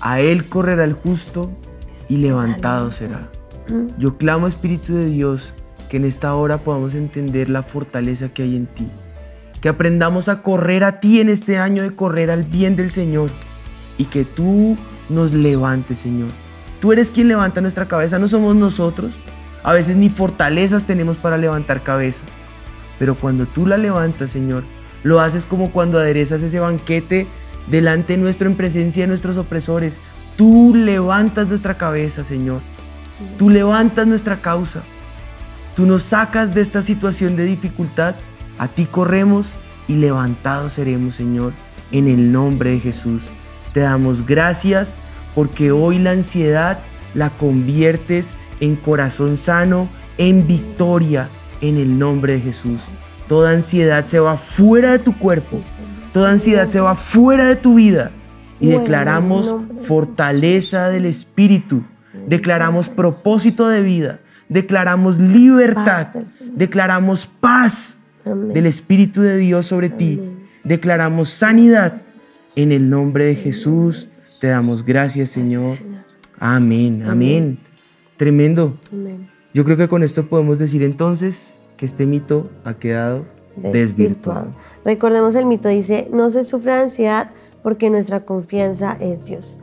A 0.00 0.20
Él 0.20 0.48
correrá 0.48 0.82
el 0.82 0.94
justo 0.94 1.52
y 2.08 2.16
levantado 2.16 2.90
será. 2.90 3.30
Yo 3.96 4.14
clamo, 4.14 4.48
Espíritu 4.48 4.94
de 4.94 5.06
Dios, 5.06 5.54
que 5.88 5.98
en 5.98 6.04
esta 6.04 6.34
hora 6.34 6.58
podamos 6.58 6.94
entender 6.94 7.48
la 7.48 7.62
fortaleza 7.62 8.28
que 8.28 8.42
hay 8.42 8.56
en 8.56 8.66
ti. 8.66 8.88
Que 9.60 9.68
aprendamos 9.68 10.28
a 10.28 10.42
correr 10.42 10.82
a 10.82 10.98
ti 10.98 11.20
en 11.20 11.28
este 11.28 11.58
año 11.58 11.84
de 11.84 11.94
correr 11.94 12.30
al 12.30 12.42
bien 12.42 12.74
del 12.74 12.90
Señor. 12.90 13.30
Y 13.98 14.06
que 14.06 14.24
tú 14.24 14.76
nos 15.08 15.32
levantes, 15.32 15.98
Señor. 15.98 16.30
Tú 16.80 16.92
eres 16.92 17.12
quien 17.12 17.28
levanta 17.28 17.60
nuestra 17.60 17.86
cabeza, 17.86 18.18
no 18.18 18.26
somos 18.26 18.56
nosotros. 18.56 19.14
A 19.62 19.72
veces 19.72 19.94
ni 19.96 20.08
fortalezas 20.08 20.86
tenemos 20.86 21.16
para 21.16 21.36
levantar 21.36 21.84
cabeza. 21.84 22.24
Pero 22.98 23.14
cuando 23.14 23.46
tú 23.46 23.64
la 23.66 23.76
levantas, 23.76 24.30
Señor, 24.30 24.64
lo 25.02 25.20
haces 25.20 25.46
como 25.46 25.72
cuando 25.72 25.98
aderezas 25.98 26.42
ese 26.42 26.60
banquete 26.60 27.26
delante 27.66 28.16
nuestro 28.16 28.48
en 28.48 28.56
presencia 28.56 29.04
de 29.04 29.08
nuestros 29.08 29.36
opresores. 29.36 29.98
Tú 30.36 30.74
levantas 30.74 31.48
nuestra 31.48 31.76
cabeza, 31.76 32.24
Señor. 32.24 32.60
Tú 33.38 33.50
levantas 33.50 34.06
nuestra 34.06 34.40
causa. 34.40 34.82
Tú 35.76 35.86
nos 35.86 36.02
sacas 36.02 36.54
de 36.54 36.60
esta 36.60 36.82
situación 36.82 37.36
de 37.36 37.44
dificultad, 37.44 38.16
a 38.58 38.68
ti 38.68 38.84
corremos 38.84 39.52
y 39.88 39.94
levantados 39.94 40.74
seremos, 40.74 41.14
Señor, 41.14 41.52
en 41.92 42.08
el 42.08 42.30
nombre 42.30 42.70
de 42.70 42.80
Jesús. 42.80 43.22
Te 43.72 43.80
damos 43.80 44.26
gracias 44.26 44.96
porque 45.34 45.72
hoy 45.72 45.98
la 45.98 46.10
ansiedad 46.10 46.80
la 47.14 47.30
conviertes 47.30 48.34
en 48.60 48.76
corazón 48.76 49.36
sano, 49.36 49.88
en 50.18 50.46
victoria, 50.46 51.28
en 51.62 51.78
el 51.78 51.98
nombre 51.98 52.34
de 52.34 52.40
Jesús. 52.40 52.80
Toda 53.28 53.52
ansiedad 53.52 54.04
se 54.04 54.20
va 54.20 54.36
fuera 54.36 54.92
de 54.92 54.98
tu 54.98 55.16
cuerpo, 55.16 55.58
toda 56.12 56.30
ansiedad 56.30 56.68
se 56.68 56.80
va 56.80 56.94
fuera 56.94 57.46
de 57.46 57.56
tu 57.56 57.76
vida, 57.76 58.10
y 58.60 58.66
declaramos 58.66 59.54
fortaleza 59.86 60.90
del 60.90 61.06
Espíritu, 61.06 61.82
declaramos 62.26 62.88
propósito 62.88 63.68
de 63.68 63.82
vida, 63.82 64.20
declaramos 64.48 65.18
libertad, 65.18 66.08
declaramos 66.54 67.26
paz 67.26 67.96
del 68.24 68.66
Espíritu 68.66 69.22
de 69.22 69.38
Dios 69.38 69.66
sobre 69.66 69.88
ti, 69.88 70.20
declaramos 70.64 71.30
sanidad. 71.30 72.02
En 72.54 72.70
el 72.70 72.90
nombre 72.90 73.24
de 73.24 73.34
Jesús 73.34 74.08
te 74.40 74.48
damos 74.48 74.84
gracias, 74.84 75.30
Señor. 75.30 75.78
Amén, 76.38 77.02
amén. 77.06 77.58
Tremendo. 78.18 78.76
Yo 79.54 79.64
creo 79.64 79.76
que 79.76 79.88
con 79.88 80.02
esto 80.02 80.26
podemos 80.28 80.58
decir 80.58 80.82
entonces 80.82 81.58
que 81.76 81.84
este 81.84 82.06
mito 82.06 82.50
ha 82.64 82.74
quedado 82.74 83.24
desvirtuado. 83.56 84.50
Recordemos 84.84 85.36
el 85.36 85.44
mito 85.44 85.68
dice, 85.68 86.08
no 86.10 86.30
se 86.30 86.42
sufre 86.42 86.72
ansiedad 86.72 87.30
porque 87.62 87.90
nuestra 87.90 88.24
confianza 88.24 88.96
es 89.00 89.26
Dios. 89.26 89.58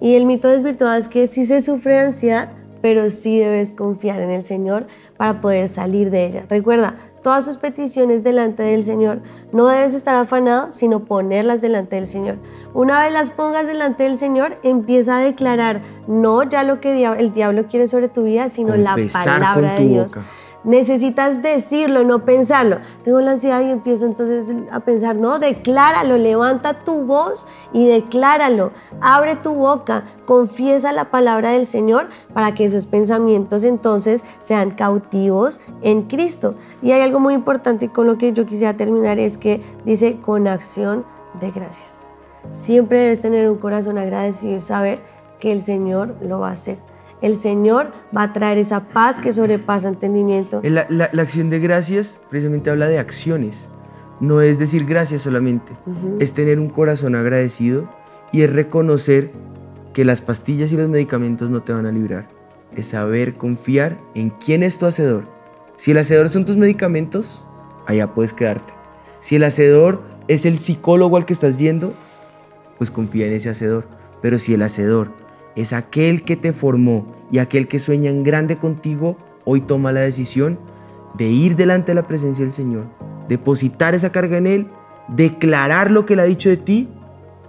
Y 0.00 0.14
el 0.14 0.24
mito 0.24 0.48
desvirtuado 0.48 0.96
es 0.96 1.08
que 1.08 1.26
sí 1.26 1.44
se 1.44 1.60
sufre 1.60 1.98
ansiedad, 1.98 2.52
pero 2.80 3.10
sí 3.10 3.38
debes 3.38 3.72
confiar 3.72 4.20
en 4.20 4.30
el 4.30 4.44
Señor 4.44 4.86
para 5.16 5.40
poder 5.40 5.68
salir 5.68 6.10
de 6.10 6.26
ella. 6.26 6.46
Recuerda, 6.48 6.96
todas 7.24 7.46
sus 7.46 7.56
peticiones 7.56 8.22
delante 8.22 8.62
del 8.62 8.82
Señor, 8.82 9.22
no 9.50 9.66
debes 9.66 9.94
estar 9.94 10.14
afanado, 10.14 10.74
sino 10.74 11.06
ponerlas 11.06 11.62
delante 11.62 11.96
del 11.96 12.04
Señor. 12.04 12.36
Una 12.74 13.00
vez 13.00 13.14
las 13.14 13.30
pongas 13.30 13.66
delante 13.66 14.02
del 14.02 14.18
Señor, 14.18 14.58
empieza 14.62 15.16
a 15.16 15.20
declarar 15.20 15.80
no 16.06 16.42
ya 16.42 16.64
lo 16.64 16.80
que 16.80 17.02
el 17.02 17.32
diablo 17.32 17.64
quiere 17.66 17.88
sobre 17.88 18.10
tu 18.10 18.24
vida, 18.24 18.50
sino 18.50 18.76
la 18.76 18.96
palabra 19.10 19.76
de 19.76 19.88
Dios. 19.88 20.14
Necesitas 20.64 21.42
decirlo, 21.42 22.04
no 22.04 22.24
pensarlo. 22.24 22.78
Tengo 23.02 23.20
la 23.20 23.32
ansiedad 23.32 23.60
y 23.60 23.70
empiezo 23.70 24.06
entonces 24.06 24.54
a 24.70 24.80
pensar, 24.80 25.14
no, 25.16 25.38
decláralo, 25.38 26.16
levanta 26.16 26.84
tu 26.84 27.02
voz 27.02 27.46
y 27.72 27.86
decláralo. 27.86 28.72
Abre 29.00 29.36
tu 29.36 29.52
boca, 29.54 30.04
confiesa 30.24 30.92
la 30.92 31.10
palabra 31.10 31.50
del 31.50 31.66
Señor 31.66 32.08
para 32.32 32.54
que 32.54 32.64
esos 32.64 32.86
pensamientos 32.86 33.64
entonces 33.64 34.24
sean 34.40 34.70
cautivos 34.70 35.60
en 35.82 36.02
Cristo. 36.02 36.54
Y 36.82 36.92
hay 36.92 37.02
algo 37.02 37.20
muy 37.20 37.34
importante 37.34 37.90
con 37.90 38.06
lo 38.06 38.16
que 38.16 38.32
yo 38.32 38.46
quisiera 38.46 38.74
terminar, 38.74 39.18
es 39.18 39.36
que 39.36 39.60
dice 39.84 40.16
con 40.16 40.48
acción 40.48 41.04
de 41.40 41.50
gracias. 41.50 42.06
Siempre 42.50 43.00
debes 43.00 43.20
tener 43.20 43.50
un 43.50 43.58
corazón 43.58 43.98
agradecido 43.98 44.56
y 44.56 44.60
saber 44.60 45.00
que 45.40 45.52
el 45.52 45.62
Señor 45.62 46.14
lo 46.22 46.40
va 46.40 46.48
a 46.48 46.52
hacer 46.52 46.93
el 47.24 47.36
Señor 47.36 47.92
va 48.14 48.24
a 48.24 48.32
traer 48.34 48.58
esa 48.58 48.88
paz 48.88 49.18
que 49.18 49.32
sobrepasa 49.32 49.88
entendimiento. 49.88 50.60
La, 50.62 50.82
acción 51.22 51.48
de 51.48 51.58
gracias 51.58 52.20
precisamente 52.28 52.68
habla 52.68 52.86
de 52.86 52.98
acciones. 52.98 53.70
No 54.20 54.42
es 54.42 54.58
decir 54.58 54.84
gracias 54.84 55.22
solamente, 55.22 55.72
es 56.18 56.34
tener 56.34 56.60
un 56.60 56.68
corazón 56.68 57.14
agradecido 57.14 57.88
y 58.30 58.42
es 58.42 58.52
reconocer 58.52 59.30
que 59.94 60.04
las 60.04 60.20
pastillas 60.20 60.70
y 60.70 60.76
los 60.76 60.88
medicamentos 60.90 61.48
no 61.48 61.62
te 61.62 61.72
van 61.72 61.86
a 61.86 61.92
librar. 61.92 62.28
Es 62.76 62.88
saber 62.88 63.34
confiar 63.34 63.96
en 64.14 64.28
quién 64.28 64.62
es 64.62 64.76
tu 64.76 64.84
hacedor. 64.84 65.24
Si 65.76 65.92
el 65.92 65.98
hacedor 65.98 66.28
son 66.28 66.44
tus 66.44 66.58
medicamentos, 66.58 67.46
allá 67.86 68.12
puedes 68.12 68.34
quedarte. 68.34 68.74
Si 69.20 69.36
el 69.36 69.44
hacedor 69.44 70.02
es 70.28 70.44
el 70.44 70.58
psicólogo 70.58 71.16
al 71.16 71.24
que 71.24 71.32
estás 71.32 71.58
yendo, 71.58 71.90
pues 72.76 72.90
confía 72.90 73.26
en 73.26 73.32
ese 73.32 73.48
hacedor. 73.48 73.86
Pero 74.20 74.38
si 74.38 74.52
el 74.52 74.62
hacedor 74.62 75.23
es 75.56 75.72
aquel 75.72 76.24
que 76.24 76.36
te 76.36 76.52
formó 76.52 77.06
y 77.30 77.38
aquel 77.38 77.68
que 77.68 77.78
sueña 77.78 78.10
en 78.10 78.24
grande 78.24 78.56
contigo, 78.56 79.16
hoy 79.44 79.60
toma 79.60 79.92
la 79.92 80.00
decisión 80.00 80.58
de 81.14 81.28
ir 81.28 81.56
delante 81.56 81.92
de 81.92 81.96
la 81.96 82.06
presencia 82.06 82.44
del 82.44 82.52
Señor, 82.52 82.84
depositar 83.28 83.94
esa 83.94 84.10
carga 84.10 84.36
en 84.38 84.46
Él, 84.46 84.66
declarar 85.08 85.90
lo 85.90 86.06
que 86.06 86.14
Él 86.14 86.20
ha 86.20 86.24
dicho 86.24 86.48
de 86.48 86.56
ti 86.56 86.88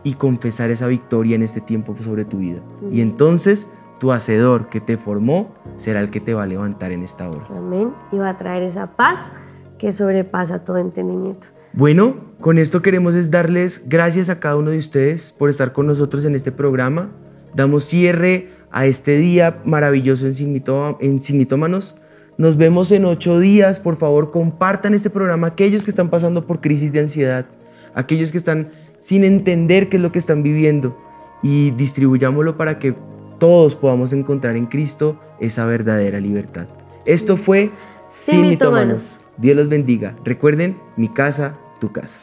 y 0.03 0.14
confesar 0.14 0.70
esa 0.70 0.88
victoria 0.88 1.36
en 1.36 1.43
este 1.43 1.62
tiempo 1.62 1.95
sobre 1.99 2.26
tu 2.26 2.38
vida. 2.38 2.62
Y 2.91 3.01
entonces 3.01 3.68
tu 3.99 4.12
hacedor 4.12 4.70
que 4.70 4.82
te 4.82 4.97
formó 4.97 5.56
será 5.78 5.99
el 5.99 6.12
que 6.12 6.20
te 6.20 6.34
va 6.34 6.43
a 6.43 6.47
levantar 6.47 6.91
en 6.91 7.03
esta 7.03 7.28
hora. 7.28 7.45
Amén. 7.49 7.91
Y 8.12 8.18
va 8.18 8.30
a 8.30 8.38
traer 8.38 8.64
esa 8.64 8.95
paz 8.95 9.34
que 9.78 9.91
sobrepasa 9.91 10.64
todo 10.64 10.78
entendimiento. 10.78 11.47
Bueno, 11.74 12.16
con 12.39 12.58
esto 12.58 12.82
queremos 12.82 13.16
es 13.16 13.32
darles 13.32 13.84
gracias 13.88 14.30
a 14.30 14.39
cada 14.39 14.56
uno 14.56 14.72
de 14.72 14.78
ustedes 14.78 15.32
por 15.32 15.49
estar 15.49 15.74
con 15.74 15.88
nosotros 15.88 16.24
en 16.26 16.36
este 16.36 16.51
programa. 16.51 17.10
Damos 17.56 17.86
cierre 17.86 18.49
a 18.72 18.86
este 18.86 19.18
día 19.18 19.62
maravilloso 19.64 20.28
en, 20.28 21.20
Signitómanos. 21.20 21.95
Nos 22.38 22.58
vemos 22.58 22.91
en 22.91 23.06
ocho 23.06 23.39
días. 23.39 23.80
Por 23.80 23.95
favor, 23.95 24.32
compartan 24.32 24.93
este 24.93 25.10
programa 25.10 25.47
aquellos 25.47 25.86
que 25.86 25.89
están 25.89 26.10
pasando 26.10 26.45
por 26.45 26.60
crisis 26.60 26.91
de 26.91 26.99
ansiedad, 26.99 27.45
aquellos 27.93 28.32
que 28.32 28.38
están 28.38 28.72
sin 28.99 29.24
entender 29.24 29.88
qué 29.88 29.97
es 29.97 30.03
lo 30.03 30.12
que 30.12 30.20
están 30.20 30.43
viviendo 30.43 30.97
y 31.41 31.72
distribuyámoslo 31.72 32.58
para 32.58 32.78
que 32.78 32.95
todos 33.39 33.76
podamos 33.76 34.12
encontrar 34.12 34.58
en 34.58 34.66
Cristo 34.66 35.18
esa 35.39 35.66
verdadera 35.66 36.20
libertad. 36.20 36.68
Esto 37.06 37.38
fue 37.38 37.72
Sin 38.10 38.41
Mitómanos. 38.41 39.22
Dios 39.38 39.56
los 39.56 39.70
bendiga. 39.70 40.16
Recuerden, 40.26 40.78
mi 40.97 41.08
casa, 41.08 41.56
tu 41.80 41.91
casa. 41.91 42.18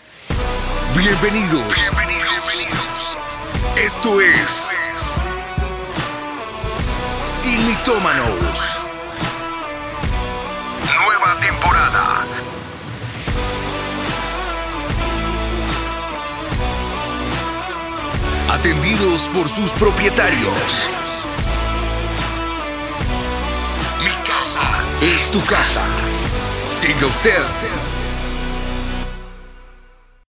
Bienvenidos. 0.99 1.91
Bienvenidos. 1.97 3.18
Esto 3.76 4.20
es 4.20 4.72
mitómanos. 7.63 8.81
Nueva 10.85 11.39
temporada. 11.41 12.25
Atendidos 18.51 19.29
por 19.29 19.49
sus 19.49 19.71
propietarios. 19.73 20.91
Mi 24.03 24.13
casa 24.27 24.63
es 25.01 25.31
tu 25.31 25.41
casa. 25.45 25.83
Siga 26.81 27.07
usted 27.07 27.82